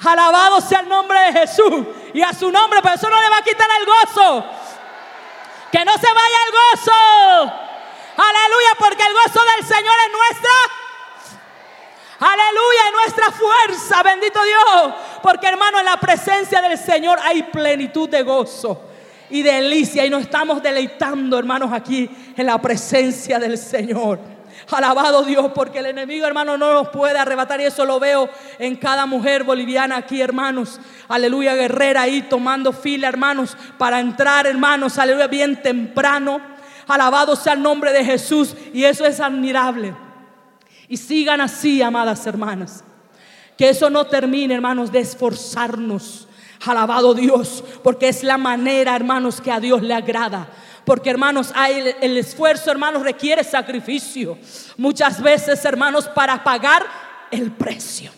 Alabado 0.03 0.59
sea 0.59 0.81
el 0.81 0.89
nombre 0.89 1.17
de 1.19 1.39
Jesús 1.39 1.85
y 2.13 2.21
a 2.21 2.33
su 2.33 2.51
nombre, 2.51 2.79
pero 2.83 2.95
eso 2.95 3.09
no 3.09 3.21
le 3.21 3.29
va 3.29 3.37
a 3.37 3.43
quitar 3.43 3.67
el 3.79 3.85
gozo. 3.85 4.45
Que 5.71 5.85
no 5.85 5.93
se 5.93 6.13
vaya 6.13 6.37
el 6.47 6.51
gozo. 6.51 6.91
Aleluya, 8.17 8.75
porque 8.77 9.03
el 9.03 9.13
gozo 9.13 9.41
del 9.55 9.65
Señor 9.65 9.95
es 10.05 10.11
nuestra. 10.11 10.51
Aleluya, 12.19 12.81
es 12.87 12.93
nuestra 12.93 13.31
fuerza, 13.31 14.03
bendito 14.03 14.39
Dios. 14.43 14.93
Porque 15.21 15.47
hermano, 15.47 15.79
en 15.79 15.85
la 15.85 15.97
presencia 15.97 16.61
del 16.61 16.77
Señor 16.77 17.19
hay 17.21 17.43
plenitud 17.43 18.09
de 18.09 18.23
gozo 18.23 18.81
y 19.29 19.41
delicia. 19.41 20.05
Y 20.05 20.09
nos 20.09 20.21
estamos 20.21 20.63
deleitando, 20.63 21.37
hermanos, 21.37 21.71
aquí 21.73 22.09
en 22.35 22.45
la 22.45 22.57
presencia 22.61 23.39
del 23.39 23.57
Señor. 23.57 24.19
Alabado 24.71 25.23
Dios, 25.23 25.51
porque 25.53 25.79
el 25.79 25.87
enemigo, 25.87 26.25
hermano, 26.25 26.57
no 26.57 26.73
nos 26.73 26.89
puede 26.89 27.19
arrebatar. 27.19 27.59
Y 27.59 27.65
eso 27.65 27.85
lo 27.85 27.99
veo 27.99 28.29
en 28.59 28.77
cada 28.77 29.05
mujer 29.05 29.43
boliviana 29.43 29.97
aquí, 29.97 30.21
hermanos. 30.21 30.79
Aleluya, 31.07 31.53
guerrera 31.53 32.03
ahí 32.03 32.23
tomando 32.23 32.71
fila, 32.71 33.07
hermanos, 33.07 33.57
para 33.77 33.99
entrar, 33.99 34.47
hermanos. 34.47 34.97
Aleluya, 34.97 35.27
bien 35.27 35.61
temprano. 35.61 36.39
Alabado 36.87 37.35
sea 37.35 37.53
el 37.53 37.61
nombre 37.61 37.91
de 37.91 38.05
Jesús. 38.05 38.55
Y 38.73 38.85
eso 38.85 39.05
es 39.05 39.19
admirable. 39.19 40.04
Y 40.87 40.97
sigan 40.97 41.41
así, 41.41 41.81
amadas 41.81 42.25
hermanas. 42.27 42.83
Que 43.57 43.69
eso 43.69 43.89
no 43.89 44.05
termine, 44.05 44.53
hermanos, 44.53 44.91
de 44.91 44.99
esforzarnos. 44.99 46.27
Alabado 46.65 47.13
Dios, 47.13 47.63
porque 47.83 48.07
es 48.07 48.23
la 48.23 48.37
manera, 48.37 48.95
hermanos, 48.95 49.41
que 49.41 49.51
a 49.51 49.59
Dios 49.59 49.81
le 49.81 49.93
agrada. 49.93 50.47
Porque 50.85 51.09
hermanos, 51.09 51.51
hay 51.55 51.95
el, 52.01 52.17
esfuerzo, 52.17 52.71
hermanos, 52.71 53.03
requiere 53.03 53.43
sacrificio. 53.43 54.37
Muchas 54.77 55.21
veces, 55.21 55.63
hermanos, 55.65 56.07
para 56.07 56.43
pagar 56.43 56.85
el 57.31 57.51
precio. 57.51 58.11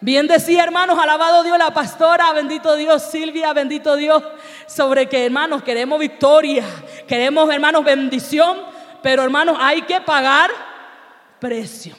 Bien 0.00 0.26
decía, 0.26 0.64
hermanos, 0.64 0.98
alabado 0.98 1.44
Dios 1.44 1.58
la 1.58 1.72
pastora, 1.72 2.32
bendito 2.32 2.74
Dios, 2.74 3.02
Silvia, 3.02 3.52
bendito 3.52 3.94
Dios, 3.94 4.22
sobre 4.66 5.08
que, 5.08 5.26
hermanos, 5.26 5.62
queremos 5.62 6.00
victoria, 6.00 6.64
queremos, 7.06 7.52
hermanos, 7.52 7.84
bendición, 7.84 8.58
pero, 9.00 9.22
hermanos, 9.22 9.56
hay 9.60 9.82
que 9.82 10.00
pagar 10.00 10.50
precio. 11.42 11.96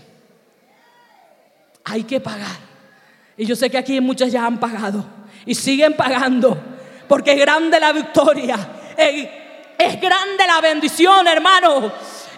Hay 1.84 2.04
que 2.04 2.22
pagar. 2.22 2.56
Y 3.36 3.46
yo 3.46 3.58
sé 3.58 3.70
que 3.70 3.78
aquí 3.78 4.00
muchas 4.00 4.32
ya 4.32 4.46
han 4.46 4.58
pagado 4.58 5.04
y 5.46 5.54
siguen 5.54 5.98
pagando, 5.98 6.58
porque 7.10 7.34
es 7.34 7.40
grande 7.40 7.78
la 7.78 7.92
victoria 7.92 8.58
es 9.84 10.00
grande 10.00 10.48
la 10.48 10.62
bendición, 10.62 11.28
hermano 11.28 11.92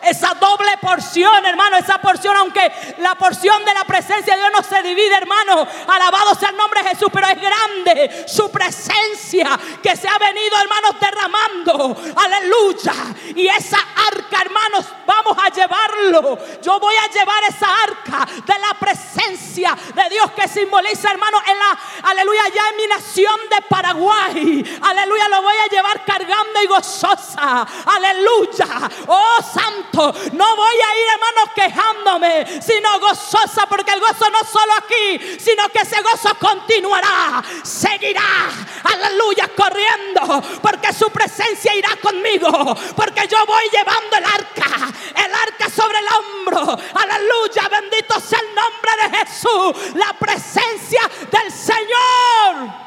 esa 0.06 0.34
doble 0.36 0.78
porción, 0.82 1.46
hermano, 1.46 1.78
esa 1.78 1.98
porción, 1.98 2.36
aunque 2.38 2.72
la 3.00 3.16
porción 3.16 3.64
de 3.66 3.74
la 3.74 3.84
presencia 3.84 4.36
de 4.36 4.42
Dios 4.42 4.52
no 4.56 4.64
se 4.64 4.82
divide, 4.84 5.16
hermano, 5.16 5.68
alabado 5.88 6.36
sea 6.36 6.50
el 6.50 6.58
nombre 6.58 6.84
de 6.84 6.90
Jesús, 6.90 7.10
pero 7.12 7.28
es 7.28 7.42
grande 7.42 8.26
su 8.28 8.52
presencia 8.52 9.60
que 9.82 9.96
se 9.96 10.08
ha 10.08 10.18
venido, 10.18 10.56
hermanos, 10.62 10.96
derramando, 11.00 11.98
aleluya, 12.16 12.94
y 13.36 13.48
esa 13.48 13.80
arca, 14.08 14.42
hermanos, 14.42 14.86
vamos 15.06 15.38
a 15.44 15.50
llevarlo, 15.50 16.38
yo 16.62 16.80
voy 16.80 16.96
a 16.96 17.10
llevar 17.12 17.44
esa 17.50 17.68
arca 17.84 18.28
de 18.46 18.60
la 18.60 18.74
presencia 18.80 19.76
de 19.94 20.10
Dios 20.10 20.32
que 20.32 20.48
simboliza, 20.48 21.12
hermano, 21.12 21.40
en 21.48 21.58
la, 21.58 22.10
aleluya, 22.10 22.44
ya 22.54 22.70
en 22.70 22.78
mi 22.78 22.88
nación 22.88 23.40
de 23.50 23.62
Paraguay, 23.68 24.80
aleluya, 24.82 25.30
lo 25.30 25.42
voy 25.42 25.56
a 25.56 25.68
llevar 25.68 26.06
cargando 26.06 26.62
y 26.62 26.68
gozosa, 26.68 27.66
aleluya, 27.86 28.90
oh 29.08 29.38
santo 29.42 29.95
no 29.96 30.56
voy 30.56 30.76
a 30.76 30.98
ir, 31.00 31.08
hermanos, 31.14 31.50
quejándome, 31.56 32.62
sino 32.62 33.00
gozosa, 33.00 33.66
porque 33.68 33.92
el 33.92 34.00
gozo 34.00 34.30
no 34.30 34.40
solo 34.44 34.74
aquí, 34.78 35.40
sino 35.40 35.70
que 35.70 35.80
ese 35.80 36.02
gozo 36.02 36.36
continuará, 36.40 37.44
seguirá, 37.64 38.50
aleluya, 38.84 39.50
corriendo, 39.56 40.42
porque 40.62 40.94
su 40.94 41.10
presencia 41.10 41.74
irá 41.76 41.96
conmigo, 42.02 42.76
porque 42.96 43.28
yo 43.28 43.46
voy 43.46 43.64
llevando 43.72 44.18
el 44.18 44.26
arca, 44.26 44.94
el 45.16 45.34
arca 45.34 45.70
sobre 45.70 46.00
el 46.00 46.06
hombro, 46.08 46.78
aleluya, 46.94 47.70
bendito 47.70 48.20
sea 48.20 48.40
el 48.40 48.56
nombre 48.56 48.92
de 49.02 49.18
Jesús, 49.18 49.96
la 49.96 50.14
presencia 50.20 51.02
del 51.32 51.52
Señor. 51.52 52.86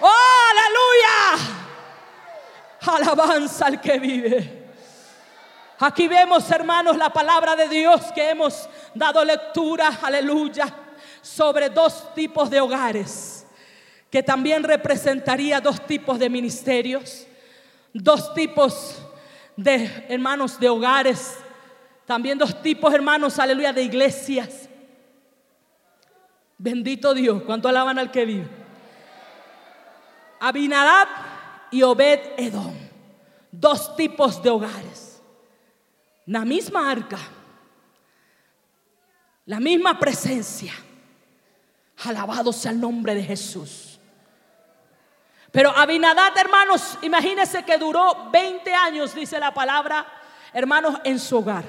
Oh, 0.00 0.40
aleluya. 0.50 1.64
Alabanza 2.86 3.66
al 3.66 3.80
que 3.80 3.98
vive. 3.98 4.53
Aquí 5.78 6.06
vemos, 6.06 6.48
hermanos, 6.50 6.96
la 6.96 7.10
palabra 7.10 7.56
de 7.56 7.68
Dios 7.68 8.12
que 8.14 8.30
hemos 8.30 8.68
dado 8.94 9.24
lectura, 9.24 9.98
aleluya, 10.02 10.72
sobre 11.20 11.68
dos 11.68 12.14
tipos 12.14 12.48
de 12.48 12.60
hogares, 12.60 13.46
que 14.10 14.22
también 14.22 14.62
representaría 14.62 15.60
dos 15.60 15.84
tipos 15.84 16.18
de 16.18 16.30
ministerios, 16.30 17.26
dos 17.92 18.32
tipos 18.34 19.02
de 19.56 20.06
hermanos 20.08 20.60
de 20.60 20.68
hogares, 20.68 21.38
también 22.06 22.38
dos 22.38 22.62
tipos, 22.62 22.92
hermanos, 22.94 23.38
aleluya, 23.38 23.72
de 23.72 23.82
iglesias. 23.82 24.68
Bendito 26.56 27.14
Dios, 27.14 27.42
¿cuánto 27.44 27.68
alaban 27.68 27.98
al 27.98 28.12
que 28.12 28.24
vive? 28.24 28.48
Abinadab 30.38 31.08
y 31.70 31.82
Obed 31.82 32.20
Edom, 32.36 32.74
dos 33.50 33.96
tipos 33.96 34.40
de 34.42 34.50
hogares. 34.50 35.03
La 36.26 36.44
misma 36.44 36.90
arca, 36.90 37.18
la 39.46 39.60
misma 39.60 39.98
presencia. 39.98 40.72
Alabado 42.04 42.52
sea 42.52 42.72
el 42.72 42.80
nombre 42.80 43.14
de 43.14 43.22
Jesús. 43.22 43.98
Pero 45.52 45.70
Abinadad, 45.70 46.36
hermanos, 46.36 46.98
imagínense 47.02 47.62
que 47.62 47.78
duró 47.78 48.28
20 48.32 48.74
años, 48.74 49.14
dice 49.14 49.38
la 49.38 49.54
palabra, 49.54 50.04
hermanos, 50.52 50.98
en 51.04 51.20
su 51.20 51.38
hogar. 51.38 51.64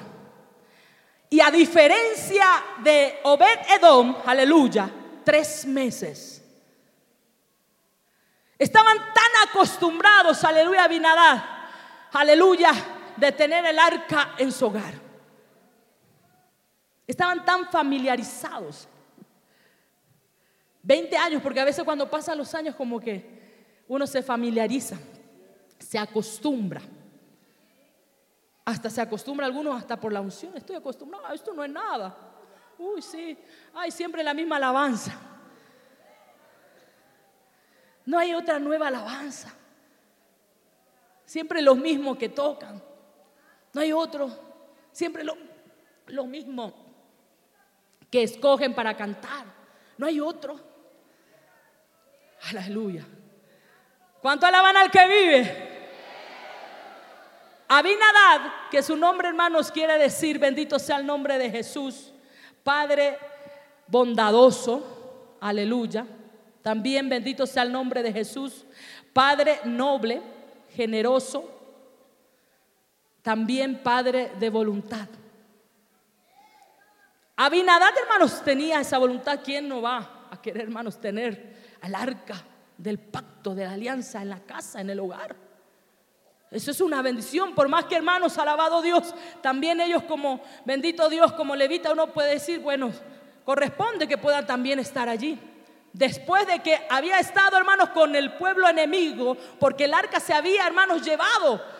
Y 1.30 1.40
a 1.40 1.50
diferencia 1.50 2.46
de 2.82 3.20
Obed 3.22 3.58
Edom, 3.78 4.16
aleluya, 4.26 4.90
tres 5.24 5.66
meses. 5.66 6.42
Estaban 8.58 8.96
tan 8.96 9.48
acostumbrados, 9.48 10.42
aleluya, 10.42 10.84
Abinadad, 10.84 11.44
aleluya, 12.12 12.72
de 13.16 13.32
tener 13.32 13.64
el 13.66 13.78
arca 13.78 14.34
en 14.38 14.52
su 14.52 14.66
hogar. 14.66 14.94
Estaban 17.06 17.44
tan 17.44 17.70
familiarizados. 17.70 18.88
20 20.82 21.16
años, 21.16 21.42
porque 21.42 21.60
a 21.60 21.64
veces 21.64 21.84
cuando 21.84 22.08
pasan 22.08 22.38
los 22.38 22.54
años 22.54 22.74
como 22.74 23.00
que 23.00 23.82
uno 23.88 24.06
se 24.06 24.22
familiariza, 24.22 24.96
se 25.78 25.98
acostumbra. 25.98 26.80
Hasta 28.64 28.90
se 28.90 29.00
acostumbra 29.00 29.46
algunos 29.46 29.76
hasta 29.76 29.98
por 29.98 30.12
la 30.12 30.20
unción. 30.20 30.56
Estoy 30.56 30.76
acostumbrado, 30.76 31.32
esto 31.32 31.54
no 31.54 31.64
es 31.64 31.70
nada. 31.70 32.16
Uy, 32.78 33.00
sí, 33.00 33.36
hay 33.74 33.90
siempre 33.90 34.22
la 34.22 34.34
misma 34.34 34.56
alabanza. 34.56 35.12
No 38.04 38.18
hay 38.18 38.34
otra 38.34 38.58
nueva 38.58 38.88
alabanza. 38.88 39.52
Siempre 41.24 41.60
los 41.62 41.76
mismos 41.76 42.16
que 42.16 42.28
tocan. 42.28 42.82
No 43.76 43.82
hay 43.82 43.92
otro. 43.92 44.30
Siempre 44.90 45.22
lo, 45.22 45.36
lo 46.06 46.24
mismo 46.24 46.72
que 48.10 48.22
escogen 48.22 48.74
para 48.74 48.96
cantar. 48.96 49.44
No 49.98 50.06
hay 50.06 50.18
otro. 50.18 50.58
Aleluya. 52.48 53.04
¿Cuánto 54.22 54.46
alaban 54.46 54.78
al 54.78 54.90
que 54.90 55.06
vive? 55.06 55.68
Abinadad, 57.68 58.50
que 58.70 58.82
su 58.82 58.96
nombre 58.96 59.28
hermanos 59.28 59.70
quiere 59.70 59.98
decir, 59.98 60.38
bendito 60.38 60.78
sea 60.78 60.96
el 60.96 61.04
nombre 61.04 61.36
de 61.36 61.50
Jesús, 61.50 62.14
Padre 62.62 63.18
bondadoso, 63.88 65.36
aleluya. 65.38 66.06
También 66.62 67.10
bendito 67.10 67.46
sea 67.46 67.64
el 67.64 67.72
nombre 67.72 68.02
de 68.02 68.10
Jesús, 68.10 68.64
Padre 69.12 69.60
noble, 69.64 70.22
generoso, 70.74 71.55
también 73.26 73.82
padre 73.82 74.30
de 74.38 74.50
voluntad. 74.50 75.08
Abinadad, 77.34 77.90
hermanos, 78.00 78.40
tenía 78.44 78.80
esa 78.80 78.98
voluntad. 78.98 79.40
¿Quién 79.42 79.68
no 79.68 79.82
va 79.82 80.28
a 80.30 80.40
querer, 80.40 80.62
hermanos, 80.62 81.00
tener 81.00 81.56
al 81.80 81.96
arca 81.96 82.36
del 82.78 83.00
pacto, 83.00 83.52
de 83.52 83.64
la 83.64 83.72
alianza 83.72 84.22
en 84.22 84.28
la 84.28 84.38
casa, 84.38 84.80
en 84.80 84.90
el 84.90 85.00
hogar? 85.00 85.34
Eso 86.52 86.70
es 86.70 86.80
una 86.80 87.02
bendición, 87.02 87.52
por 87.56 87.68
más 87.68 87.86
que 87.86 87.96
hermanos, 87.96 88.38
alabado 88.38 88.80
Dios, 88.80 89.12
también 89.40 89.80
ellos 89.80 90.04
como, 90.04 90.40
bendito 90.64 91.08
Dios, 91.08 91.32
como 91.32 91.56
levita, 91.56 91.90
uno 91.90 92.12
puede 92.12 92.34
decir, 92.34 92.60
bueno, 92.60 92.92
corresponde 93.44 94.06
que 94.06 94.18
puedan 94.18 94.46
también 94.46 94.78
estar 94.78 95.08
allí. 95.08 95.36
Después 95.92 96.46
de 96.46 96.60
que 96.60 96.78
había 96.88 97.18
estado, 97.18 97.56
hermanos, 97.56 97.88
con 97.88 98.14
el 98.14 98.34
pueblo 98.34 98.68
enemigo, 98.68 99.36
porque 99.58 99.86
el 99.86 99.94
arca 99.94 100.20
se 100.20 100.32
había, 100.32 100.64
hermanos, 100.64 101.02
llevado 101.02 101.74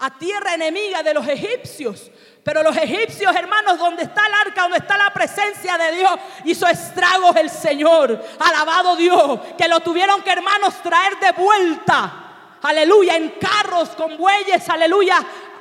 a 0.00 0.18
tierra 0.18 0.54
enemiga 0.54 1.02
de 1.02 1.14
los 1.14 1.26
egipcios. 1.28 2.10
Pero 2.42 2.62
los 2.62 2.76
egipcios, 2.76 3.34
hermanos, 3.36 3.78
donde 3.78 4.04
está 4.04 4.26
el 4.26 4.32
arca, 4.46 4.62
donde 4.62 4.78
está 4.78 4.96
la 4.96 5.12
presencia 5.12 5.76
de 5.76 5.92
Dios, 5.92 6.12
hizo 6.46 6.66
estragos 6.66 7.36
el 7.36 7.50
Señor. 7.50 8.18
Alabado 8.38 8.96
Dios, 8.96 9.40
que 9.58 9.68
lo 9.68 9.80
tuvieron 9.80 10.22
que, 10.22 10.32
hermanos, 10.32 10.74
traer 10.82 11.18
de 11.18 11.32
vuelta. 11.32 12.58
Aleluya, 12.62 13.16
en 13.16 13.34
carros 13.38 13.90
con 13.90 14.16
bueyes, 14.16 14.68
aleluya, 14.70 15.16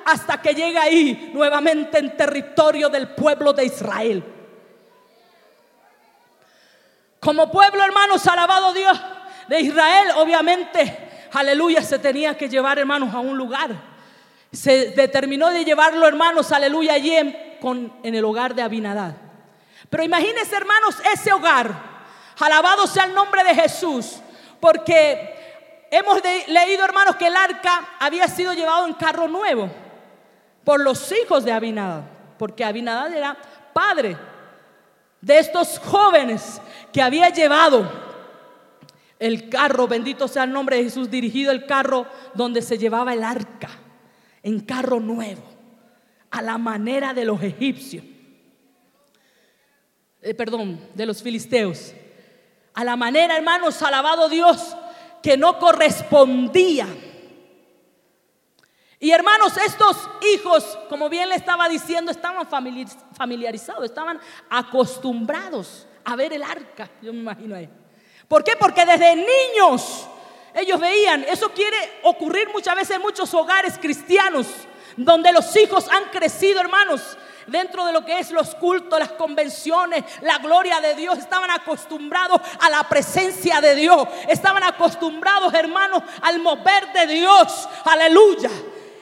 hasta 0.06 0.42
que 0.42 0.54
llega 0.54 0.84
ahí 0.84 1.32
nuevamente 1.34 2.00
en 2.00 2.16
territorio 2.16 2.88
del 2.88 3.10
pueblo 3.10 3.52
de 3.52 3.66
Israel. 3.66 4.24
Como 7.20 7.52
pueblo, 7.52 7.84
hermanos, 7.84 8.26
alabado 8.26 8.74
Dios 8.74 8.98
de 9.50 9.60
Israel, 9.60 10.12
obviamente, 10.16 11.28
aleluya, 11.34 11.82
se 11.82 12.00
tenía 12.00 12.38
que 12.38 12.48
llevar, 12.48 12.80
hermanos, 12.80 13.14
a 13.14 13.20
un 13.20 13.38
lugar. 13.38 13.89
Se 14.52 14.91
determinó 14.91 15.50
de 15.50 15.64
llevarlo, 15.64 16.08
hermanos, 16.08 16.52
aleluya, 16.52 16.93
allí 16.93 17.16
en, 17.16 17.38
en 18.04 18.16
el 18.16 18.26
hogar 18.26 18.56
de 18.56 18.62
Abinadad. 18.62 19.16
Pero 19.89 20.04
imagínense, 20.04 20.56
hermanos, 20.56 20.95
ese 21.14 21.32
hogar, 21.32 21.74
alabado 22.39 22.88
sea 22.88 23.06
el 23.06 23.14
nombre 23.14 23.43
de 23.43 23.56
Jesús, 23.56 24.22
porque 24.60 25.88
hemos 25.91 26.20
leído, 26.47 26.86
hermanos, 26.86 27.16
que 27.16 27.28
el 27.28 27.36
arca 27.36 27.89
había 28.00 28.28
sido 28.28 28.54
llevado 28.54 28.88
en 28.88 28.93
carro 28.93 29.28
nuevo 29.28 29.70
por 30.64 30.80
los 30.80 31.12
hijos 31.12 31.43
de 31.43 31.52
Abinadad, 31.52 32.04
porque 32.38 32.64
Abinadad 32.64 33.12
era 33.14 33.38
padre 33.74 34.18
de 35.22 35.39
estos 35.39 35.80
jóvenes 35.80 36.62
que 36.93 37.02
había 37.02 37.30
llevado 37.30 37.89
el 39.18 39.50
carro, 39.50 39.88
bendito 39.88 40.28
sea 40.28 40.43
el 40.43 40.54
nombre 40.54 40.78
de 40.78 40.84
Jesús, 40.84 41.10
dirigido 41.10 41.52
el 41.52 41.66
carro 41.66 42.06
donde 42.34 42.62
se 42.62 42.78
llevaba 42.78 43.14
el 43.14 43.24
arca, 43.24 43.70
en 44.44 44.60
carro 44.62 45.00
nuevo, 45.00 45.44
a 46.32 46.42
la 46.42 46.58
manera 46.58 47.14
de 47.14 47.26
los 47.26 47.42
egipcios, 47.42 48.04
eh, 50.22 50.34
perdón, 50.34 50.80
de 50.94 51.06
los 51.06 51.22
filisteos, 51.24 51.94
a 52.74 52.84
la 52.84 52.96
manera, 52.96 53.36
hermanos, 53.36 53.82
alabado 53.82 54.30
Dios, 54.30 54.76
que 55.22 55.38
no 55.38 55.60
correspondía 55.60 56.88
y 59.02 59.12
hermanos, 59.12 59.56
estos 59.66 60.10
hijos, 60.34 60.78
como 60.90 61.08
bien 61.08 61.30
le 61.30 61.36
estaba 61.36 61.70
diciendo, 61.70 62.12
estaban 62.12 62.46
familiarizados, 63.14 63.86
estaban 63.86 64.20
acostumbrados 64.50 65.88
a 66.04 66.18
ver 66.18 66.34
el 66.34 66.44
arca, 66.44 66.90
yo 67.02 67.14
me 67.14 67.20
imagino 67.20 67.56
ahí. 67.56 67.70
¿Por 68.28 68.44
qué? 68.44 68.58
Porque 68.60 68.86
desde 68.86 69.16
niños 69.16 70.06
ellos 70.54 70.80
veían, 70.80 71.24
eso 71.24 71.52
quiere 71.52 72.00
ocurrir 72.04 72.50
muchas 72.50 72.76
veces 72.76 72.95
en 72.95 73.02
muchos 73.02 73.34
hogares 73.34 73.78
cristianos, 73.80 74.47
donde 74.97 75.32
los 75.32 75.56
hijos 75.56 75.88
han 75.89 76.06
crecido, 76.06 76.60
hermanos, 76.60 77.18
dentro 77.47 77.86
de 77.86 77.93
lo 77.93 78.06
que 78.06 78.20
es 78.20 78.32
los 78.32 78.56
cultos, 78.56 79.00
las 79.00 79.12
convenciones, 79.12 80.04
la 80.22 80.38
gloria 80.39 80.80
de 80.82 80.95
Dios. 80.95 81.18
Estaban 81.18 81.50
acostumbrados 81.52 82.41
a 82.60 82.70
la 82.70 82.84
presencia 82.84 83.62
de 83.62 83.76
Dios. 83.76 84.08
Estaban 84.28 84.64
acostumbrados, 84.64 85.54
hermanos, 85.54 86.04
al 86.22 86.39
mover 86.39 86.91
de 86.93 87.08
Dios. 87.08 87.68
Aleluya. 87.86 88.50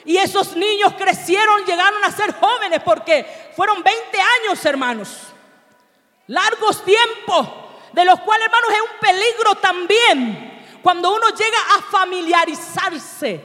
Y 0.06 0.18
esos 0.18 0.56
niños 0.56 0.94
crecieron, 0.98 1.66
llegaron 1.66 2.04
a 2.04 2.12
ser 2.12 2.34
jóvenes 2.34 2.82
porque 2.84 3.52
fueron 3.56 3.84
20 3.84 4.18
años, 4.20 4.66
hermanos. 4.66 5.18
Largos 6.28 6.84
tiempos, 6.84 7.48
de 7.94 8.06
los 8.06 8.20
cuales, 8.22 8.46
hermanos, 8.46 8.70
es 8.72 8.82
un 8.82 9.00
peligro 9.00 9.56
también 9.56 10.57
cuando 10.82 11.14
uno 11.14 11.28
llega 11.30 11.58
a 11.78 11.82
familiarizarse, 11.82 13.42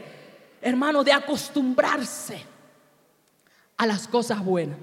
hermanos, 0.60 1.04
de 1.04 1.12
acostumbrarse 1.12 2.44
a 3.76 3.86
las 3.86 4.06
cosas 4.08 4.44
buenas. 4.44 4.78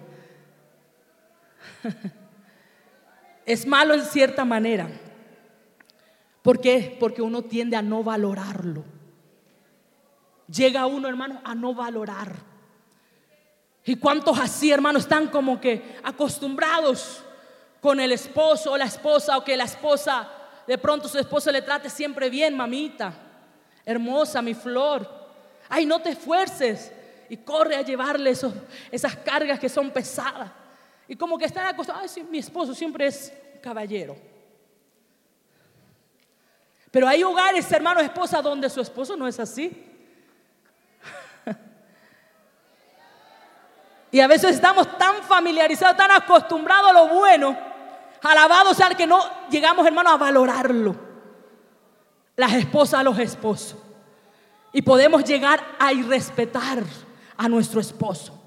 Es 3.46 3.66
malo 3.66 3.96
en 3.96 4.06
cierta 4.06 4.46
manera. 4.46 4.88
¿Por 6.44 6.62
qué? 6.62 6.96
Porque 7.00 7.24
uno 7.24 7.42
tiende 7.42 7.76
a 7.76 7.82
no 7.82 8.04
valorarlo 8.04 8.84
llega 10.52 10.86
uno, 10.86 11.08
hermano, 11.08 11.42
a 11.44 11.56
no 11.56 11.74
valorar. 11.74 12.36
¿Y 13.86 13.96
cuántos 13.96 14.38
así, 14.40 14.72
hermano, 14.72 15.00
están 15.00 15.28
como 15.28 15.60
que 15.60 16.00
acostumbrados 16.04 17.24
con 17.80 18.00
el 18.00 18.12
esposo 18.12 18.74
o 18.74 18.78
la 18.78 18.86
esposa 18.86 19.38
o 19.38 19.44
que 19.44 19.56
la 19.56 19.64
esposa, 19.64 20.30
de 20.70 20.78
pronto 20.78 21.08
su 21.08 21.18
esposo 21.18 21.52
le 21.52 21.64
trate 21.64 21.90
siempre 21.90 22.30
bien, 22.30 22.56
mamita, 22.56 23.12
hermosa, 23.84 24.40
mi 24.40 24.54
flor. 24.54 25.10
Ay, 25.68 25.84
no 25.84 26.00
te 26.00 26.12
esfuerces 26.12 26.92
y 27.28 27.38
corre 27.38 27.76
a 27.76 27.82
llevarle 27.82 28.36
esas 28.92 29.16
cargas 29.16 29.60
que 29.60 29.68
son 29.68 29.90
pesadas. 29.90 30.52
Y 31.08 31.16
como 31.16 31.40
que 31.40 31.46
están 31.46 31.66
acostumbrados, 31.66 32.16
ay, 32.16 32.24
mi 32.30 32.38
esposo 32.38 32.76
siempre 32.76 33.08
es 33.08 33.34
caballero. 33.64 34.16
Pero 36.92 37.08
hay 37.08 37.24
hogares, 37.24 37.72
hermanos, 37.72 38.04
esposas, 38.04 38.44
donde 38.44 38.70
su 38.70 38.80
esposo 38.80 39.18
no 39.18 39.28
es 39.28 39.40
así. 39.40 39.88
Y 44.12 44.20
a 44.20 44.28
veces 44.28 44.54
estamos 44.54 45.00
tan 45.00 45.24
familiarizados, 45.24 45.98
tan 45.98 46.12
acostumbrados 46.12 46.92
a 46.92 46.94
lo 46.94 47.08
bueno, 47.08 47.69
alabados 48.24 48.78
sea 48.78 48.90
que 48.90 49.08
no 49.08 49.20
llegamos, 49.50 49.86
hermano, 49.86 50.10
a 50.10 50.18
valorarlo. 50.18 50.96
Las 52.36 52.54
esposas 52.54 53.02
a 53.02 53.04
los 53.04 53.20
esposos. 53.20 53.78
Y 54.72 54.82
podemos 54.82 55.24
llegar 55.24 55.76
a 55.80 55.92
irrespetar 55.92 56.84
a 57.38 57.50
nuestro 57.50 57.82
esposo. 57.82 58.39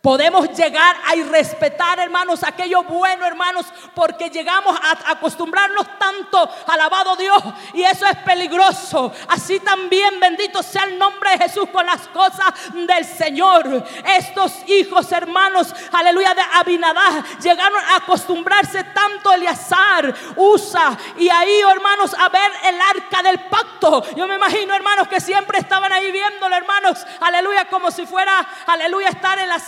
Podemos 0.00 0.48
llegar 0.56 0.96
a 1.06 1.14
irrespetar, 1.14 1.98
hermanos, 1.98 2.42
aquello 2.42 2.82
bueno, 2.84 3.26
hermanos, 3.26 3.66
porque 3.94 4.30
llegamos 4.30 4.74
a 4.82 5.10
acostumbrarnos 5.10 5.86
tanto, 5.98 6.48
alabado 6.66 7.16
Dios, 7.16 7.42
y 7.74 7.82
eso 7.82 8.06
es 8.06 8.16
peligroso. 8.18 9.12
Así 9.28 9.60
también, 9.60 10.18
bendito 10.18 10.62
sea 10.62 10.84
el 10.84 10.98
nombre 10.98 11.32
de 11.32 11.38
Jesús 11.44 11.68
con 11.70 11.84
las 11.84 12.08
cosas 12.08 12.54
del 12.72 13.04
Señor. 13.04 13.84
Estos 14.06 14.66
hijos, 14.68 15.12
hermanos, 15.12 15.74
aleluya, 15.92 16.32
de 16.32 16.42
Abinadá, 16.54 17.22
llegaron 17.42 17.84
a 17.84 17.96
acostumbrarse 17.96 18.82
tanto 18.84 19.34
Eleazar, 19.34 20.14
Usa, 20.36 20.96
y 21.18 21.28
ahí, 21.28 21.60
hermanos, 21.60 22.14
a 22.18 22.30
ver 22.30 22.50
el 22.64 22.80
arca 22.80 23.22
del 23.22 23.40
pacto. 23.40 24.02
Yo 24.16 24.26
me 24.26 24.36
imagino, 24.36 24.74
hermanos, 24.74 25.08
que 25.08 25.20
siempre 25.20 25.58
estaban 25.58 25.92
ahí 25.92 26.10
viéndolo, 26.10 26.56
hermanos, 26.56 27.06
aleluya, 27.20 27.66
como 27.66 27.90
si 27.90 28.06
fuera, 28.06 28.46
aleluya, 28.66 29.10
estar 29.10 29.38
en 29.38 29.48
la 29.50 29.58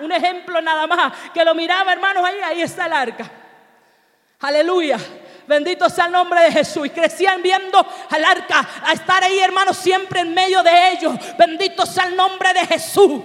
un 0.00 0.12
ejemplo 0.12 0.60
nada 0.60 0.86
más, 0.86 1.12
que 1.32 1.44
lo 1.44 1.54
miraba 1.54 1.92
hermanos 1.92 2.24
ahí, 2.24 2.36
ahí 2.44 2.62
está 2.62 2.86
el 2.86 2.92
arca. 2.92 3.30
Aleluya. 4.40 4.98
Bendito 5.46 5.88
sea 5.90 6.06
el 6.06 6.12
nombre 6.12 6.40
de 6.42 6.52
Jesús. 6.52 6.86
Y 6.86 6.90
crecían 6.90 7.42
viendo 7.42 7.84
al 8.10 8.24
arca, 8.24 8.66
a 8.84 8.92
estar 8.92 9.22
ahí, 9.22 9.38
hermanos, 9.40 9.76
siempre 9.76 10.20
en 10.20 10.32
medio 10.32 10.62
de 10.62 10.92
ellos. 10.92 11.14
Bendito 11.36 11.84
sea 11.84 12.04
el 12.04 12.16
nombre 12.16 12.52
de 12.52 12.66
Jesús. 12.66 13.22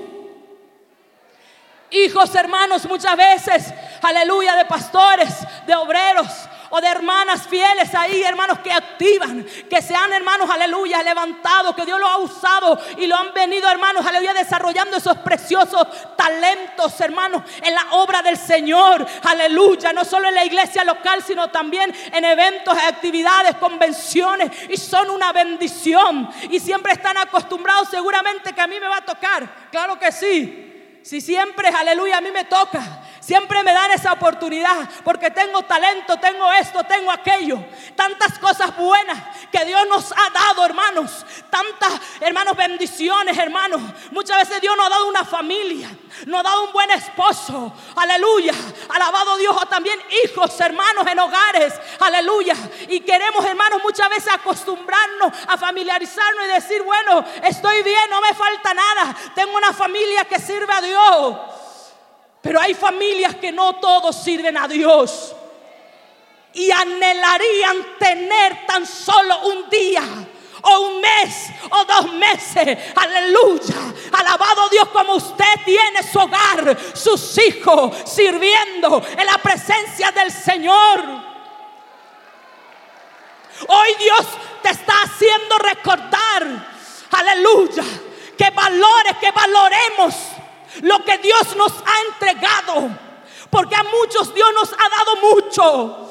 Hijos, 1.91 2.33
hermanos, 2.35 2.85
muchas 2.85 3.15
veces, 3.15 3.73
aleluya, 4.01 4.55
de 4.55 4.65
pastores, 4.65 5.29
de 5.65 5.75
obreros, 5.75 6.27
de 6.81 6.87
hermanas 6.87 7.47
fieles 7.47 7.93
ahí, 7.95 8.23
hermanos, 8.23 8.59
que 8.59 8.71
activan, 8.71 9.45
que 9.69 9.81
sean 9.81 10.11
hermanos, 10.13 10.49
aleluya, 10.49 11.03
levantados, 11.03 11.75
que 11.75 11.85
Dios 11.85 11.99
lo 11.99 12.07
ha 12.07 12.17
usado 12.17 12.79
y 12.97 13.07
lo 13.07 13.15
han 13.15 13.33
venido, 13.33 13.69
hermanos, 13.69 14.05
aleluya, 14.05 14.33
desarrollando 14.33 14.97
esos 14.97 15.17
preciosos 15.17 15.87
talentos, 16.15 16.99
hermanos, 17.01 17.43
en 17.61 17.73
la 17.73 17.85
obra 17.91 18.21
del 18.21 18.37
Señor, 18.37 19.05
aleluya, 19.23 19.93
no 19.93 20.05
solo 20.05 20.27
en 20.29 20.35
la 20.35 20.45
iglesia 20.45 20.83
local, 20.83 21.23
sino 21.25 21.49
también 21.49 21.93
en 22.11 22.25
eventos, 22.25 22.77
actividades, 22.77 23.55
convenciones, 23.55 24.51
y 24.69 24.77
son 24.77 25.09
una 25.09 25.31
bendición, 25.31 26.29
y 26.49 26.59
siempre 26.59 26.93
están 26.93 27.17
acostumbrados 27.17 27.89
seguramente 27.89 28.53
que 28.53 28.61
a 28.61 28.67
mí 28.67 28.79
me 28.79 28.87
va 28.87 28.97
a 28.97 29.05
tocar, 29.05 29.69
claro 29.71 29.99
que 29.99 30.11
sí. 30.11 30.71
Si 31.05 31.21
siempre, 31.21 31.67
aleluya, 31.67 32.17
a 32.17 32.21
mí 32.21 32.31
me 32.31 32.45
toca, 32.45 32.81
Siempre 33.25 33.63
me 33.63 33.73
dan 33.73 33.89
esa 33.89 34.13
oportunidad 34.13 34.87
porque 35.03 35.31
tengo 35.31 35.63
talento, 35.63 36.15
tengo 36.17 36.51
esto, 36.53 36.83
tengo 36.83 37.11
aquello. 37.11 37.57
Tantas 37.95 38.37
cosas 38.37 38.77
buenas 38.77 39.17
que 39.51 39.65
Dios 39.65 39.81
nos 39.87 40.11
ha 40.11 40.29
dado, 40.29 40.63
hermanos. 40.63 41.25
Tantas, 41.49 41.99
hermanos, 42.19 42.55
bendiciones, 42.55 43.35
hermanos. 43.35 43.81
Muchas 44.11 44.37
veces 44.37 44.61
Dios 44.61 44.77
nos 44.77 44.85
ha 44.85 44.89
dado 44.89 45.07
una 45.07 45.25
familia, 45.25 45.89
nos 46.27 46.39
ha 46.41 46.43
dado 46.43 46.65
un 46.65 46.71
buen 46.71 46.91
esposo. 46.91 47.73
Aleluya. 47.95 48.53
Alabado 48.89 49.37
Dios. 49.37 49.57
O 49.59 49.65
también 49.65 49.99
hijos, 50.23 50.59
hermanos, 50.59 51.07
en 51.07 51.17
hogares. 51.17 51.73
Aleluya. 52.01 52.55
Y 52.89 52.99
queremos, 52.99 53.43
hermanos, 53.43 53.81
muchas 53.83 54.07
veces 54.07 54.31
acostumbrarnos 54.31 55.33
a 55.47 55.57
familiarizarnos 55.57 56.45
y 56.45 56.49
decir, 56.49 56.83
bueno, 56.83 57.25
estoy 57.41 57.81
bien, 57.81 58.07
no 58.07 58.21
me 58.21 58.35
falta 58.35 58.71
nada. 58.71 59.15
Tengo 59.33 59.57
una 59.57 59.73
familia 59.73 60.25
que 60.25 60.37
sirve 60.37 60.71
a 60.71 60.81
Dios. 60.81 61.64
Pero 62.45 62.61
hay 62.61 62.75
familias 62.75 63.37
que 63.37 63.51
no 63.51 63.73
todos 63.77 64.15
sirven 64.23 64.55
a 64.55 64.67
Dios. 64.67 65.35
Y 66.53 66.69
anhelarían 66.69 67.97
tener 67.97 68.67
tan 68.67 68.85
solo 68.85 69.47
un 69.47 69.67
día 69.67 70.03
o 70.61 70.79
un 70.81 71.01
mes 71.01 71.47
o 71.71 71.85
dos 71.85 72.13
meses. 72.13 72.77
Aleluya. 72.95 73.75
Alabado 74.11 74.69
Dios 74.69 74.87
como 74.89 75.15
usted 75.15 75.55
tiene 75.65 76.03
su 76.03 76.19
hogar, 76.19 76.77
sus 76.93 77.35
hijos 77.39 77.95
sirviendo 78.05 79.01
en 79.17 79.25
la 79.25 79.39
presencia 79.39 80.11
del 80.11 80.31
Señor. 80.31 81.03
Hoy 83.67 83.89
Dios 83.97 84.27
te 84.61 84.69
está 84.69 84.93
haciendo 85.01 85.57
recordar, 85.57 86.67
aleluya, 87.09 87.83
que 88.37 88.51
valores, 88.51 89.17
que 89.19 89.31
valoremos 89.31 90.34
lo 90.81 91.03
que 91.03 91.17
Dios 91.19 91.55
nos 91.55 91.71
ha 91.71 92.01
entregado. 92.09 92.89
Porque 93.49 93.75
a 93.75 93.83
muchos 93.83 94.33
Dios 94.33 94.53
nos 94.53 94.73
ha 94.73 94.89
dado 94.89 95.15
mucho. 95.33 96.05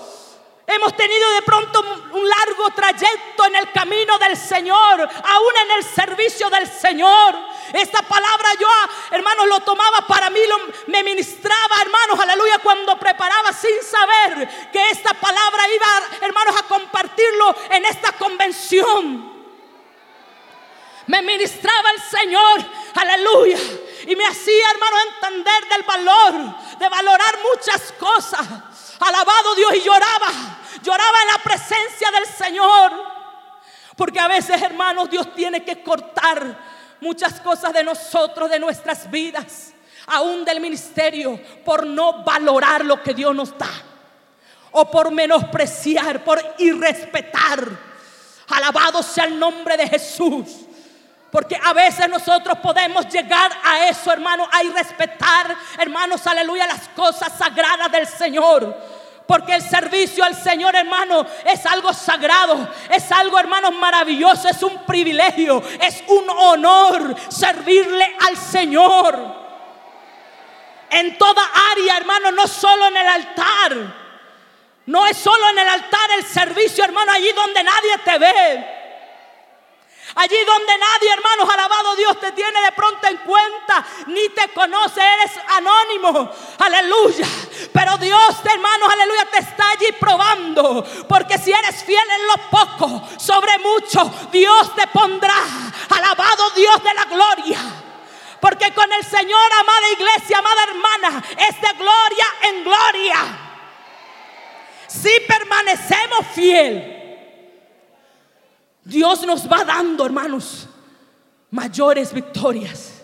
Hemos 0.67 0.97
tenido 0.97 1.31
de 1.33 1.43
pronto 1.43 1.81
un 2.13 2.27
largo 2.27 2.71
trayecto 2.75 3.45
en 3.45 3.57
el 3.57 3.71
camino 3.71 4.19
del 4.19 4.35
Señor, 4.35 5.01
aún 5.01 5.53
en 5.63 5.71
el 5.73 5.85
servicio 5.85 6.49
del 6.49 6.67
Señor. 6.67 7.37
Esta 7.75 8.01
palabra 8.01 8.49
yo, 8.59 8.69
hermanos, 9.11 9.47
lo 9.47 9.61
tomaba 9.61 10.07
para 10.07 10.31
mí, 10.31 10.41
me 10.87 11.03
ministraba, 11.03 11.83
hermanos, 11.83 12.19
aleluya, 12.19 12.59
cuando 12.61 12.99
preparaba 12.99 13.53
sin 13.53 13.83
saber 13.83 14.71
que 14.73 14.89
esta 14.89 15.13
palabra 15.13 15.69
iba, 15.69 16.27
hermanos, 16.27 16.57
a 16.57 16.63
compartirlo 16.63 17.55
en 17.71 17.85
esta 17.85 18.13
convención. 18.13 19.35
Me 21.07 21.21
ministraba 21.21 21.91
el 21.91 22.01
Señor, 22.01 22.65
aleluya, 22.95 23.59
y 24.07 24.17
me 24.17 24.27
hacía, 24.27 24.71
hermano, 24.71 24.97
entender 25.15 25.69
del 25.71 25.83
valor, 25.83 26.79
de 26.79 26.89
valorar 26.89 27.35
muchas 27.55 27.93
cosas. 27.93 28.47
Alabado 29.01 29.55
Dios 29.55 29.75
y 29.75 29.81
lloraba, 29.81 30.59
lloraba 30.83 31.23
en 31.23 31.29
la 31.29 31.39
presencia 31.39 32.11
del 32.11 32.27
Señor. 32.27 32.93
Porque 33.97 34.21
a 34.21 34.29
veces, 34.29 34.61
hermanos, 34.61 35.11
Dios 35.11 35.35
tiene 35.35 35.65
que 35.65 35.83
cortar 35.83 36.59
muchas 37.01 37.41
cosas 37.41 37.73
de 37.73 37.85
nosotros, 37.85 38.51
de 38.51 38.59
nuestras 38.59 39.11
vidas, 39.11 39.73
aún 40.07 40.45
del 40.45 40.61
ministerio, 40.61 41.41
por 41.65 41.87
no 41.87 42.25
valorar 42.25 42.85
lo 42.85 43.03
que 43.03 43.15
Dios 43.15 43.35
nos 43.35 43.57
da. 43.57 43.71
O 44.73 44.91
por 44.91 45.13
menospreciar, 45.13 46.25
por 46.25 46.43
irrespetar. 46.59 47.61
Alabado 48.49 49.03
sea 49.03 49.25
el 49.25 49.39
nombre 49.39 49.77
de 49.77 49.89
Jesús. 49.89 50.67
Porque 51.35 51.59
a 51.61 51.73
veces 51.73 52.09
nosotros 52.09 52.59
podemos 52.59 53.09
llegar 53.09 53.51
a 53.65 53.89
eso, 53.89 54.13
hermano, 54.13 54.49
a 54.53 54.63
irrespetar, 54.63 55.57
hermanos, 55.79 56.25
aleluya, 56.29 56.65
las 56.65 56.87
cosas 56.91 57.33
sagradas 57.37 57.91
del 57.91 58.07
Señor. 58.07 58.73
Porque 59.27 59.57
el 59.57 59.61
servicio 59.61 60.23
al 60.23 60.37
Señor, 60.37 60.77
hermano, 60.77 61.27
es 61.45 61.67
algo 61.67 61.93
sagrado, 61.93 62.69
es 62.89 63.11
algo, 63.11 63.37
hermano, 63.37 63.73
maravilloso, 63.73 64.49
es 64.49 64.63
un 64.63 64.87
privilegio, 64.87 65.61
es 65.81 66.05
un 66.07 66.31
honor 66.31 67.17
servirle 67.29 68.17
al 68.29 68.37
Señor. 68.37 69.19
En 70.89 71.19
toda 71.19 71.43
área, 71.73 71.97
hermano, 71.97 72.31
no 72.31 72.47
solo 72.47 72.87
en 72.87 72.97
el 72.97 73.09
altar. 73.09 73.95
No 74.87 75.05
es 75.05 75.17
solo 75.17 75.49
en 75.49 75.59
el 75.59 75.69
altar 75.69 76.11
el 76.17 76.25
servicio, 76.27 76.85
hermano, 76.85 77.11
allí 77.11 77.33
donde 77.33 77.65
nadie 77.65 77.99
te 78.05 78.19
ve. 78.21 78.84
Allí 80.17 80.37
donde 80.47 80.79
nadie, 80.79 81.13
hermanos, 81.13 81.49
alabado 81.53 81.97
Dios, 81.97 82.21
te 82.21 82.31
tiene 82.33 82.63
de 82.63 82.73
pronto 82.73 83.07
en 83.09 83.17
cuenta, 83.19 83.85
ni 84.07 84.29
te 84.29 84.49
conoce, 84.53 85.01
eres 85.01 85.33
anónimo. 85.49 86.31
Aleluya. 86.59 87.27
Pero 87.73 87.97
Dios, 87.99 88.37
hermanos, 88.45 88.89
aleluya, 88.93 89.27
te 89.27 89.39
está 89.39 89.71
allí 89.71 89.91
probando. 89.99 90.85
Porque 91.09 91.37
si 91.39 91.51
eres 91.51 91.83
fiel 91.83 92.07
en 92.09 92.27
lo 92.29 92.51
poco, 92.51 93.09
sobre 93.19 93.59
mucho, 93.59 94.29
Dios 94.31 94.75
te 94.77 94.87
pondrá. 94.87 95.35
Alabado 95.91 96.51
Dios 96.51 96.81
de 96.85 96.95
la 96.95 97.05
gloria. 97.07 97.59
Porque 98.39 98.73
con 98.73 98.93
el 98.93 99.05
Señor, 99.05 99.53
amada 99.53 99.91
iglesia, 99.91 100.39
amada 100.39 100.63
hermana, 100.65 101.25
es 101.49 101.61
de 101.61 101.73
gloria 101.77 102.27
en 102.43 102.63
gloria. 102.63 103.17
Si 104.87 105.11
permanecemos 105.27 106.27
fiel 106.35 107.04
Dios 108.85 109.27
nos 109.27 109.51
va 109.51 109.65
dando, 109.65 110.05
hermanos, 110.05 110.69
mayores 111.51 112.13
victorias. 112.13 113.03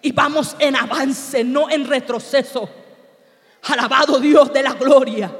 Y 0.00 0.12
vamos 0.12 0.54
en 0.58 0.76
avance, 0.76 1.42
no 1.42 1.68
en 1.68 1.86
retroceso. 1.86 2.68
Alabado 3.64 4.20
Dios 4.20 4.52
de 4.52 4.62
la 4.62 4.74
gloria. 4.74 5.30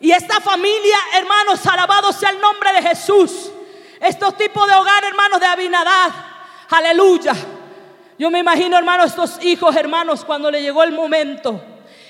Y 0.00 0.10
esta 0.10 0.40
familia, 0.40 0.96
hermanos, 1.14 1.66
alabado 1.66 2.12
sea 2.12 2.30
el 2.30 2.40
nombre 2.40 2.72
de 2.72 2.82
Jesús. 2.82 3.50
Estos 4.00 4.36
tipos 4.38 4.66
de 4.66 4.74
hogar, 4.74 5.04
hermanos, 5.04 5.40
de 5.40 5.46
Abinadad. 5.46 6.10
Aleluya. 6.70 7.34
Yo 8.18 8.30
me 8.30 8.38
imagino, 8.38 8.78
hermanos, 8.78 9.10
estos 9.10 9.44
hijos, 9.44 9.76
hermanos, 9.76 10.24
cuando 10.24 10.50
le 10.50 10.62
llegó 10.62 10.82
el 10.82 10.92
momento. 10.92 11.60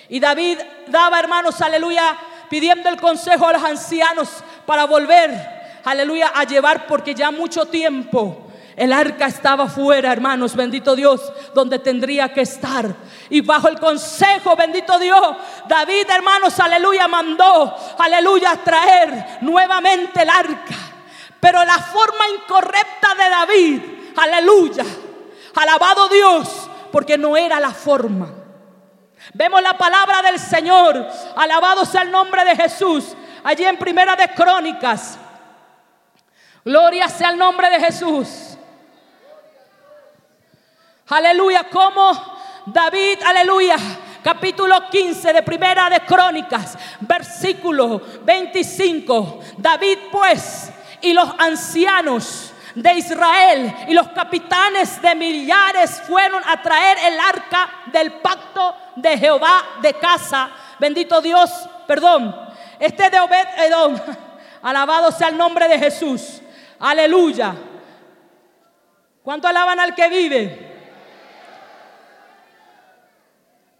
Y 0.08 0.20
David 0.20 0.58
daba, 0.86 1.18
hermanos, 1.18 1.60
aleluya, 1.60 2.16
pidiendo 2.48 2.88
el 2.88 3.00
consejo 3.00 3.48
a 3.48 3.54
los 3.54 3.64
ancianos 3.64 4.28
para 4.64 4.84
volver 4.84 5.57
aleluya, 5.90 6.32
a 6.34 6.44
llevar 6.44 6.86
porque 6.86 7.14
ya 7.14 7.30
mucho 7.30 7.66
tiempo 7.66 8.48
el 8.78 8.92
arca 8.92 9.26
estaba 9.26 9.66
fuera, 9.66 10.12
hermanos, 10.12 10.54
bendito 10.54 10.94
Dios, 10.94 11.20
donde 11.52 11.80
tendría 11.80 12.32
que 12.32 12.42
estar. 12.42 12.86
Y 13.28 13.40
bajo 13.40 13.66
el 13.66 13.80
consejo, 13.80 14.54
bendito 14.54 14.96
Dios, 15.00 15.36
David, 15.66 16.06
hermanos, 16.08 16.60
aleluya, 16.60 17.08
mandó, 17.08 17.74
aleluya, 17.98 18.52
a 18.52 18.56
traer 18.58 19.38
nuevamente 19.40 20.22
el 20.22 20.30
arca. 20.30 20.76
Pero 21.40 21.64
la 21.64 21.76
forma 21.78 22.24
incorrecta 22.36 23.16
de 23.16 23.28
David, 23.28 23.82
aleluya, 24.16 24.84
alabado 25.56 26.08
Dios, 26.08 26.70
porque 26.92 27.18
no 27.18 27.36
era 27.36 27.58
la 27.58 27.72
forma. 27.72 28.32
Vemos 29.34 29.60
la 29.60 29.76
palabra 29.76 30.22
del 30.22 30.38
Señor, 30.38 31.04
alabado 31.34 31.84
sea 31.84 32.02
el 32.02 32.12
nombre 32.12 32.44
de 32.44 32.54
Jesús, 32.54 33.16
allí 33.42 33.64
en 33.64 33.76
Primera 33.76 34.14
de 34.14 34.28
Crónicas. 34.28 35.18
Gloria 36.64 37.08
sea 37.08 37.30
el 37.30 37.38
nombre 37.38 37.70
de 37.70 37.80
Jesús. 37.80 38.56
Aleluya, 41.08 41.64
como 41.70 42.12
David, 42.66 43.20
aleluya, 43.24 43.76
capítulo 44.22 44.90
15 44.90 45.32
de 45.32 45.42
Primera 45.42 45.88
de 45.88 46.00
Crónicas, 46.00 46.76
versículo 47.00 48.02
25. 48.24 49.40
David 49.56 49.98
pues 50.12 50.70
y 51.00 51.12
los 51.14 51.30
ancianos 51.38 52.52
de 52.74 52.92
Israel 52.94 53.74
y 53.88 53.94
los 53.94 54.08
capitanes 54.08 55.00
de 55.00 55.14
millares 55.14 56.02
fueron 56.06 56.42
a 56.46 56.60
traer 56.60 56.98
el 57.06 57.18
arca 57.18 57.70
del 57.86 58.12
pacto 58.20 58.74
de 58.96 59.16
Jehová 59.16 59.64
de 59.80 59.94
casa. 59.94 60.50
Bendito 60.78 61.20
Dios, 61.20 61.50
perdón. 61.86 62.36
Este 62.78 63.08
de 63.08 63.18
Obed 63.18 63.46
Edom. 63.58 63.96
Alabado 64.62 65.10
sea 65.10 65.28
el 65.28 65.36
nombre 65.36 65.68
de 65.68 65.78
Jesús. 65.78 66.42
Aleluya. 66.80 67.54
¿Cuánto 69.22 69.48
alaban 69.48 69.80
al 69.80 69.94
que 69.94 70.08
vive? 70.08 70.68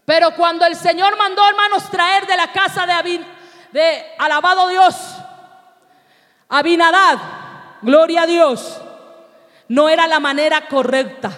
Pero 0.05 0.35
cuando 0.35 0.65
el 0.65 0.75
Señor 0.75 1.17
mandó, 1.17 1.47
hermanos, 1.47 1.89
traer 1.89 2.25
de 2.25 2.35
la 2.35 2.51
casa 2.51 2.85
de, 2.85 2.93
Abin, 2.93 3.25
de 3.71 4.05
alabado 4.17 4.67
Dios, 4.67 4.95
Abinadad, 6.49 7.19
gloria 7.83 8.23
a 8.23 8.25
Dios, 8.25 8.81
no 9.67 9.87
era 9.87 10.07
la 10.07 10.19
manera 10.19 10.67
correcta. 10.67 11.31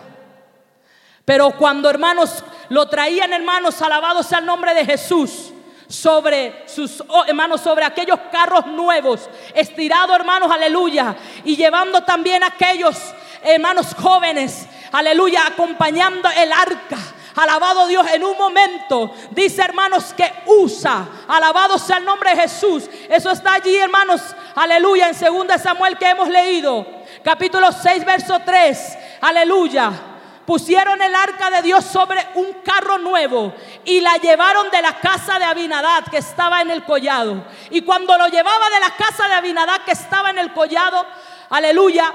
Pero 1.26 1.51
cuando, 1.51 1.89
hermanos, 1.89 2.45
lo 2.70 2.88
traían, 2.88 3.34
hermanos, 3.34 3.82
alabados 3.82 4.32
al 4.32 4.45
nombre 4.45 4.74
de 4.74 4.86
Jesús, 4.86 5.51
sobre 5.91 6.63
sus 6.67 7.03
oh, 7.07 7.25
hermanos, 7.25 7.61
sobre 7.61 7.85
aquellos 7.85 8.19
carros 8.31 8.65
nuevos, 8.67 9.29
estirado, 9.53 10.15
hermanos, 10.15 10.49
aleluya, 10.51 11.15
y 11.43 11.55
llevando 11.55 12.03
también 12.03 12.43
aquellos 12.43 12.97
hermanos 13.43 13.93
jóvenes, 13.99 14.67
aleluya, 14.91 15.45
acompañando 15.47 16.29
el 16.29 16.51
arca. 16.51 16.97
Alabado 17.33 17.87
Dios, 17.87 18.05
en 18.11 18.25
un 18.25 18.37
momento 18.37 19.13
dice 19.31 19.61
hermanos 19.61 20.13
que 20.15 20.29
usa, 20.47 21.07
alabado 21.29 21.77
sea 21.77 21.97
el 21.97 22.05
nombre 22.05 22.31
de 22.31 22.41
Jesús. 22.41 22.89
Eso 23.09 23.31
está 23.31 23.53
allí, 23.53 23.75
hermanos, 23.77 24.21
aleluya, 24.55 25.09
en 25.09 25.47
2 25.47 25.61
Samuel 25.61 25.97
que 25.97 26.09
hemos 26.09 26.27
leído, 26.27 26.85
capítulo 27.23 27.71
6, 27.71 28.05
verso 28.05 28.39
3, 28.45 28.97
aleluya 29.21 30.11
pusieron 30.45 31.01
el 31.01 31.13
arca 31.13 31.49
de 31.49 31.61
Dios 31.61 31.85
sobre 31.85 32.19
un 32.35 32.53
carro 32.63 32.97
nuevo 32.97 33.53
y 33.85 34.01
la 34.01 34.17
llevaron 34.17 34.69
de 34.69 34.81
la 34.81 34.99
casa 34.99 35.39
de 35.39 35.45
Abinadad 35.45 36.05
que 36.09 36.17
estaba 36.17 36.61
en 36.61 36.71
el 36.71 36.83
collado. 36.83 37.45
Y 37.69 37.81
cuando 37.81 38.17
lo 38.17 38.27
llevaba 38.27 38.69
de 38.69 38.79
la 38.79 38.95
casa 38.95 39.27
de 39.27 39.35
Abinadad 39.35 39.81
que 39.85 39.91
estaba 39.91 40.29
en 40.29 40.39
el 40.39 40.53
collado, 40.53 41.05
aleluya, 41.49 42.11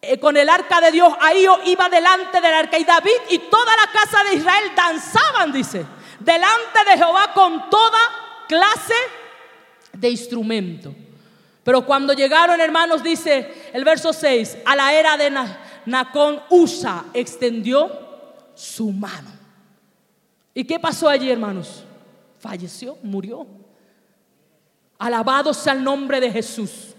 eh, 0.00 0.18
con 0.20 0.36
el 0.36 0.48
arca 0.48 0.80
de 0.80 0.92
Dios, 0.92 1.12
ahí 1.20 1.46
iba 1.64 1.88
delante 1.88 2.40
del 2.40 2.54
arca 2.54 2.78
y 2.78 2.84
David 2.84 3.20
y 3.30 3.38
toda 3.38 3.72
la 3.76 3.90
casa 3.90 4.22
de 4.24 4.36
Israel 4.36 4.72
danzaban, 4.76 5.52
dice, 5.52 5.84
delante 6.20 6.84
de 6.86 6.96
Jehová 6.96 7.32
con 7.34 7.68
toda 7.68 7.98
clase 8.46 8.94
de 9.92 10.08
instrumento. 10.08 10.94
Pero 11.64 11.84
cuando 11.84 12.14
llegaron, 12.14 12.60
hermanos, 12.60 13.02
dice 13.02 13.70
el 13.74 13.84
verso 13.84 14.12
6, 14.12 14.58
a 14.64 14.74
la 14.74 14.94
era 14.94 15.16
de 15.16 15.30
Nacón, 15.88 16.42
Usa 16.50 17.06
extendió 17.12 17.90
su 18.54 18.90
mano. 18.90 19.30
¿Y 20.54 20.64
qué 20.64 20.78
pasó 20.78 21.08
allí, 21.08 21.30
hermanos? 21.30 21.84
Falleció, 22.38 22.96
murió. 23.02 23.46
Alabado 24.98 25.54
sea 25.54 25.72
el 25.72 25.84
nombre 25.84 26.20
de 26.20 26.30
Jesús. 26.30 26.94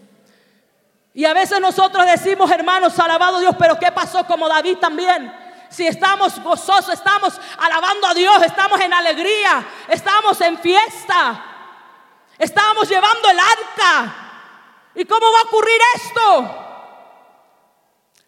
Y 1.14 1.26
a 1.26 1.34
veces 1.34 1.60
nosotros 1.60 2.06
decimos, 2.06 2.50
hermanos, 2.50 2.98
alabado 2.98 3.40
Dios, 3.40 3.56
pero 3.60 3.78
¿qué 3.78 3.92
pasó 3.92 4.26
como 4.26 4.48
David 4.48 4.78
también? 4.78 5.34
Si 5.70 5.86
estamos 5.86 6.42
gozosos, 6.42 6.94
estamos 6.94 7.40
alabando 7.58 8.08
a 8.08 8.14
Dios, 8.14 8.42
estamos 8.44 8.80
en 8.80 8.94
alegría, 8.94 9.68
estamos 9.88 10.40
en 10.42 10.58
fiesta, 10.58 11.44
estamos 12.38 12.88
llevando 12.88 13.30
el 13.30 13.38
arca. 13.40 14.16
¿Y 14.96 15.06
cómo 15.06 15.32
va 15.32 15.40
a 15.40 15.44
ocurrir 15.44 15.80
esto? 15.96 16.59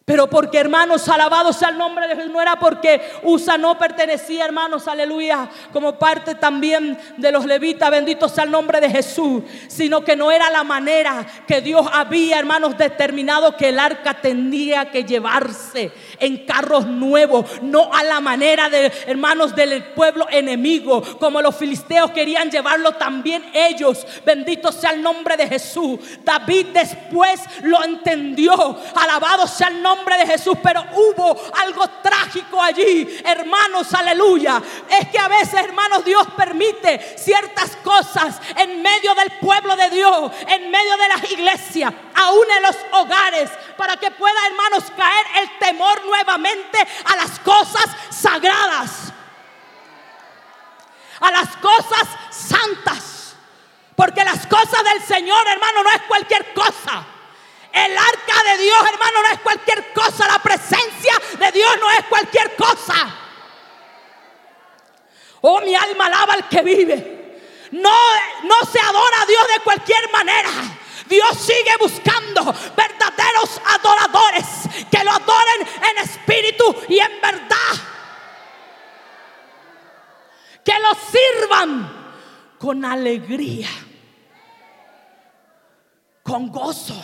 Pero 0.04 0.28
porque 0.28 0.58
hermanos, 0.58 1.08
alabados 1.10 1.58
sea 1.58 1.70
el 1.70 1.78
nombre 1.78 2.08
de 2.08 2.16
Jesús, 2.16 2.32
no 2.32 2.42
era 2.42 2.58
porque 2.60 3.02
Usa 3.22 3.58
no 3.58 3.78
pertenecía, 3.78 4.46
hermanos, 4.46 4.88
aleluya, 4.88 5.48
como 5.72 6.00
parte 6.00 6.34
también 6.34 6.98
de 7.18 7.32
los 7.32 7.46
levitas, 7.46 7.92
bendito 7.92 8.28
sea 8.28 8.46
el 8.46 8.52
nombre 8.52 8.82
de 8.82 8.90
Jesús, 8.90 9.44
sino 9.68 10.04
que 10.04 10.16
no 10.16 10.32
era 10.32 10.50
la 10.50 10.64
manera 10.64 11.26
que 11.48 11.62
Dios 11.62 11.86
había, 11.94 12.40
hermanos, 12.40 12.78
determinado 12.78 13.56
que 13.56 13.70
el 13.70 13.80
arca 13.80 14.16
tendría 14.16 14.90
que 14.90 15.04
llevarse 15.04 15.92
en 16.22 16.46
carros 16.46 16.88
nuevos, 16.88 17.46
no 17.62 17.94
a 17.94 18.04
la 18.04 18.22
manera 18.22 18.70
de 18.70 18.92
hermanos 19.08 19.56
del 19.56 19.84
pueblo 19.94 20.28
enemigo, 20.30 21.02
como 21.20 21.42
los 21.42 21.56
filisteos 21.56 22.12
querían 22.12 22.50
llevarlo 22.50 22.94
también 22.94 23.44
ellos. 23.54 24.06
Bendito 24.26 24.72
sea 24.72 24.92
el 24.92 25.02
nombre 25.02 25.36
de 25.36 25.48
Jesús. 25.48 26.00
David 26.24 26.68
después 26.74 27.42
lo 27.64 27.84
entendió. 27.84 28.80
Alabado 28.96 29.48
sea 29.48 29.68
el 29.68 29.82
nombre 29.82 30.18
de 30.18 30.28
Jesús, 30.28 30.58
pero 30.62 30.84
hubo 30.94 31.42
algo 31.60 31.86
trágico 32.02 32.62
allí, 32.62 33.08
hermanos, 33.26 33.94
aleluya. 33.94 34.62
Es 34.90 35.10
que 35.10 35.20
a 35.20 35.28
veces, 35.28 35.56
hermanos, 35.56 36.06
Dios 36.06 36.26
permite 36.38 37.00
ciertas 37.18 37.76
cosas 37.78 38.40
en 38.56 38.82
medio 38.82 39.16
del 39.16 39.32
pueblo 39.40 39.76
de 39.76 39.90
Dios, 39.90 40.32
en 40.48 40.70
medio 40.70 40.98
de 40.98 41.08
las 41.08 41.32
iglesias, 41.32 41.94
aún 42.16 42.46
en 42.58 42.64
los 42.64 42.78
hogares, 42.92 43.50
para 43.78 43.98
que 43.98 44.12
pueda, 44.12 44.36
hermanos, 44.48 44.84
caer 44.96 45.26
el 45.42 45.58
temor 45.60 46.11
nuevamente 46.12 46.78
a 47.06 47.16
las 47.16 47.40
cosas 47.40 47.86
sagradas, 48.10 49.14
a 51.20 51.32
las 51.32 51.58
cosas 51.58 52.08
santas. 52.30 53.36
Porque 53.96 54.24
las 54.24 54.48
cosas 54.48 54.84
del 54.84 55.04
Señor, 55.04 55.48
hermano, 55.48 55.84
no 55.84 55.90
es 55.92 56.02
cualquier 56.08 56.54
cosa. 56.54 57.06
El 57.72 57.98
arca 57.98 58.44
de 58.52 58.64
Dios, 58.64 58.80
hermano, 58.92 59.22
no 59.22 59.34
es 59.34 59.40
cualquier 59.42 59.94
cosa. 59.94 60.28
La 60.28 60.40
presencia 60.40 61.14
de 61.40 61.52
Dios 61.52 61.72
no 61.80 61.92
es 61.92 62.06
cualquier 62.06 62.56
cosa. 62.56 63.16
Oh, 65.42 65.62
mi 65.62 65.76
alma 65.76 66.08
alaba 66.08 66.34
al 66.34 66.50
que 66.50 66.62
vive. 66.62 67.40
No, 67.72 67.96
no 68.44 68.56
se 68.72 68.80
adora 68.80 69.22
a 69.22 69.26
Dios 69.26 69.48
de 69.56 69.64
cualquier 69.64 70.12
manera. 70.12 70.50
Dios 71.12 71.38
sigue 71.38 71.76
buscando 71.78 72.46
verdaderos 72.76 73.62
adoradores 73.66 74.46
que 74.90 75.04
lo 75.04 75.12
adoren 75.12 75.68
en 75.92 75.98
espíritu 76.06 76.74
y 76.88 77.00
en 77.00 77.22
verdad. 77.22 77.74
Que 80.64 80.74
lo 80.80 80.94
sirvan 80.96 82.56
con 82.58 82.86
alegría, 82.86 83.68
con 86.24 86.50
gozo. 86.50 86.96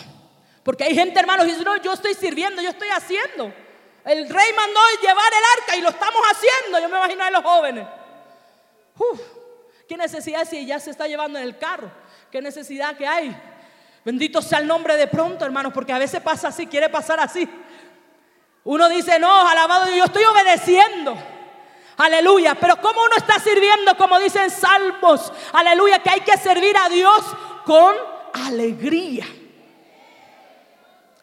Porque 0.62 0.84
hay 0.84 0.94
gente, 0.94 1.20
hermanos, 1.20 1.44
que 1.44 1.52
dice, 1.52 1.64
no, 1.64 1.76
yo 1.76 1.92
estoy 1.92 2.14
sirviendo, 2.14 2.62
yo 2.62 2.70
estoy 2.70 2.88
haciendo. 2.88 3.52
El 4.06 4.26
rey 4.26 4.52
mandó 4.56 4.80
llevar 5.02 5.32
el 5.32 5.60
arca 5.60 5.76
y 5.76 5.82
lo 5.82 5.90
estamos 5.90 6.22
haciendo. 6.30 6.78
Yo 6.80 6.88
me 6.88 6.96
imagino 6.96 7.24
a 7.24 7.30
los 7.30 7.42
jóvenes. 7.42 7.86
¿Qué 9.86 9.98
necesidad 9.98 10.48
si 10.48 10.64
ya 10.64 10.80
se 10.80 10.92
está 10.92 11.06
llevando 11.06 11.38
en 11.38 11.44
el 11.44 11.58
carro? 11.58 11.90
¿Qué 12.30 12.40
necesidad 12.40 12.96
que 12.96 13.06
hay? 13.06 13.57
Bendito 14.08 14.40
sea 14.40 14.60
el 14.60 14.66
nombre 14.66 14.96
de 14.96 15.06
pronto, 15.06 15.44
hermanos, 15.44 15.70
porque 15.74 15.92
a 15.92 15.98
veces 15.98 16.22
pasa 16.22 16.48
así, 16.48 16.66
quiere 16.66 16.88
pasar 16.88 17.20
así. 17.20 17.46
Uno 18.64 18.88
dice, 18.88 19.18
no, 19.18 19.46
alabado, 19.46 19.94
yo 19.94 20.04
estoy 20.04 20.24
obedeciendo. 20.24 21.14
Aleluya. 21.98 22.54
Pero 22.54 22.80
como 22.80 23.02
uno 23.02 23.16
está 23.18 23.38
sirviendo, 23.38 23.98
como 23.98 24.18
dicen 24.18 24.50
salmos, 24.50 25.30
aleluya, 25.52 25.98
que 25.98 26.08
hay 26.08 26.20
que 26.22 26.38
servir 26.38 26.74
a 26.78 26.88
Dios 26.88 27.22
con 27.66 27.94
alegría. 28.46 29.26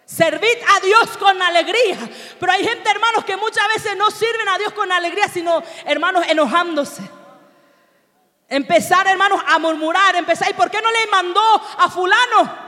Servid 0.05 0.57
a 0.77 0.79
Dios 0.81 1.17
con 1.17 1.41
alegría. 1.41 1.97
Pero 2.39 2.51
hay 2.51 2.63
gente, 2.63 2.87
hermanos, 2.87 3.25
que 3.25 3.35
muchas 3.35 3.67
veces 3.69 3.97
no 3.97 4.11
sirven 4.11 4.47
a 4.47 4.59
Dios 4.59 4.73
con 4.73 4.91
alegría, 4.91 5.27
sino, 5.27 5.63
hermanos, 5.85 6.23
enojándose. 6.29 7.01
Empezar, 8.47 9.07
hermanos, 9.07 9.41
a 9.47 9.57
murmurar, 9.57 10.15
empezar. 10.15 10.51
¿Y 10.51 10.53
por 10.53 10.69
qué 10.69 10.83
no 10.83 10.91
le 10.91 11.07
mandó 11.07 11.41
a 11.79 11.89
fulano? 11.89 12.64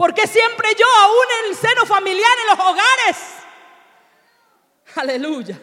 ¿Por 0.00 0.14
qué 0.14 0.26
siempre 0.26 0.68
yo, 0.78 0.86
aún 1.02 1.26
en 1.40 1.50
el 1.50 1.56
seno 1.58 1.84
familiar, 1.84 2.32
en 2.40 2.56
los 2.56 2.66
hogares? 2.66 3.16
Aleluya. 4.94 5.60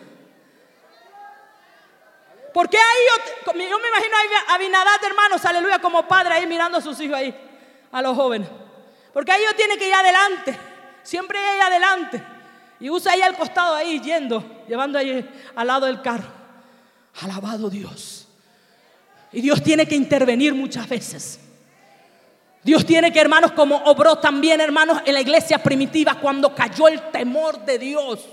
¿Por 2.53 2.69
qué 2.69 2.77
ahí 2.77 3.01
yo, 3.07 3.53
yo 3.53 3.79
me 3.79 3.87
imagino 3.87 4.15
a 4.47 4.53
Abinadad, 4.53 5.03
hermanos, 5.03 5.43
aleluya, 5.43 5.79
como 5.79 6.07
padre 6.07 6.35
ahí 6.35 6.45
mirando 6.45 6.77
a 6.77 6.81
sus 6.81 6.99
hijos 6.99 7.17
ahí, 7.17 7.35
a 7.91 7.99
los 8.03 8.15
jóvenes? 8.15 8.47
Porque 9.11 9.31
ahí 9.31 9.43
yo 9.43 9.55
tiene 9.55 9.75
que 9.75 9.87
ir 9.87 9.95
adelante. 9.95 10.55
Siempre 11.01 11.39
hay 11.39 11.59
adelante. 11.59 12.23
Y 12.79 12.91
usa 12.91 13.13
ahí 13.13 13.23
al 13.23 13.35
costado, 13.35 13.73
ahí 13.73 13.99
yendo, 14.01 14.63
llevando 14.67 14.99
ahí 14.99 15.27
al 15.55 15.65
lado 15.65 15.87
del 15.87 15.99
carro. 16.03 16.31
Alabado 17.23 17.71
Dios. 17.71 18.27
Y 19.31 19.41
Dios 19.41 19.63
tiene 19.63 19.87
que 19.87 19.95
intervenir 19.95 20.53
muchas 20.53 20.87
veces. 20.87 21.39
Dios 22.63 22.85
tiene 22.85 23.13
que, 23.13 23.19
hermanos, 23.19 23.51
como 23.53 23.77
obró 23.85 24.17
también, 24.17 24.59
hermanos, 24.59 25.01
en 25.05 25.13
la 25.13 25.21
iglesia 25.21 25.57
primitiva 25.57 26.15
cuando 26.15 26.53
cayó 26.53 26.87
el 26.87 27.01
temor 27.11 27.63
de 27.65 27.79
Dios. 27.79 28.25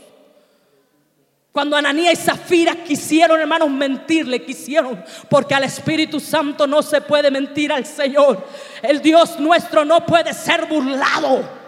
Cuando 1.52 1.76
Ananías 1.76 2.14
y 2.14 2.16
Zafira 2.16 2.74
quisieron, 2.74 3.40
hermanos, 3.40 3.70
mentirle, 3.70 4.44
quisieron, 4.44 5.04
porque 5.28 5.54
al 5.54 5.62
Espíritu 5.62 6.18
Santo 6.18 6.66
no 6.66 6.82
se 6.82 7.00
puede 7.00 7.30
mentir 7.30 7.72
al 7.72 7.86
Señor. 7.86 8.44
El 8.82 9.00
Dios 9.00 9.38
nuestro 9.38 9.84
no 9.84 10.04
puede 10.04 10.34
ser 10.34 10.66
burlado. 10.66 11.63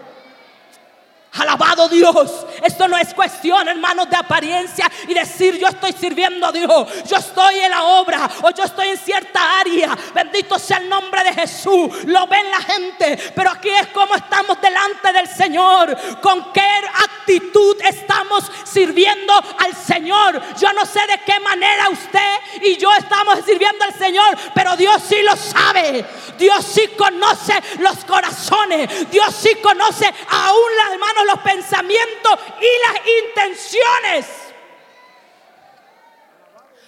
Alabado 1.37 1.87
Dios. 1.89 2.45
Esto 2.63 2.87
no 2.87 2.97
es 2.97 3.13
cuestión, 3.13 3.67
hermanos, 3.67 4.09
de 4.09 4.15
apariencia 4.15 4.89
y 5.07 5.13
decir 5.13 5.57
yo 5.57 5.67
estoy 5.67 5.93
sirviendo 5.93 6.47
a 6.47 6.51
Dios. 6.51 6.87
Yo 7.05 7.17
estoy 7.17 7.59
en 7.59 7.71
la 7.71 7.83
obra 7.83 8.29
o 8.41 8.49
yo 8.51 8.63
estoy 8.63 8.87
en 8.89 8.97
cierta 8.97 9.59
área. 9.59 9.95
Bendito 10.13 10.57
sea 10.57 10.77
el 10.77 10.89
nombre 10.89 11.23
de 11.23 11.33
Jesús. 11.33 12.05
Lo 12.05 12.27
ven 12.27 12.49
la 12.49 12.61
gente. 12.61 13.31
Pero 13.35 13.51
aquí 13.51 13.69
es 13.69 13.87
como 13.87 14.15
estamos 14.15 14.59
delante 14.61 15.13
del 15.13 15.27
Señor. 15.27 15.95
Con 16.21 16.51
qué 16.51 16.67
actitud 17.03 17.77
estamos 17.83 18.49
sirviendo 18.63 19.33
al 19.59 19.75
Señor. 19.75 20.41
Yo 20.59 20.73
no 20.73 20.85
sé 20.85 21.01
de 21.07 21.19
qué 21.25 21.39
manera 21.39 21.89
usted 21.89 22.61
y 22.63 22.77
yo 22.77 22.93
estamos 22.95 23.39
sirviendo 23.45 23.85
al 23.85 23.93
Señor. 23.93 24.37
Pero 24.55 24.75
Dios 24.75 25.01
sí 25.07 25.21
lo 25.21 25.35
sabe. 25.35 26.05
Dios 26.37 26.65
sí 26.65 26.89
conoce 26.97 27.53
los 27.79 28.03
corazones. 28.05 29.09
Dios 29.11 29.35
sí 29.35 29.55
conoce 29.61 30.05
aún 30.29 30.75
las 30.77 30.99
manos 30.99 31.26
los 31.27 31.39
pensamientos 31.39 32.39
y 32.59 32.87
las 32.87 33.07
intenciones. 33.23 34.25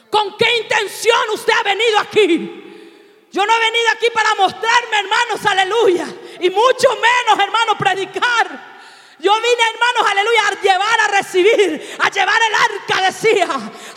¿Con 0.10 0.36
qué 0.38 0.58
intención 0.58 1.30
usted 1.34 1.54
ha 1.54 1.64
venido 1.64 2.00
aquí? 2.00 2.66
Yo 3.32 3.46
no 3.46 3.54
he 3.54 3.60
venido 3.60 3.90
aquí 3.94 4.08
para 4.12 4.34
mostrarme, 4.36 5.00
hermanos, 5.00 5.46
aleluya. 5.46 6.08
Y 6.40 6.50
mucho 6.50 6.90
menos, 6.96 7.40
hermanos, 7.40 7.76
predicar. 7.78 8.79
Yo 9.20 9.34
vine, 9.36 9.64
hermanos, 9.74 10.12
aleluya, 10.12 10.48
a 10.48 10.62
llevar, 10.62 11.00
a 11.02 11.08
recibir, 11.10 11.98
a 12.00 12.10
llevar 12.10 12.42
el 12.42 12.56
arca, 12.56 13.02
decía. 13.02 13.48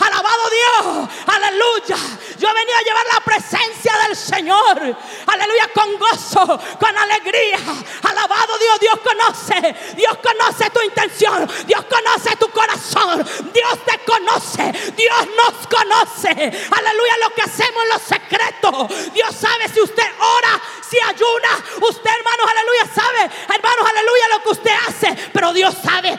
Alabado 0.00 0.50
Dios, 0.50 1.08
aleluya. 1.26 1.96
Yo 2.38 2.48
he 2.48 2.54
venido 2.54 2.76
a 2.76 2.82
llevar 2.82 3.06
la 3.14 3.20
presencia 3.20 3.96
del 4.08 4.16
Señor, 4.16 4.96
aleluya, 5.26 5.70
con 5.72 5.96
gozo, 5.96 6.60
con 6.80 6.98
alegría. 6.98 7.60
Alabado 8.02 8.58
Dios, 8.58 8.80
Dios 8.80 8.98
conoce, 8.98 9.94
Dios 9.94 10.18
conoce 10.18 10.70
tu 10.70 10.82
intención, 10.82 11.48
Dios 11.66 11.84
conoce 11.84 12.34
tu 12.36 12.50
corazón, 12.50 13.24
Dios 13.52 13.78
te 13.86 13.98
conoce, 14.00 14.72
Dios 14.96 15.28
nos 15.36 15.68
conoce. 15.68 16.30
Aleluya, 16.30 17.16
lo 17.22 17.32
que 17.32 17.42
hacemos 17.42 17.82
en 17.84 17.88
los 17.90 18.02
secretos. 18.02 19.12
Dios 19.12 19.36
sabe 19.36 19.68
si 19.68 19.80
usted 19.80 20.10
ora, 20.18 20.60
si 20.88 20.98
ayuna. 20.98 21.64
Usted, 21.80 22.10
hermanos, 22.10 22.46
aleluya, 22.50 22.94
sabe, 22.94 23.30
hermanos, 23.54 23.86
aleluya, 23.88 24.28
lo 24.32 24.42
que 24.42 24.48
usted 24.48 24.72
hace. 24.88 25.11
Pero 25.32 25.52
Dios 25.52 25.74
sabe 25.82 26.16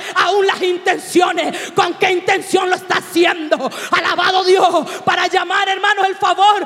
unción 2.54 2.70
lo 2.70 2.76
está 2.76 2.98
haciendo. 2.98 3.70
Alabado 3.92 4.44
Dios. 4.44 4.90
Para 5.06 5.28
llamar, 5.28 5.68
hermanos, 5.70 6.06
el 6.08 6.16
favor 6.16 6.66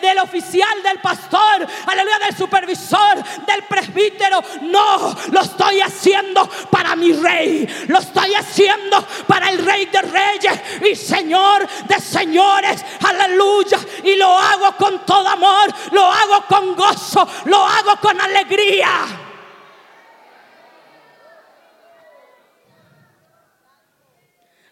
del 0.00 0.18
oficial, 0.18 0.82
del 0.82 1.00
pastor, 1.00 1.66
aleluya, 1.86 2.18
del 2.26 2.36
supervisor, 2.36 3.22
del 3.46 3.62
presbítero. 3.64 4.42
No, 4.62 5.16
lo 5.30 5.40
estoy 5.40 5.80
haciendo 5.80 6.48
para 6.70 6.96
mi 6.96 7.12
rey. 7.12 7.66
Lo 7.88 7.98
estoy 7.98 8.34
haciendo 8.34 9.06
para 9.26 9.50
el 9.50 9.64
rey 9.64 9.86
de 9.86 10.02
reyes 10.02 10.60
y 10.90 10.94
señor 10.96 11.66
de 11.86 12.00
señores. 12.00 12.84
Aleluya. 13.06 13.78
Y 14.04 14.16
lo 14.16 14.38
hago 14.38 14.76
con 14.76 15.04
todo 15.04 15.28
amor. 15.28 15.72
Lo 15.92 16.04
hago 16.04 16.44
con 16.48 16.74
gozo. 16.74 17.28
Lo 17.44 17.64
hago 17.64 17.96
con 18.00 18.20
alegría. 18.20 19.27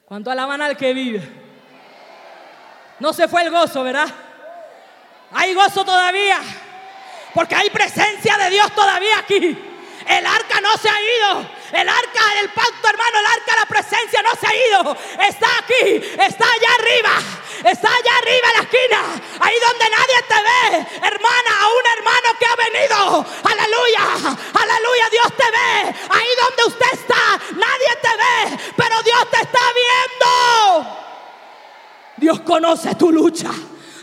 ¿Cuánto 0.07 0.31
alaban 0.31 0.63
al 0.63 0.77
que 0.77 0.95
vive? 0.95 1.21
No 3.01 3.13
se 3.13 3.27
fue 3.27 3.43
el 3.43 3.51
gozo, 3.51 3.83
¿verdad? 3.83 4.09
Hay 5.33 5.53
gozo 5.53 5.85
todavía. 5.85 6.39
Porque 7.35 7.57
hay 7.57 7.69
presencia 7.71 8.39
de 8.39 8.51
Dios 8.51 8.73
todavía 8.73 9.19
aquí. 9.19 9.59
El 10.07 10.27
arca 10.27 10.61
no 10.61 10.77
se 10.77 10.89
ha 10.89 11.01
ido. 11.01 11.51
El 11.73 11.89
arca 11.89 12.35
del 12.41 12.51
pacto, 12.51 12.89
hermano, 12.89 13.19
el 13.19 13.27
arca 13.27 13.53
de 13.53 13.61
la 13.61 13.67
presencia 13.67 14.23
no 14.23 14.31
se 14.41 14.47
ha 14.47 14.69
ido. 14.69 14.97
Está 15.29 15.49
aquí, 15.59 15.97
está 16.23 16.45
allá 16.45 16.69
arriba. 16.79 17.11
Está 17.67 17.89
allá 17.89 18.19
arriba 18.23 18.47
en 18.47 18.57
la 18.59 18.63
esquina. 18.63 19.01
Ahí 19.41 19.55
donde 19.67 19.91
nadie 19.91 20.19
te 20.29 20.39
ve. 20.49 20.87
Hermana, 21.03 21.51
a 21.61 21.67
un 21.67 21.85
hermano 21.99 22.29
que 22.39 22.47
ha 22.47 22.57
venido. 22.57 23.27
Aleluya. 23.43 24.05
Aleluya. 24.55 25.09
Dios 25.11 25.33
te 25.37 25.51
ve. 25.51 25.95
Ahí 26.11 26.29
donde 26.43 26.65
usted 26.69 26.93
está. 26.93 27.41
Nadie 27.57 27.93
te 28.03 28.17
ve. 28.23 28.73
Pero 28.77 29.03
Dios 29.03 29.31
te 29.33 29.39
está 29.39 29.59
viendo. 29.83 30.97
Dios 32.19 32.41
conoce 32.43 32.95
tu 32.95 33.11
lucha. 33.11 33.51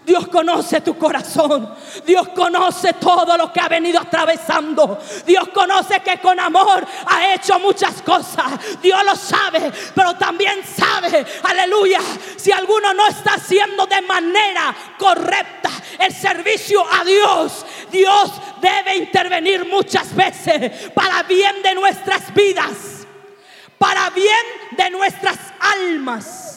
Dios 0.05 0.27
conoce 0.27 0.81
tu 0.81 0.97
corazón. 0.97 1.73
Dios 2.05 2.29
conoce 2.29 2.93
todo 2.93 3.37
lo 3.37 3.51
que 3.51 3.59
ha 3.59 3.69
venido 3.69 3.99
atravesando. 3.99 4.99
Dios 5.25 5.49
conoce 5.49 6.01
que 6.01 6.19
con 6.19 6.39
amor 6.39 6.85
ha 7.07 7.33
hecho 7.33 7.57
muchas 7.59 8.01
cosas. 8.01 8.81
Dios 8.81 9.03
lo 9.03 9.15
sabe, 9.15 9.71
pero 9.95 10.15
también 10.15 10.61
sabe, 10.65 11.25
aleluya, 11.43 11.99
si 12.35 12.51
alguno 12.51 12.93
no 12.93 13.07
está 13.07 13.35
haciendo 13.35 13.85
de 13.85 14.01
manera 14.01 14.75
correcta 14.97 15.69
el 15.99 16.13
servicio 16.13 16.83
a 16.85 17.03
Dios, 17.03 17.65
Dios 17.91 18.31
debe 18.59 18.97
intervenir 18.97 19.65
muchas 19.65 20.13
veces 20.13 20.91
para 20.91 21.23
bien 21.23 21.61
de 21.61 21.75
nuestras 21.75 22.33
vidas, 22.33 23.07
para 23.77 24.09
bien 24.09 24.45
de 24.71 24.89
nuestras 24.89 25.37
almas. 25.59 26.49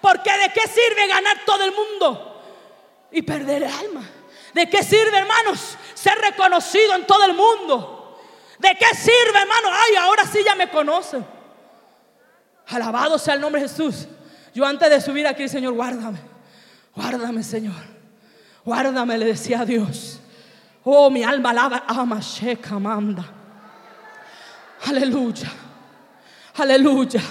Porque 0.00 0.30
de 0.30 0.48
qué 0.50 0.60
sirve 0.60 1.08
ganar 1.08 1.38
todo 1.44 1.64
el 1.64 1.72
mundo 1.72 2.37
y 3.10 3.22
perder 3.22 3.62
el 3.62 3.72
alma. 3.72 4.02
¿De 4.54 4.68
qué 4.68 4.82
sirve, 4.82 5.16
hermanos, 5.16 5.76
ser 5.94 6.18
reconocido 6.18 6.94
en 6.94 7.06
todo 7.06 7.24
el 7.24 7.34
mundo? 7.34 8.18
¿De 8.58 8.70
qué 8.70 8.96
sirve, 8.96 9.38
hermano? 9.40 9.68
Ay, 9.70 9.96
ahora 9.96 10.24
sí 10.24 10.40
ya 10.44 10.54
me 10.54 10.68
conocen. 10.68 11.24
Alabado 12.66 13.18
sea 13.18 13.34
el 13.34 13.40
nombre 13.40 13.62
de 13.62 13.68
Jesús. 13.68 14.08
Yo 14.54 14.64
antes 14.66 14.90
de 14.90 15.00
subir 15.00 15.26
aquí, 15.26 15.48
Señor, 15.48 15.74
guárdame. 15.74 16.18
Guárdame, 16.94 17.42
Señor. 17.42 17.98
Guárdame, 18.64 19.16
le 19.16 19.26
decía 19.26 19.60
a 19.60 19.64
Dios. 19.64 20.20
Oh, 20.84 21.10
mi 21.10 21.22
alma 21.22 21.50
alaba, 21.50 21.84
ama, 21.86 22.20
sheka, 22.20 22.78
manda. 22.78 23.24
Aleluya. 24.86 25.50
Aleluya. 26.56 27.22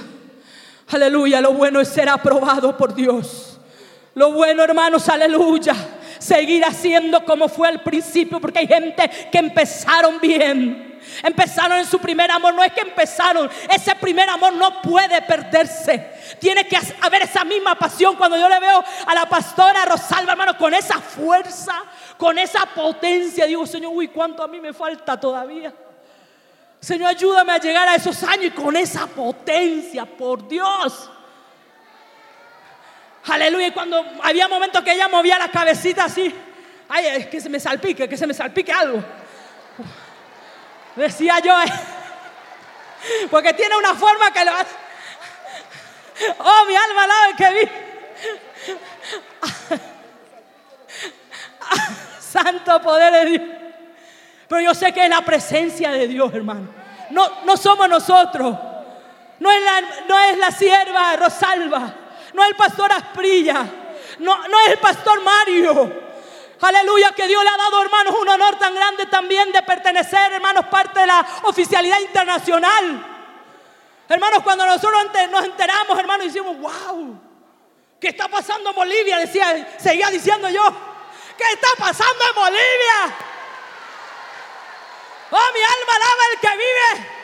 Aleluya. 0.89 1.41
Lo 1.41 1.53
bueno 1.53 1.80
es 1.80 1.89
ser 1.89 2.09
aprobado 2.09 2.75
por 2.78 2.93
Dios. 2.95 3.47
Lo 4.18 4.32
bueno, 4.32 4.63
hermanos, 4.63 5.07
aleluya. 5.09 5.76
Seguir 6.18 6.65
haciendo 6.65 7.24
como 7.24 7.47
fue 7.47 7.68
al 7.68 7.84
principio, 7.84 8.41
porque 8.41 8.57
hay 8.57 8.68
gente 8.68 9.07
que 9.32 9.38
empezaron 9.38 10.20
bien. 10.20 10.99
Empezaron 11.22 11.78
en 11.78 11.86
su 11.86 11.99
primer 11.99 12.32
amor, 12.32 12.55
no 12.55 12.63
es 12.63 12.74
que 12.74 12.82
empezaron, 12.82 13.47
ese 13.70 13.93
primer 13.93 14.28
amor 14.28 14.53
no 14.53 14.82
puede 14.82 15.22
perderse. 15.22 16.13
Tiene 16.39 16.68
que 16.68 16.80
haber 16.99 17.22
esa 17.22 17.45
misma 17.45 17.76
pasión. 17.76 18.15
Cuando 18.15 18.39
yo 18.39 18.49
le 18.49 18.59
veo 18.59 18.84
a 19.05 19.13
la 19.13 19.28
pastora 19.28 19.86
Rosalba, 19.86 20.32
hermano, 20.32 20.57
con 20.57 20.74
esa 20.74 20.99
fuerza, 20.99 21.76
con 22.18 22.39
esa 22.39 22.65
potencia, 22.65 23.45
digo, 23.45 23.68
Señor, 23.68 23.91
uy, 23.93 24.07
cuánto 24.07 24.41
a 24.41 24.47
mí 24.47 24.59
me 24.59 24.74
falta 24.74 25.20
todavía. 25.20 25.72
Señor, 26.80 27.09
ayúdame 27.09 27.51
a 27.51 27.59
llegar 27.59 27.88
a 27.88 27.93
esos 27.93 28.24
años 28.24 28.45
y 28.45 28.49
con 28.49 28.76
esa 28.76 29.05
potencia, 29.05 30.05
por 30.05 30.47
Dios. 30.47 31.11
Aleluya. 33.30 33.67
Y 33.67 33.71
cuando 33.71 34.03
había 34.23 34.47
momentos 34.47 34.82
que 34.84 34.93
ella 34.93 35.07
movía 35.07 35.38
la 35.38 35.49
cabecita 35.49 36.05
así, 36.05 36.34
ay, 36.89 37.05
es 37.07 37.28
que 37.28 37.41
se 37.41 37.49
me 37.49 37.59
salpique, 37.59 38.07
que 38.07 38.17
se 38.17 38.25
me 38.28 38.34
salpique 38.34 38.71
algo. 38.71 39.03
Decía 40.95 41.39
yo, 41.39 41.53
eh, 41.61 41.65
porque 43.30 43.53
tiene 43.53 43.75
una 43.78 43.93
forma 43.93 44.32
que 44.32 44.45
lo 44.45 44.51
hace. 44.51 44.75
Oh, 46.39 46.65
mi 46.67 46.75
alma 46.75 47.03
alaba 47.03 47.36
que 47.38 47.51
vi. 47.53 47.69
Santo 52.19 52.82
poder 52.82 53.13
de 53.13 53.25
Dios. 53.25 53.41
Pero 54.47 54.61
yo 54.61 54.73
sé 54.73 54.91
que 54.93 55.03
es 55.03 55.09
la 55.09 55.21
presencia 55.21 55.91
de 55.91 56.07
Dios, 56.07 56.34
hermano. 56.34 56.69
No, 57.11 57.43
no 57.43 57.57
somos 57.57 57.88
nosotros. 57.88 58.57
No 59.39 59.51
es 59.51 59.63
la, 59.63 59.82
no 60.07 60.19
es 60.19 60.38
la 60.38 60.51
sierva 60.51 61.15
Rosalba 61.17 61.93
no 62.38 62.43
es 62.43 62.49
el 62.51 62.55
pastor 62.55 62.91
Asprilla, 62.93 63.65
no, 64.19 64.47
no 64.47 64.59
es 64.59 64.67
el 64.69 64.77
pastor 64.77 65.19
Mario. 65.21 66.07
Aleluya, 66.61 67.11
que 67.11 67.27
Dios 67.27 67.43
le 67.43 67.49
ha 67.49 67.57
dado, 67.57 67.81
hermanos, 67.81 68.13
un 68.19 68.29
honor 68.29 68.59
tan 68.59 68.75
grande 68.75 69.07
también 69.07 69.51
de 69.51 69.63
pertenecer, 69.63 70.33
hermanos, 70.33 70.65
parte 70.67 70.99
de 70.99 71.07
la 71.07 71.25
oficialidad 71.43 71.99
internacional. 71.99 73.05
Hermanos, 74.07 74.43
cuando 74.43 74.67
nosotros 74.67 75.03
nos 75.31 75.45
enteramos, 75.45 75.97
hermanos, 75.97 76.27
decimos, 76.27 76.57
wow, 76.59 77.19
¿qué 77.99 78.09
está 78.09 78.27
pasando 78.27 78.69
en 78.69 78.75
Bolivia? 78.75 79.17
Decía, 79.17 79.75
seguía 79.79 80.09
diciendo 80.11 80.47
yo, 80.49 80.63
¿qué 81.38 81.43
está 81.53 81.69
pasando 81.79 82.23
en 82.29 82.35
Bolivia? 82.35 83.17
Oh, 85.31 85.53
mi 85.53 85.59
alma 85.59 85.93
alaba 85.95 86.23
el 86.33 86.39
que 86.39 86.49
vive. 86.55 87.16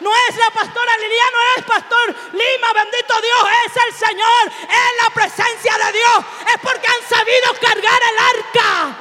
No 0.00 0.10
es 0.28 0.36
la 0.36 0.50
pastora 0.50 0.96
Liliana, 0.96 1.30
no 1.30 1.60
es 1.60 1.64
pastor 1.66 2.14
Lima, 2.32 2.72
bendito 2.72 3.20
Dios, 3.20 3.40
es 3.66 3.76
el 3.86 4.08
Señor, 4.08 4.52
es 4.62 5.02
la 5.02 5.10
presencia 5.10 5.76
de 5.76 5.92
Dios. 5.92 6.24
Es 6.48 6.58
porque 6.62 6.86
han 6.86 7.08
sabido 7.08 7.54
cargar 7.60 8.00
el 8.10 8.18
arca. 8.18 8.96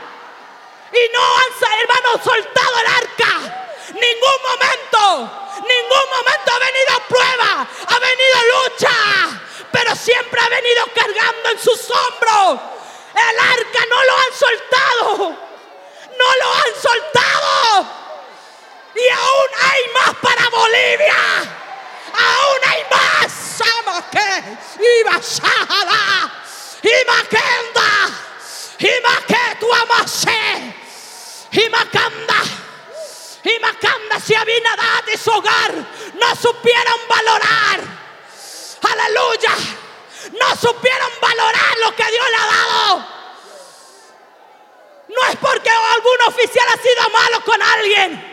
Y 0.91 1.13
no 1.13 1.21
han, 1.21 1.79
hermano, 1.79 2.23
soltado 2.23 2.79
el 2.79 2.87
arca. 2.87 3.69
Ningún 3.93 4.39
momento, 4.43 5.57
ningún 5.67 6.09
momento 6.09 6.51
ha 6.51 6.59
venido 6.59 6.99
prueba, 7.07 7.67
ha 7.87 7.99
venido 7.99 8.37
lucha, 8.53 9.39
pero 9.71 9.95
siempre 9.95 10.41
ha 10.41 10.49
venido 10.49 10.85
cargando 10.93 11.49
en 11.51 11.59
sus 11.59 11.89
hombros. 11.89 12.59
El 13.15 13.39
arca 13.39 13.85
no 13.89 14.03
lo 14.03 14.17
han 14.17 14.33
soltado, 14.33 15.29
no 15.29 16.35
lo 16.41 16.53
han 16.55 16.81
soltado. 16.81 17.98
Y 18.95 19.09
aún 19.09 19.49
hay 19.61 19.81
más 19.93 20.15
para 20.21 20.49
Bolivia. 20.49 21.15
Aún 22.13 22.59
hay 22.65 22.83
más. 22.91 23.09
Y 24.79 25.03
Bashada. 25.03 26.31
Y 26.81 27.05
Makenda. 27.05 27.89
Y 28.79 28.91
Maketu 29.01 29.73
Amase. 29.73 30.73
Y 31.51 31.69
Makanda. 31.69 32.41
Y 33.43 33.59
Makanda 33.59 34.19
si 34.19 34.35
Abinadad 34.35 35.03
y 35.13 35.17
su 35.17 35.31
hogar 35.31 35.73
no 36.13 36.35
supieron 36.35 36.99
valorar. 37.07 37.81
Aleluya. 38.81 39.55
No 40.39 40.55
supieron 40.55 41.11
valorar 41.21 41.77
lo 41.85 41.95
que 41.95 42.11
Dios 42.11 42.25
le 42.29 42.35
ha 42.35 42.45
dado. 42.45 43.05
No 45.09 45.25
es 45.29 45.35
porque 45.37 45.69
algún 45.69 46.21
oficial 46.27 46.67
ha 46.69 46.81
sido 46.81 47.09
malo 47.09 47.43
con 47.45 47.61
alguien 47.61 48.28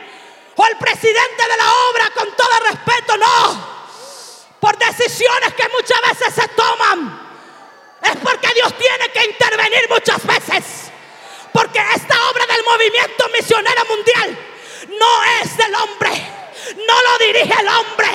o 0.57 0.67
el 0.67 0.77
presidente 0.79 1.43
de 1.49 1.57
la 1.57 1.73
obra, 1.91 2.11
con 2.15 2.35
todo 2.35 2.61
respeto, 2.71 3.17
no. 3.19 3.77
Por 4.59 4.77
decisiones 4.79 5.55
que 5.55 5.69
muchas 5.69 6.01
veces 6.09 6.35
se 6.35 6.49
toman. 6.49 7.27
Es 8.03 8.17
porque 8.23 8.49
Dios 8.55 8.75
tiene 8.79 9.09
que 9.11 9.25
intervenir 9.25 9.89
muchas 9.91 10.27
veces. 10.27 10.91
Porque 11.53 11.79
esta 11.95 12.31
obra 12.31 12.47
del 12.47 12.65
movimiento 12.65 13.29
misionero 13.39 13.85
mundial 13.85 14.39
no 14.99 15.25
es 15.43 15.57
del 15.57 15.75
hombre. 15.75 16.11
No 16.87 17.03
lo 17.03 17.19
dirige 17.19 17.61
el 17.61 17.69
hombre. 17.69 18.09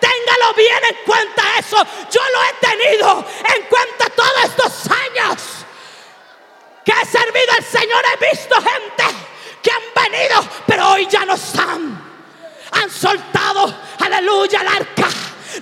Téngalo 0.00 0.54
bien 0.54 0.84
en 0.90 0.96
cuenta 1.04 1.42
eso. 1.58 1.76
Yo 2.10 2.20
lo 2.32 2.42
he 2.44 2.68
tenido 2.68 3.26
en 3.54 3.62
cuenta 3.66 4.10
todos 4.10 4.44
estos 4.44 4.90
años 4.90 5.42
que 6.84 6.92
he 6.92 7.06
servido 7.06 7.52
al 7.56 7.64
Señor. 7.64 8.02
He 8.12 8.30
visto 8.30 8.56
gente 8.56 9.35
que 9.66 9.72
han 9.72 10.10
venido, 10.10 10.48
pero 10.66 10.90
hoy 10.92 11.08
ya 11.10 11.24
no 11.24 11.34
están. 11.34 12.00
Han 12.70 12.90
soltado, 12.90 13.74
aleluya, 13.98 14.60
el 14.60 14.68
arca. 14.68 15.08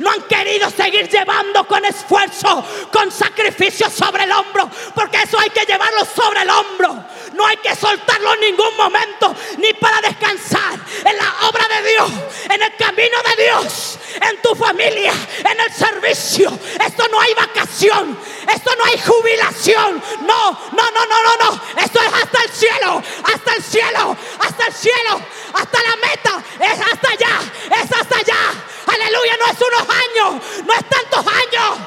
No 0.01 0.11
han 0.11 0.23
querido 0.23 0.71
seguir 0.71 1.09
llevando 1.09 1.67
con 1.67 1.85
esfuerzo, 1.85 2.65
con 2.93 3.11
sacrificio 3.11 3.89
sobre 3.91 4.25
el 4.25 4.33
hombro, 4.33 4.69
porque 4.95 5.23
eso 5.23 5.39
hay 5.39 5.51
que 5.51 5.65
llevarlo 5.65 6.05
sobre 6.05 6.43
el 6.43 6.51
hombro. 6.51 7.05
No 7.35 7.47
hay 7.47 7.57
que 7.59 7.75
soltarlo 7.75 8.35
en 8.35 8.41
ningún 8.41 8.77
momento, 8.77 9.35
ni 9.59 9.73
para 9.75 10.01
descansar 10.01 10.79
en 11.05 11.17
la 11.17 11.49
obra 11.49 11.67
de 11.69 11.91
Dios, 11.91 12.11
en 12.51 12.63
el 12.63 12.77
camino 12.77 13.17
de 13.37 13.45
Dios, 13.45 13.99
en 14.21 14.43
tu 14.43 14.55
familia, 14.55 15.13
en 15.39 15.61
el 15.61 15.73
servicio. 15.73 16.59
Esto 16.85 17.09
no 17.09 17.21
hay 17.21 17.35
vacación, 17.35 18.19
esto 18.53 18.71
no 18.77 18.85
hay 18.85 18.99
jubilación. 18.99 20.03
No, 20.23 20.51
no, 20.73 20.91
no, 20.91 21.07
no, 21.07 21.23
no, 21.23 21.51
no. 21.51 21.83
Esto 21.83 22.01
es 22.01 22.13
hasta 22.13 22.43
el 22.43 22.51
cielo, 22.51 23.03
hasta 23.25 23.55
el 23.55 23.63
cielo, 23.63 24.17
hasta 24.39 24.67
el 24.67 24.75
cielo, 24.75 25.21
hasta 25.53 25.79
la 25.83 25.97
meta. 25.97 26.43
Es 26.61 26.81
hasta 26.81 27.11
allá, 27.11 27.41
es 27.83 27.93
hasta 27.93 28.17
allá. 28.17 28.65
Aleluya, 28.87 29.37
no 29.39 29.47
es 29.47 29.59
unos 29.61 29.97
años, 29.97 30.43
no 30.67 30.73
es 30.73 30.89
tantos 30.89 31.27
años. 31.27 31.79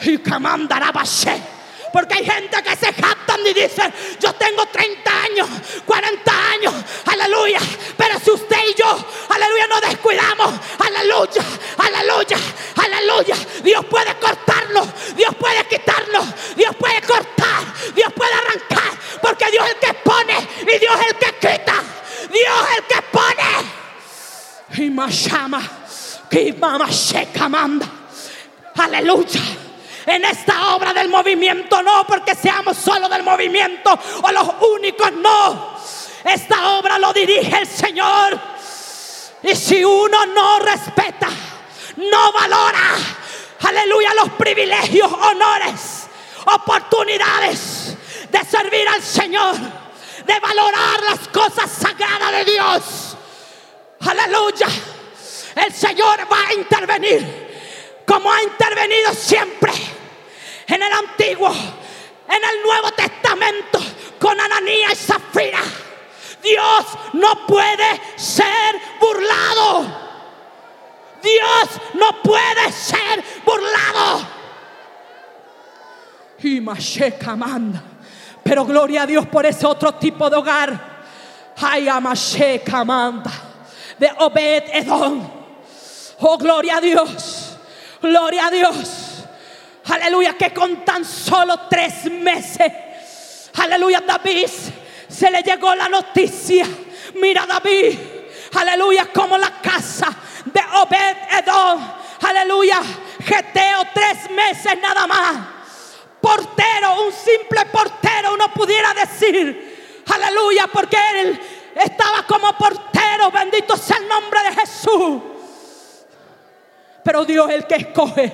Y 0.00 0.18
porque 1.92 2.14
hay 2.14 2.24
gente 2.24 2.62
que 2.62 2.74
se 2.74 2.92
jactan 2.92 3.46
y 3.46 3.52
dicen, 3.52 3.92
yo 4.18 4.32
tengo 4.34 4.64
30 4.66 5.22
años, 5.22 5.48
40 5.84 6.50
años, 6.52 6.74
aleluya. 7.04 7.60
Pero 7.96 8.18
si 8.18 8.30
usted 8.30 8.56
y 8.70 8.74
yo, 8.74 9.06
aleluya, 9.28 9.66
nos 9.68 9.80
descuidamos, 9.82 10.54
aleluya, 10.78 11.42
aleluya, 11.76 12.38
aleluya. 12.76 13.36
Dios 13.62 13.84
puede 13.84 14.16
cortarlo, 14.18 14.86
Dios 15.14 15.34
puede 15.38 15.66
quitarlo, 15.66 16.24
Dios 16.56 16.74
puede 16.76 17.00
cortar, 17.02 17.62
Dios 17.94 18.12
puede 18.14 18.32
arrancar. 18.32 18.98
Porque 19.20 19.50
Dios 19.50 19.64
es 19.66 19.74
el 19.74 19.78
que 19.78 19.94
pone 19.94 20.48
y 20.62 20.78
Dios 20.78 20.94
es 20.98 21.06
el 21.08 21.16
que 21.18 21.32
quita. 21.34 21.82
Dios 22.32 22.68
es 22.70 22.78
el 22.78 22.84
que 22.84 23.02
pone. 23.12 23.82
Y 24.86 24.90
más 24.90 25.24
llama, 25.24 25.60
manda. 27.48 27.86
Aleluya 28.76 29.40
en 30.06 30.24
esta 30.24 30.74
obra 30.74 30.92
del 30.92 31.08
movimiento, 31.08 31.82
no 31.82 32.04
porque 32.06 32.34
seamos 32.34 32.76
solo 32.76 33.08
del 33.08 33.22
movimiento 33.22 33.98
o 34.22 34.32
los 34.32 34.48
únicos, 34.76 35.12
no. 35.12 35.76
Esta 36.24 36.70
obra 36.78 36.98
lo 36.98 37.12
dirige 37.12 37.58
el 37.58 37.66
Señor. 37.66 38.38
Y 39.42 39.54
si 39.56 39.84
uno 39.84 40.26
no 40.26 40.58
respeta, 40.60 41.28
no 41.96 42.32
valora, 42.32 42.96
aleluya, 43.60 44.14
los 44.14 44.30
privilegios, 44.30 45.12
honores, 45.12 46.06
oportunidades 46.46 47.96
de 48.30 48.44
servir 48.44 48.88
al 48.88 49.02
Señor, 49.02 49.56
de 49.56 50.40
valorar 50.40 51.02
las 51.10 51.28
cosas 51.28 51.70
sagradas 51.70 52.32
de 52.32 52.44
Dios, 52.44 53.16
aleluya, 54.00 54.68
el 55.56 55.72
Señor 55.72 56.20
va 56.30 56.48
a 56.48 56.54
intervenir 56.54 57.42
como 58.06 58.30
ha 58.30 58.42
intervenido 58.42 59.12
siempre 59.14 59.72
en 60.66 60.82
el 60.82 60.92
Antiguo, 60.92 61.50
en 61.50 62.44
el 62.44 62.62
Nuevo 62.62 62.90
Testamento, 62.92 63.78
con 64.18 64.40
Ananías 64.40 64.92
y 64.92 64.96
Zafira. 64.96 65.62
Dios 66.42 66.86
no 67.14 67.46
puede 67.46 68.00
ser 68.16 68.80
burlado. 69.00 70.02
Dios 71.22 71.80
no 71.94 72.22
puede 72.22 72.72
ser 72.72 73.22
burlado. 73.44 74.26
Y 76.40 76.60
Masheka 76.60 77.36
manda. 77.36 77.82
Pero 78.42 78.64
gloria 78.64 79.02
a 79.02 79.06
Dios 79.06 79.26
por 79.26 79.46
ese 79.46 79.66
otro 79.66 79.94
tipo 79.94 80.28
de 80.28 80.36
hogar. 80.36 81.04
Ay, 81.56 81.88
Masheka 82.00 82.84
manda. 82.84 83.30
De 83.98 84.10
Obed 84.18 84.64
Edom. 84.72 85.41
Oh, 86.20 86.38
gloria 86.38 86.76
a 86.76 86.80
Dios. 86.80 87.56
Gloria 88.00 88.46
a 88.46 88.50
Dios. 88.50 89.12
Aleluya, 89.84 90.34
que 90.34 90.52
con 90.52 90.84
tan 90.84 91.04
solo 91.04 91.60
tres 91.68 92.04
meses, 92.04 93.50
aleluya, 93.54 94.00
David 94.00 94.48
se 95.08 95.30
le 95.30 95.42
llegó 95.42 95.74
la 95.74 95.88
noticia. 95.88 96.66
Mira, 97.14 97.46
David, 97.46 97.98
aleluya, 98.54 99.06
como 99.12 99.36
la 99.36 99.60
casa 99.60 100.08
de 100.44 100.60
Obed 100.76 101.16
Edom, 101.38 101.80
aleluya, 102.22 102.80
geteo 103.24 103.82
tres 103.92 104.30
meses 104.30 104.78
nada 104.80 105.06
más. 105.06 105.36
Portero, 106.20 107.04
un 107.04 107.12
simple 107.12 107.66
portero, 107.66 108.34
uno 108.34 108.52
pudiera 108.54 108.94
decir, 108.94 110.04
aleluya, 110.06 110.68
porque 110.68 110.96
él 111.16 111.40
estaba 111.74 112.24
como 112.24 112.56
portero, 112.56 113.32
bendito 113.32 113.76
sea 113.76 113.96
el 113.96 114.06
nombre 114.06 114.40
de 114.44 114.60
Jesús. 114.60 115.22
Pero 117.04 117.24
Dios 117.24 117.50
es 117.50 117.56
el 117.56 117.66
que 117.66 117.74
escoge. 117.76 118.32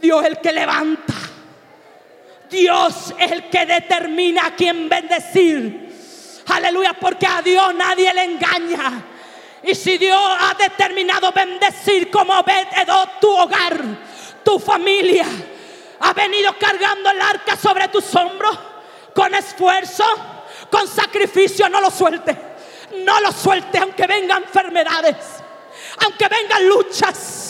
Dios 0.00 0.22
es 0.22 0.30
el 0.30 0.38
que 0.38 0.52
levanta. 0.52 1.14
Dios 2.50 3.14
es 3.18 3.32
el 3.32 3.48
que 3.48 3.66
determina 3.66 4.46
a 4.46 4.54
quién 4.54 4.88
bendecir. 4.88 6.42
Aleluya, 6.48 6.94
porque 6.94 7.26
a 7.26 7.40
Dios 7.40 7.74
nadie 7.74 8.12
le 8.12 8.24
engaña. 8.24 9.04
Y 9.62 9.74
si 9.74 9.96
Dios 9.96 10.20
ha 10.40 10.54
determinado 10.54 11.32
bendecir 11.32 12.10
como 12.10 12.34
Edo 12.40 13.08
tu 13.20 13.30
hogar, 13.30 13.80
tu 14.44 14.58
familia, 14.58 15.26
ha 16.00 16.12
venido 16.12 16.52
cargando 16.58 17.10
el 17.10 17.20
arca 17.20 17.56
sobre 17.56 17.88
tus 17.88 18.14
hombros 18.16 18.58
con 19.14 19.32
esfuerzo, 19.34 20.04
con 20.70 20.86
sacrificio, 20.88 21.68
no 21.68 21.80
lo 21.80 21.90
suelte. 21.90 22.52
No 23.04 23.20
lo 23.20 23.32
suelte 23.32 23.78
aunque 23.78 24.06
vengan 24.06 24.42
enfermedades, 24.42 25.16
aunque 26.04 26.28
vengan 26.28 26.68
luchas, 26.68 27.41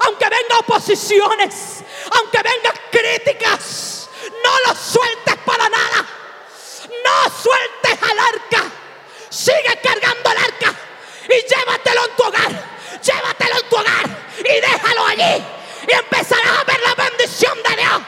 aunque 0.00 0.24
vengan 0.24 0.58
oposiciones, 0.60 1.84
aunque 2.10 2.38
vengan 2.42 2.74
críticas, 2.90 4.08
no 4.42 4.50
lo 4.66 4.74
sueltes 4.74 5.36
para 5.44 5.68
nada. 5.68 6.06
No 7.04 7.30
sueltes 7.42 8.10
al 8.10 8.18
arca. 8.18 8.70
Sigue 9.28 9.78
cargando 9.82 10.30
el 10.30 10.38
arca 10.38 10.74
y 11.28 11.48
llévatelo 11.48 12.04
en 12.04 12.16
tu 12.16 12.22
hogar. 12.24 12.64
Llévatelo 13.02 13.56
en 13.56 13.68
tu 13.68 13.76
hogar 13.76 14.06
y 14.38 14.60
déjalo 14.60 15.06
allí. 15.06 15.44
Y 15.88 15.92
empezarás 15.92 16.58
a 16.58 16.64
ver 16.64 16.80
la 16.80 16.94
bendición 16.94 17.58
de 17.62 17.76
Dios. 17.76 18.02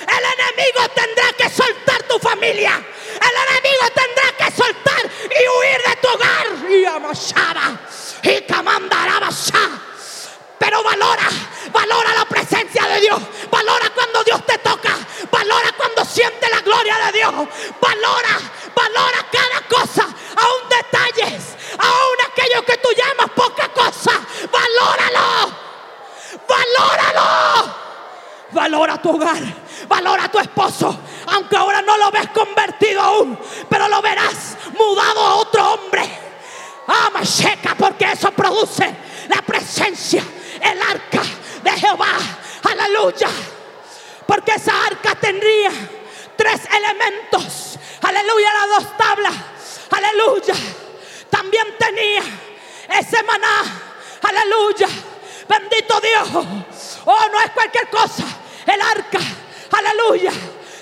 El 0.00 0.40
enemigo 0.40 0.88
tendrá 0.94 1.32
que 1.32 1.50
soltar 1.50 2.02
tu 2.04 2.18
familia. 2.18 2.82
El 3.20 3.56
enemigo 3.56 3.90
tendrá 3.94 4.32
que 4.38 4.56
soltar 4.56 5.10
y 5.24 5.48
huir 5.48 5.82
de 5.88 5.96
tu 5.96 6.08
hogar. 6.08 6.70
Y 6.70 6.84
amasaba. 6.84 7.80
Y 8.22 8.42
camandará 8.42 9.20
pero 10.58 10.82
valora, 10.82 11.28
valora 11.72 12.14
la 12.14 12.24
presencia 12.24 12.86
de 12.86 13.00
Dios. 13.00 13.20
Valora 13.50 13.90
cuando 13.94 14.24
Dios 14.24 14.44
te 14.46 14.58
toca. 14.58 14.96
Valora 15.30 15.72
cuando 15.76 16.04
siente 16.04 16.48
la 16.50 16.60
gloria 16.60 16.96
de 17.06 17.12
Dios. 17.12 17.32
Valora, 17.80 18.40
valora 18.74 19.26
cada 19.30 19.60
cosa. 19.68 20.02
Aún 20.02 20.68
detalles. 20.68 21.56
Aún 21.78 22.16
aquello 22.30 22.64
que 22.64 22.78
tú 22.78 22.88
llamas 22.96 23.30
poca 23.34 23.68
cosa. 23.68 24.12
Valóralo. 24.50 25.52
Valóralo. 26.48 27.74
Valora 28.52 29.02
tu 29.02 29.10
hogar. 29.10 29.42
Valora 29.88 30.28
tu 30.28 30.38
esposo. 30.38 30.98
Aunque 31.26 31.56
ahora 31.56 31.82
no 31.82 31.98
lo 31.98 32.10
ves 32.10 32.28
convertido 32.30 33.02
aún. 33.02 33.38
Pero 33.68 33.88
lo 33.88 34.00
verás 34.00 34.56
mudado 34.78 35.20
a 35.20 35.34
otro 35.36 35.74
hombre. 35.74 36.08
Ama 36.86 37.24
seca 37.24 37.74
porque 37.74 38.10
eso 38.12 38.30
produce 38.30 38.94
la 39.28 39.42
presencia 39.42 40.22
el 40.62 40.82
arca 40.82 41.22
de 41.62 41.70
Jehová. 41.72 42.16
Aleluya. 42.62 43.28
Porque 44.26 44.52
esa 44.52 44.72
arca 44.86 45.14
tendría 45.14 45.70
tres 46.36 46.62
elementos. 46.72 47.78
Aleluya, 48.02 48.52
las 48.52 48.68
dos 48.68 48.96
tablas. 48.96 49.34
Aleluya. 49.90 50.54
También 51.30 51.66
tenía 51.78 52.22
ese 52.98 53.22
maná. 53.22 53.62
Aleluya. 54.22 54.88
Bendito 55.48 56.00
Dios. 56.00 56.28
Oh, 57.04 57.28
no 57.30 57.40
es 57.40 57.50
cualquier 57.52 57.88
cosa. 57.88 58.24
El 58.66 58.80
arca. 58.80 59.20
Aleluya. 59.70 60.32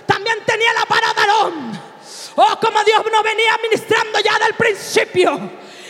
También 0.06 0.38
tenía 0.44 0.72
la 0.72 0.84
vara 0.84 1.12
de 1.12 1.20
Aarón. 1.20 1.80
Oh, 2.36 2.58
como 2.60 2.82
Dios 2.84 3.02
no 3.12 3.22
venía 3.22 3.58
ministrando 3.62 4.18
ya 4.20 4.38
del 4.38 4.54
principio. 4.54 5.38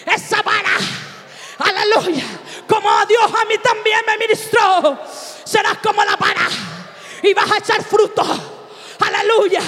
Esa 0.06 0.42
vara. 0.42 0.76
Aleluya 1.58 2.24
como 2.68 3.06
Dios 3.06 3.30
a 3.40 3.44
mí 3.44 3.58
también 3.58 4.00
me 4.06 4.18
ministró, 4.18 4.98
serás 5.44 5.78
como 5.78 6.04
la 6.04 6.16
vara 6.16 6.48
y 7.22 7.34
vas 7.34 7.50
a 7.50 7.58
echar 7.58 7.82
fruto. 7.82 8.22
Aleluya. 9.00 9.60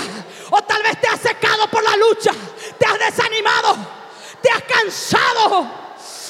O 0.51 0.63
tal 0.63 0.83
vez 0.83 1.01
te 1.01 1.09
has 1.09 1.21
secado 1.21 1.69
por 1.69 1.83
la 1.83 1.97
lucha, 1.97 2.31
te 2.79 2.87
has 2.87 2.99
desanimado, 2.99 3.77
te 4.41 4.51
has 4.51 4.63
cansado. 4.63 5.67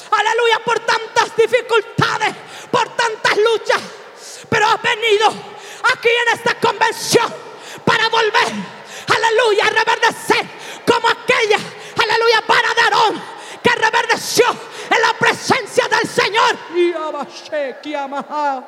Aleluya 0.09 0.59
por 0.65 0.79
tantas 0.79 1.35
dificultades, 1.35 2.35
por 2.71 2.89
tantas 2.95 3.37
luchas. 3.37 3.81
Pero 4.49 4.67
has 4.67 4.81
venido 4.81 5.27
aquí 5.27 6.09
en 6.09 6.37
esta 6.37 6.55
convención 6.59 7.33
para 7.85 8.07
volver. 8.09 8.53
Aleluya, 9.07 9.65
a 9.65 9.69
reverdecer 9.69 10.47
como 10.85 11.07
aquella. 11.09 11.59
Aleluya, 12.01 12.41
para 12.47 12.73
de 12.73 12.81
Aarón 12.81 13.23
que 13.61 13.69
reverdeció 13.71 14.45
en 14.89 15.01
la 15.01 15.13
presencia 15.13 15.37
presencia 15.47 15.87
del 15.87 16.09
Señor. 16.09 16.36
Y 16.75 17.93
amaha. 17.95 18.63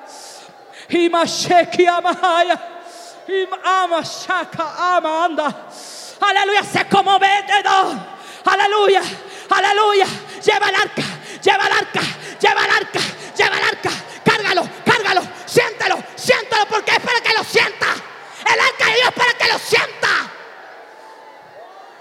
Aleluya, 6.20 6.64
se 6.64 6.86
todo. 6.86 8.20
Aleluya, 8.46 9.02
aleluya. 9.50 10.06
Lleva 10.44 10.70
el 10.70 10.76
arca, 10.76 11.04
lleva 11.42 11.68
el 11.68 11.74
arca, 11.74 12.02
lleva 12.40 12.66
el 12.66 12.72
arca, 12.72 13.00
lleva 13.38 13.58
el 13.58 13.64
arca. 13.64 13.90
Cárgalo, 14.24 14.70
cárgalo, 14.86 15.22
siéntelo, 15.46 16.04
siéntelo 16.16 16.66
porque 16.68 16.92
es 16.92 17.00
para 17.00 17.22
que 17.22 17.34
lo 17.34 17.44
sienta. 17.44 17.88
El 18.52 18.60
arca 18.60 18.86
de 18.86 18.94
Dios 18.94 19.08
es 19.08 19.14
para 19.14 19.34
que 19.34 19.48
lo 19.52 19.60
sienta. 19.60 20.10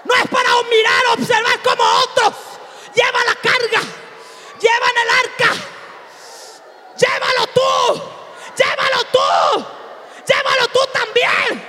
No 0.04 0.14
es 0.14 0.28
para 0.28 0.50
mirar, 0.70 1.02
observar 1.18 1.62
como 1.62 1.84
otros. 1.84 2.34
Lleva 2.94 3.18
la 3.26 3.34
carga, 3.34 3.80
lleva 4.61 4.86
en 4.90 4.98
el 5.02 5.11
arca. 5.24 5.64
Llévalo 6.96 7.46
tú, 7.54 8.02
llévalo 8.56 9.04
tú, 9.12 9.66
llévalo 10.26 10.68
tú 10.72 10.80
también. 10.92 11.68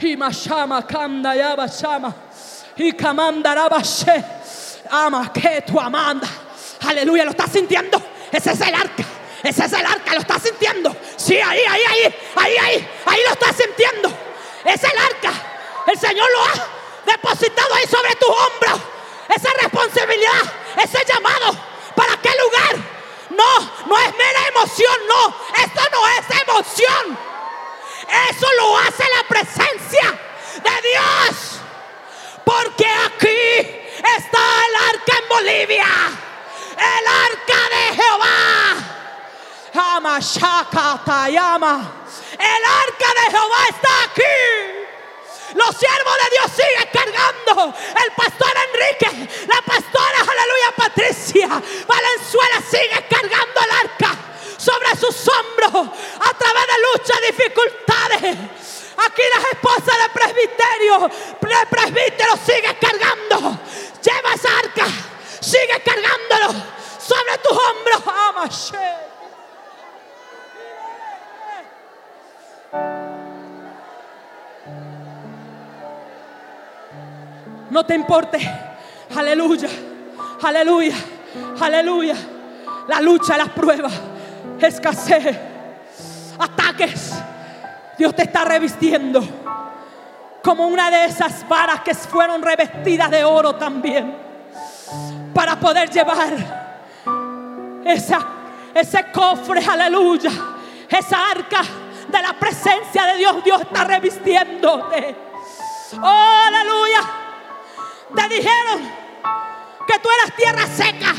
Y 0.00 0.16
mashama 0.16 0.86
kanda 0.86 1.34
yaba 1.34 1.66
shama. 1.66 2.14
Y 2.76 2.92
kamanda 2.92 3.54
rabashe. 3.54 4.24
Ama 4.90 5.32
que 5.32 5.62
tu 5.62 5.78
amanda. 5.78 6.28
Aleluya, 6.86 7.24
¿lo 7.24 7.30
estás 7.30 7.50
sintiendo? 7.50 8.02
Ese 8.30 8.52
es 8.52 8.60
el 8.60 8.74
arca. 8.74 9.04
Ese 9.42 9.64
es 9.64 9.72
el 9.72 9.86
arca, 9.86 10.14
¿lo 10.14 10.20
estás 10.20 10.42
sintiendo? 10.42 10.94
Sí, 11.16 11.36
ahí, 11.36 11.60
ahí, 11.60 11.82
ahí, 11.88 12.14
ahí, 12.36 12.56
ahí, 12.56 12.88
ahí 13.06 13.20
lo 13.26 13.32
estás 13.32 13.56
sintiendo. 13.56 14.10
Es 14.64 14.82
el 14.82 14.98
arca. 14.98 15.32
El 15.86 15.98
Señor 15.98 16.26
lo 16.32 16.44
ha 16.44 17.12
depositado 17.12 17.74
ahí 17.74 17.86
sobre 17.86 18.14
tus 18.16 18.28
hombros. 18.28 18.80
Esa 19.28 19.50
responsabilidad, 19.60 20.52
ese 20.82 21.04
llamado. 21.06 21.56
¿Para 21.94 22.16
qué 22.16 22.30
lugar? 22.30 22.76
No, 23.30 23.60
no 23.86 23.98
es 23.98 24.16
mera 24.16 24.48
emoción, 24.48 24.96
no. 25.08 25.36
Esto 25.62 25.80
no 25.92 26.08
es 26.08 26.40
emoción. 26.42 27.18
Eso 28.30 28.46
lo 28.58 28.78
hace 28.78 29.04
la 29.16 29.28
presencia 29.28 30.20
de 30.62 30.88
Dios. 30.88 31.60
Porque 32.44 32.86
aquí 32.86 33.96
está 34.16 34.38
el 34.68 34.94
arca 34.94 35.18
en 35.22 35.28
Bolivia. 35.28 35.86
El 36.76 37.06
arca 37.06 37.68
de 37.70 38.02
Jehová. 38.02 38.74
El 42.32 42.64
arca 42.64 43.20
de 43.20 43.30
Jehová 43.30 43.64
está 43.70 44.04
aquí. 44.04 44.83
Los 45.54 45.76
siervos 45.76 46.14
de 46.22 46.30
Dios 46.36 46.50
siguen 46.52 46.88
cargando. 46.92 47.74
El 48.04 48.12
pastor 48.12 48.52
Enrique, 48.72 49.28
la 49.46 49.62
pastora, 49.62 50.18
aleluya, 50.20 50.72
Patricia 50.76 51.48
Valenzuela 51.48 52.60
sigue 52.68 53.06
cargando 53.08 53.60
el 53.60 53.70
arca 53.88 54.10
sobre 54.56 54.96
sus 54.96 55.28
hombros 55.28 55.88
a 56.20 56.38
través 56.38 56.66
de 56.66 56.74
luchas, 56.92 57.20
dificultades. 57.28 58.36
Aquí 58.96 59.22
las 59.34 59.44
esposas 59.52 59.98
del 59.98 60.10
presbiterio, 60.12 61.10
el 61.40 61.68
presbítero 61.68 62.36
sigue 62.44 62.76
cargando. 62.78 63.58
Lleva 64.02 64.34
esa 64.34 64.58
arca, 64.58 64.86
sigue 65.40 65.82
cargándolo 65.84 66.62
sobre 66.98 67.38
tus 67.38 67.58
hombros. 67.58 68.02
Amashe. 68.28 69.04
No 77.74 77.84
te 77.84 77.96
importe. 77.96 78.38
Aleluya. 79.16 79.68
Aleluya. 80.44 80.94
Aleluya. 81.60 82.14
La 82.86 83.00
lucha, 83.00 83.36
las 83.36 83.48
pruebas, 83.48 83.92
escasez, 84.60 85.36
ataques. 86.38 87.14
Dios 87.98 88.14
te 88.14 88.22
está 88.22 88.44
revistiendo 88.44 89.20
como 90.40 90.68
una 90.68 90.88
de 90.88 91.06
esas 91.06 91.48
varas 91.48 91.80
que 91.80 91.96
fueron 91.96 92.42
revestidas 92.42 93.10
de 93.10 93.24
oro 93.24 93.56
también. 93.56 94.18
Para 95.34 95.58
poder 95.58 95.90
llevar 95.90 96.32
esa, 97.84 98.20
ese 98.72 99.10
cofre, 99.10 99.66
aleluya. 99.66 100.30
Esa 100.88 101.28
arca 101.28 101.62
de 102.06 102.22
la 102.22 102.34
presencia 102.34 103.04
de 103.06 103.16
Dios. 103.16 103.42
Dios 103.42 103.62
está 103.62 103.82
revistiéndote. 103.82 105.16
Oh, 106.00 106.40
aleluya. 106.46 107.23
Te 108.14 108.28
dijeron 108.28 108.80
que 109.86 109.98
tú 109.98 110.08
eras 110.10 110.36
tierra 110.36 110.66
seca, 110.66 111.14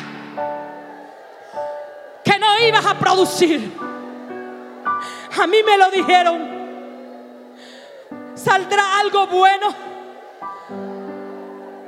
que 2.23 2.39
no 2.39 2.59
ibas 2.59 2.85
a 2.85 2.97
producir. 2.97 3.77
A 5.37 5.47
mí 5.47 5.57
me 5.63 5.77
lo 5.77 5.91
dijeron. 5.91 6.55
¿Saldrá 8.35 8.99
algo 8.99 9.27
bueno 9.27 9.73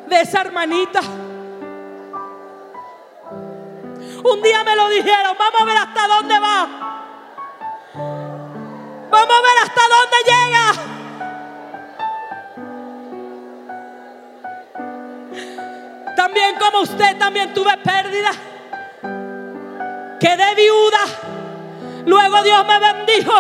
de 0.08 0.22
esa 0.22 0.42
hermanita? 0.42 1.02
Un 4.24 4.42
día 4.42 4.64
me 4.64 4.76
lo 4.76 4.90
dijeron, 4.90 5.36
vamos 5.38 5.62
a 5.62 5.66
ver 5.66 5.78
hasta 5.78 6.08
dónde 6.08 6.40
va. 6.40 6.68
Vamos 9.10 9.36
a 9.36 9.42
ver 9.42 9.58
hasta 9.64 9.82
dónde 9.88 10.18
llega. 10.26 10.97
También 16.28 16.56
como 16.60 16.82
usted, 16.82 17.18
también 17.18 17.54
tuve 17.54 17.72
pérdida. 17.78 18.32
Quedé 20.20 20.56
viuda. 20.56 21.00
Luego 22.06 22.44
Dios 22.44 22.68
me 22.68 22.80
bendijo 22.80 23.34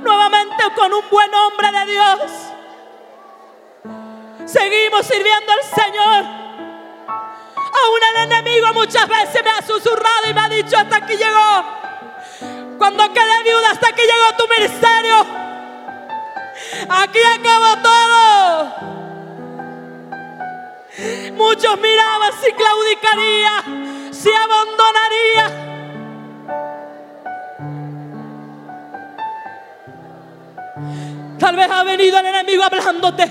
nuevamente 0.00 0.62
con 0.76 0.92
un 0.92 1.08
buen 1.10 1.34
hombre 1.34 1.72
de 1.72 1.86
Dios. 1.86 2.18
Seguimos 4.44 5.06
sirviendo 5.06 5.52
al 5.52 5.62
Señor. 5.62 6.24
Aún 7.56 8.00
el 8.10 8.30
enemigo 8.30 8.74
muchas 8.74 9.08
veces 9.08 9.42
me 9.42 9.48
ha 9.48 9.62
susurrado 9.62 10.28
y 10.28 10.34
me 10.34 10.40
ha 10.42 10.48
dicho 10.50 10.76
hasta 10.76 10.96
aquí 10.96 11.16
llegó. 11.16 11.64
Cuando 12.76 13.10
quedé 13.10 13.42
viuda 13.42 13.70
hasta 13.70 13.88
aquí 13.88 14.02
llegó 14.02 14.36
tu 14.36 14.46
ministerio. 14.48 15.26
Aquí 16.90 17.20
acabó 17.38 17.82
todo. 17.82 19.07
Muchos 20.98 21.78
miraban 21.80 22.32
si 22.42 22.52
claudicaría, 22.52 24.10
si 24.10 24.30
abandonaría. 24.30 25.64
Tal 31.38 31.54
vez 31.54 31.70
ha 31.70 31.84
venido 31.84 32.18
el 32.18 32.26
enemigo 32.26 32.64
hablándote, 32.64 33.30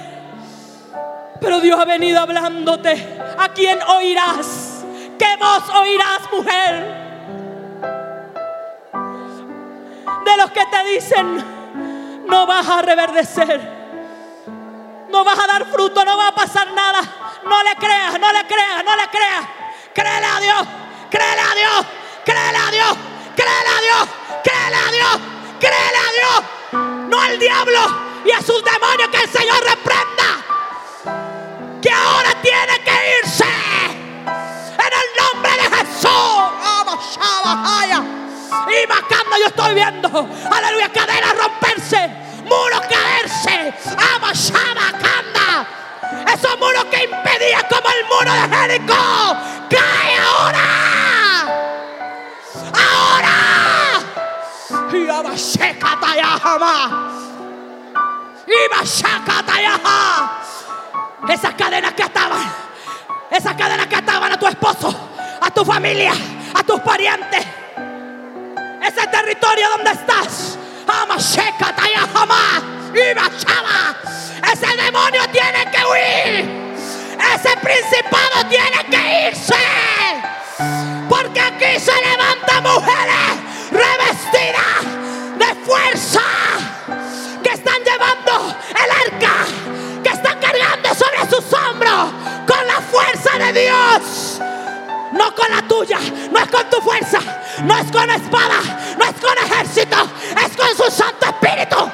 pero 1.41 1.59
Dios 1.59 1.77
ha 1.77 1.83
venido 1.83 2.21
hablándote. 2.21 3.19
¿A 3.37 3.49
quién 3.49 3.79
oirás? 3.83 4.85
¿Qué 5.19 5.35
voz 5.37 5.69
oirás, 5.69 6.21
mujer? 6.31 7.07
De 10.23 10.37
los 10.37 10.51
que 10.51 10.65
te 10.71 10.83
dicen, 10.85 11.43
no 12.27 12.45
vas 12.45 12.69
a 12.69 12.81
reverdecer. 12.81 13.76
No 15.09 15.23
vas 15.23 15.39
a 15.39 15.47
dar 15.47 15.65
fruto, 15.71 16.03
no 16.03 16.17
va 16.17 16.27
a 16.27 16.35
pasar 16.35 16.71
nada. 16.71 17.01
No 17.43 17.63
le 17.63 17.75
creas, 17.75 18.19
no 18.19 18.31
le 18.31 18.45
creas, 18.45 18.83
no 18.83 18.95
le 18.95 19.07
creas. 19.09 19.45
Créele 19.93 20.25
a 20.25 20.39
Dios, 20.39 20.67
créele 21.09 21.41
a 21.41 21.55
Dios, 21.55 21.85
créele 22.25 22.57
a 22.57 22.71
Dios, 22.71 22.97
créele 23.35 23.69
a 23.69 23.81
Dios, 23.81 24.09
créele 24.43 24.75
a 24.75 24.91
Dios, 24.91 25.21
créele 25.59 25.97
a 25.97 26.11
Dios. 26.11 26.43
No 27.09 27.21
al 27.21 27.39
diablo 27.39 27.79
y 28.25 28.31
a 28.31 28.41
sus 28.41 28.63
demonios 28.63 29.09
que 29.09 29.17
el 29.17 29.29
Señor 29.29 29.63
reprenda. 29.63 30.27
Que 31.81 31.89
ahora 31.91 32.35
tiene 32.41 32.79
que 32.83 33.19
irse. 33.23 33.45
En 33.45 34.93
el 34.93 35.33
nombre 35.33 35.51
de 35.51 35.77
Jesús. 35.77 36.37
Y 38.67 38.87
macando 38.87 39.37
yo 39.37 39.47
estoy 39.47 39.73
viendo. 39.73 40.27
Aleluya, 40.51 40.91
cadenas 40.91 41.37
romperse. 41.37 41.66
Como 47.69 47.89
el 47.89 48.05
muro 48.05 48.31
de 48.33 48.55
Jericó. 48.55 49.37
Cae 49.69 50.17
ahora. 50.17 50.67
Ahora. 52.73 53.37
Y 54.91 55.03
Esas 61.29 61.53
cadenas 61.55 61.93
que 61.93 62.03
estaban. 62.03 62.53
Esas 63.29 63.55
cadenas 63.55 63.87
que 63.87 63.95
estaban 63.95 64.31
a 64.31 64.39
tu 64.39 64.47
esposo. 64.47 65.09
A 65.41 65.51
tu 65.51 65.65
familia. 65.65 66.13
A 66.53 66.63
tus 66.63 66.79
parientes. 66.81 67.45
Ese 68.81 69.07
territorio 69.07 69.69
donde 69.69 69.91
estás. 69.91 70.57
Ese 74.53 74.77
demonio 74.77 75.21
tiene 75.31 75.71
que 75.71 75.85
huir. 75.85 76.66
Ese 77.19 77.57
principado 77.57 78.49
tiene 78.49 78.85
que 78.89 79.27
irse. 79.29 79.55
Y 81.59 81.79
se 81.79 81.91
levantan 81.91 82.63
mujeres 82.63 83.71
revestidas 83.71 84.83
de 85.37 85.65
fuerza 85.65 86.21
que 87.43 87.49
están 87.49 87.75
llevando 87.83 88.55
el 88.69 88.91
arca, 88.91 89.33
que 90.03 90.09
están 90.09 90.39
cargando 90.39 90.89
sobre 90.93 91.29
sus 91.29 91.51
hombros 91.51 92.13
con 92.47 92.67
la 92.67 92.79
fuerza 92.91 93.37
de 93.39 93.61
Dios. 93.61 94.39
No 95.13 95.33
con 95.33 95.49
la 95.49 95.61
tuya, 95.67 95.97
no 96.31 96.39
es 96.39 96.47
con 96.47 96.69
tu 96.69 96.79
fuerza, 96.79 97.19
no 97.63 97.77
es 97.77 97.91
con 97.91 98.09
espada, 98.09 98.59
no 98.97 99.05
es 99.05 99.19
con 99.19 99.37
ejército, 99.37 99.97
es 100.45 100.55
con 100.55 100.69
su 100.77 100.91
Santo 100.91 101.25
Espíritu. 101.25 101.91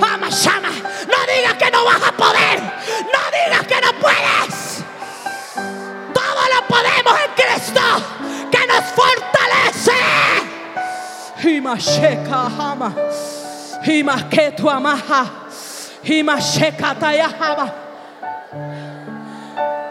Ama, 0.00 0.28
llama. 0.28 0.68
No 1.08 1.18
digas 1.26 1.54
que 1.54 1.70
no 1.70 1.84
vas 1.84 2.02
a 2.02 2.12
poder. 2.12 2.60
No 2.60 3.22
digas 3.32 3.66
que 3.66 3.80
no 3.80 3.92
puedes. 4.00 4.84
Todo 6.14 6.42
lo 6.54 6.66
podemos 6.68 7.14
en 7.24 7.30
Cristo 7.34 7.80
que 8.50 8.66
nos 8.66 8.84
fortalece. 8.94 9.98
Himasheka 11.42 12.46
hama. 12.46 12.94
Himaketu 13.84 14.70
amaha. 14.70 15.42
Tayahama. 17.00 17.72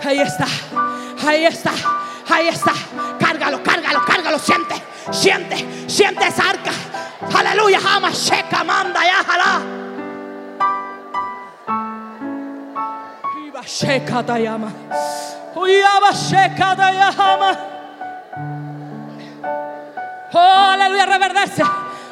Ahí 0.04 0.20
está. 0.20 0.48
Ahí 1.28 1.46
está. 1.46 1.72
Ahí 2.30 2.48
está. 2.48 2.74
Cárgalo, 3.20 3.62
cárgalo, 3.64 4.06
cárgalo. 4.06 4.40
Siente, 4.40 4.82
siente, 5.12 5.90
siente 5.90 6.28
esa 6.28 6.50
arca. 6.50 6.72
Aleluya. 7.34 7.80
Hama, 7.86 8.12
sheka, 8.12 8.64
manda, 8.64 9.04
ya, 9.04 9.24
jalá. 9.24 9.62
Sheka, 13.66 14.24
tayama. 14.26 14.72
Uyaba, 15.56 16.12
sheka, 16.12 16.76
tayama. 16.76 17.58
Oh, 20.34 20.70
aleluya, 20.74 21.06
reverdece. 21.06 21.64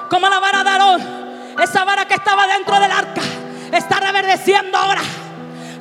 Como 0.09 0.27
la 0.29 0.39
vara 0.39 0.63
de 0.63 0.69
Aarón. 0.69 1.01
Esa 1.59 1.83
vara 1.83 2.05
que 2.05 2.15
estaba 2.15 2.47
dentro 2.47 2.79
del 2.79 2.91
arca. 2.91 3.21
Está 3.71 3.99
reverdeciendo 3.99 4.77
ahora. 4.77 5.01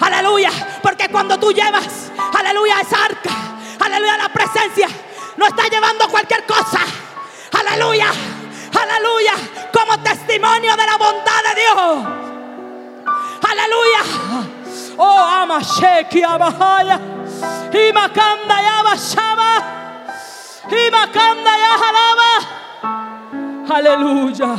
Aleluya. 0.00 0.50
Porque 0.82 1.08
cuando 1.08 1.38
tú 1.38 1.52
llevas, 1.52 2.10
aleluya, 2.36 2.80
esa 2.80 3.04
arca. 3.04 3.30
Aleluya, 3.80 4.16
la 4.16 4.28
presencia. 4.28 4.88
No 5.36 5.46
está 5.46 5.68
llevando 5.68 6.08
cualquier 6.08 6.44
cosa. 6.46 6.80
Aleluya. 7.58 8.10
Aleluya. 8.80 9.34
Como 9.72 9.98
testimonio 10.02 10.76
de 10.76 10.86
la 10.86 10.96
bondad 10.96 11.42
de 11.48 11.60
Dios. 11.60 12.06
Aleluya. 13.50 14.02
Oh, 14.96 15.18
ama 15.18 15.60
sheki 15.60 16.22
abahaya. 16.22 17.00
Y 17.72 17.92
macanda 17.92 18.60
ya 18.60 18.82
bashaba. 18.82 19.62
Y 20.70 20.90
macanda 20.90 21.56
ya 21.56 21.78
jalaba. 21.78 22.32
Aleluya. 23.76 24.58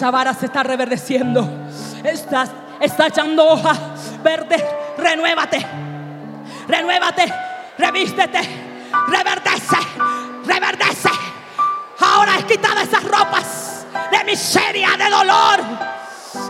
Esa 0.00 0.10
vara 0.10 0.32
se 0.32 0.46
está 0.46 0.62
reverdeciendo. 0.62 1.46
Está, 2.02 2.48
está 2.80 3.08
echando 3.08 3.46
hoja 3.46 3.76
verde. 4.22 4.56
Renuévate. 4.96 5.58
Renuévate. 6.66 7.30
Revístete. 7.76 8.40
Reverdece. 9.08 9.76
Reverdece. 10.46 11.10
Ahora 11.98 12.38
he 12.38 12.44
quitado 12.44 12.80
esas 12.80 13.04
ropas 13.04 13.84
de 14.10 14.24
miseria, 14.24 14.96
de 14.96 15.10
dolor. 15.10 15.60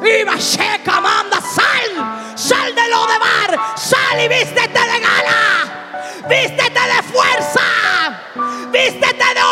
Y 0.06 0.38
checa, 0.38 1.00
manda, 1.00 1.40
sal. 1.40 2.36
Sal 2.36 2.72
de 2.72 2.88
lo 2.88 3.04
de 3.04 3.18
mar. 3.18 3.76
Sal 3.76 4.20
y 4.20 4.28
vístete 4.28 4.78
de 4.78 5.00
gala. 5.00 6.28
Vístete 6.28 6.80
de 6.80 7.02
fuerza. 7.02 7.60
Vístete 8.70 9.24
de 9.34 9.42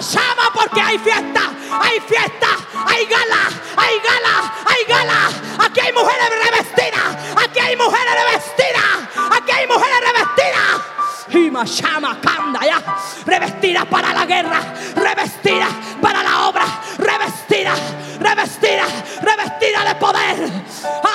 Ama, 0.00 0.08
llama 0.08 0.50
porque 0.54 0.80
hay 0.80 0.98
fiesta, 0.98 1.50
hay 1.70 2.00
fiesta, 2.00 2.46
hay 2.86 3.04
gala, 3.04 3.50
hay 3.76 3.98
gala, 3.98 4.52
hay 4.64 4.84
gala. 4.88 5.66
Aquí 5.66 5.80
hay 5.80 5.92
mujeres 5.92 6.30
revestidas, 6.42 7.36
aquí 7.36 7.60
hay 7.60 7.76
mujeres 7.76 8.14
revestidas, 8.14 9.36
aquí 9.36 9.50
hay 9.52 9.66
mujeres 9.66 10.00
revestidas. 10.00 10.80
Hima, 11.28 11.64
llama, 11.64 12.18
canda 12.20 12.60
ya, 12.64 12.82
revestidas 13.26 13.84
para 13.86 14.14
la 14.14 14.24
guerra, 14.24 14.60
revestidas 14.96 15.68
para 16.00 16.22
la 16.22 16.48
obra, 16.48 16.64
revestidas, 16.98 17.78
revestidas, 18.20 18.88
revestidas 19.20 19.84
de 19.84 19.94
poder. 19.96 20.50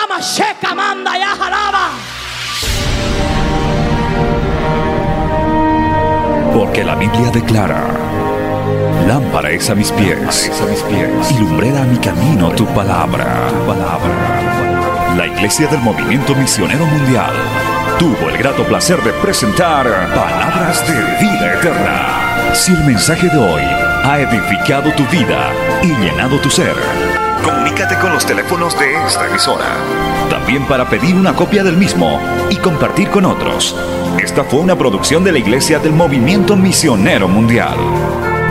Ama, 0.03 0.19
checa, 0.21 0.75
manda 0.75 1.17
ya, 1.17 1.35
jalaba. 1.35 1.89
Porque 6.53 6.83
la 6.83 6.95
Biblia 6.95 7.31
declara, 7.31 8.24
lámpara 9.07 9.51
es 9.51 9.69
a 9.69 9.75
mis 9.75 9.91
pies, 9.91 10.51
a 10.61 11.33
y 11.33 11.37
lumbrera 11.37 11.83
a 11.83 11.85
mi 11.85 11.97
camino 11.97 12.49
tu 12.51 12.65
palabra, 12.67 13.47
tu 13.49 13.67
palabra. 13.67 15.15
La 15.15 15.27
Iglesia 15.27 15.67
del 15.67 15.79
Movimiento 15.79 16.35
Misionero 16.35 16.85
Mundial 16.85 17.31
tuvo 17.99 18.29
el 18.29 18.37
grato 18.37 18.63
placer 18.63 19.01
de 19.03 19.11
presentar 19.13 19.85
Palabras 20.13 20.85
de 20.87 20.93
Vida 21.25 21.53
Eterna. 21.53 22.53
Si 22.53 22.73
el 22.73 22.83
mensaje 22.83 23.29
de 23.29 23.37
hoy 23.37 23.61
ha 23.61 24.19
edificado 24.19 24.91
tu 24.93 25.05
vida 25.07 25.51
y 25.83 25.87
llenado 26.03 26.39
tu 26.39 26.49
ser, 26.49 26.75
comunícate 27.43 27.95
con 27.99 28.11
los 28.11 28.25
teléfonos 28.25 28.77
de 28.79 28.95
esta 29.05 29.27
emisora. 29.27 29.77
También 30.29 30.65
para 30.65 30.89
pedir 30.89 31.15
una 31.15 31.33
copia 31.33 31.63
del 31.63 31.77
mismo 31.77 32.19
y 32.49 32.55
compartir 32.57 33.09
con 33.09 33.25
otros. 33.25 33.75
Esta 34.19 34.43
fue 34.43 34.59
una 34.59 34.75
producción 34.75 35.23
de 35.23 35.31
la 35.31 35.39
Iglesia 35.39 35.79
del 35.79 35.93
Movimiento 35.93 36.55
Misionero 36.55 37.27
Mundial. 37.27 37.77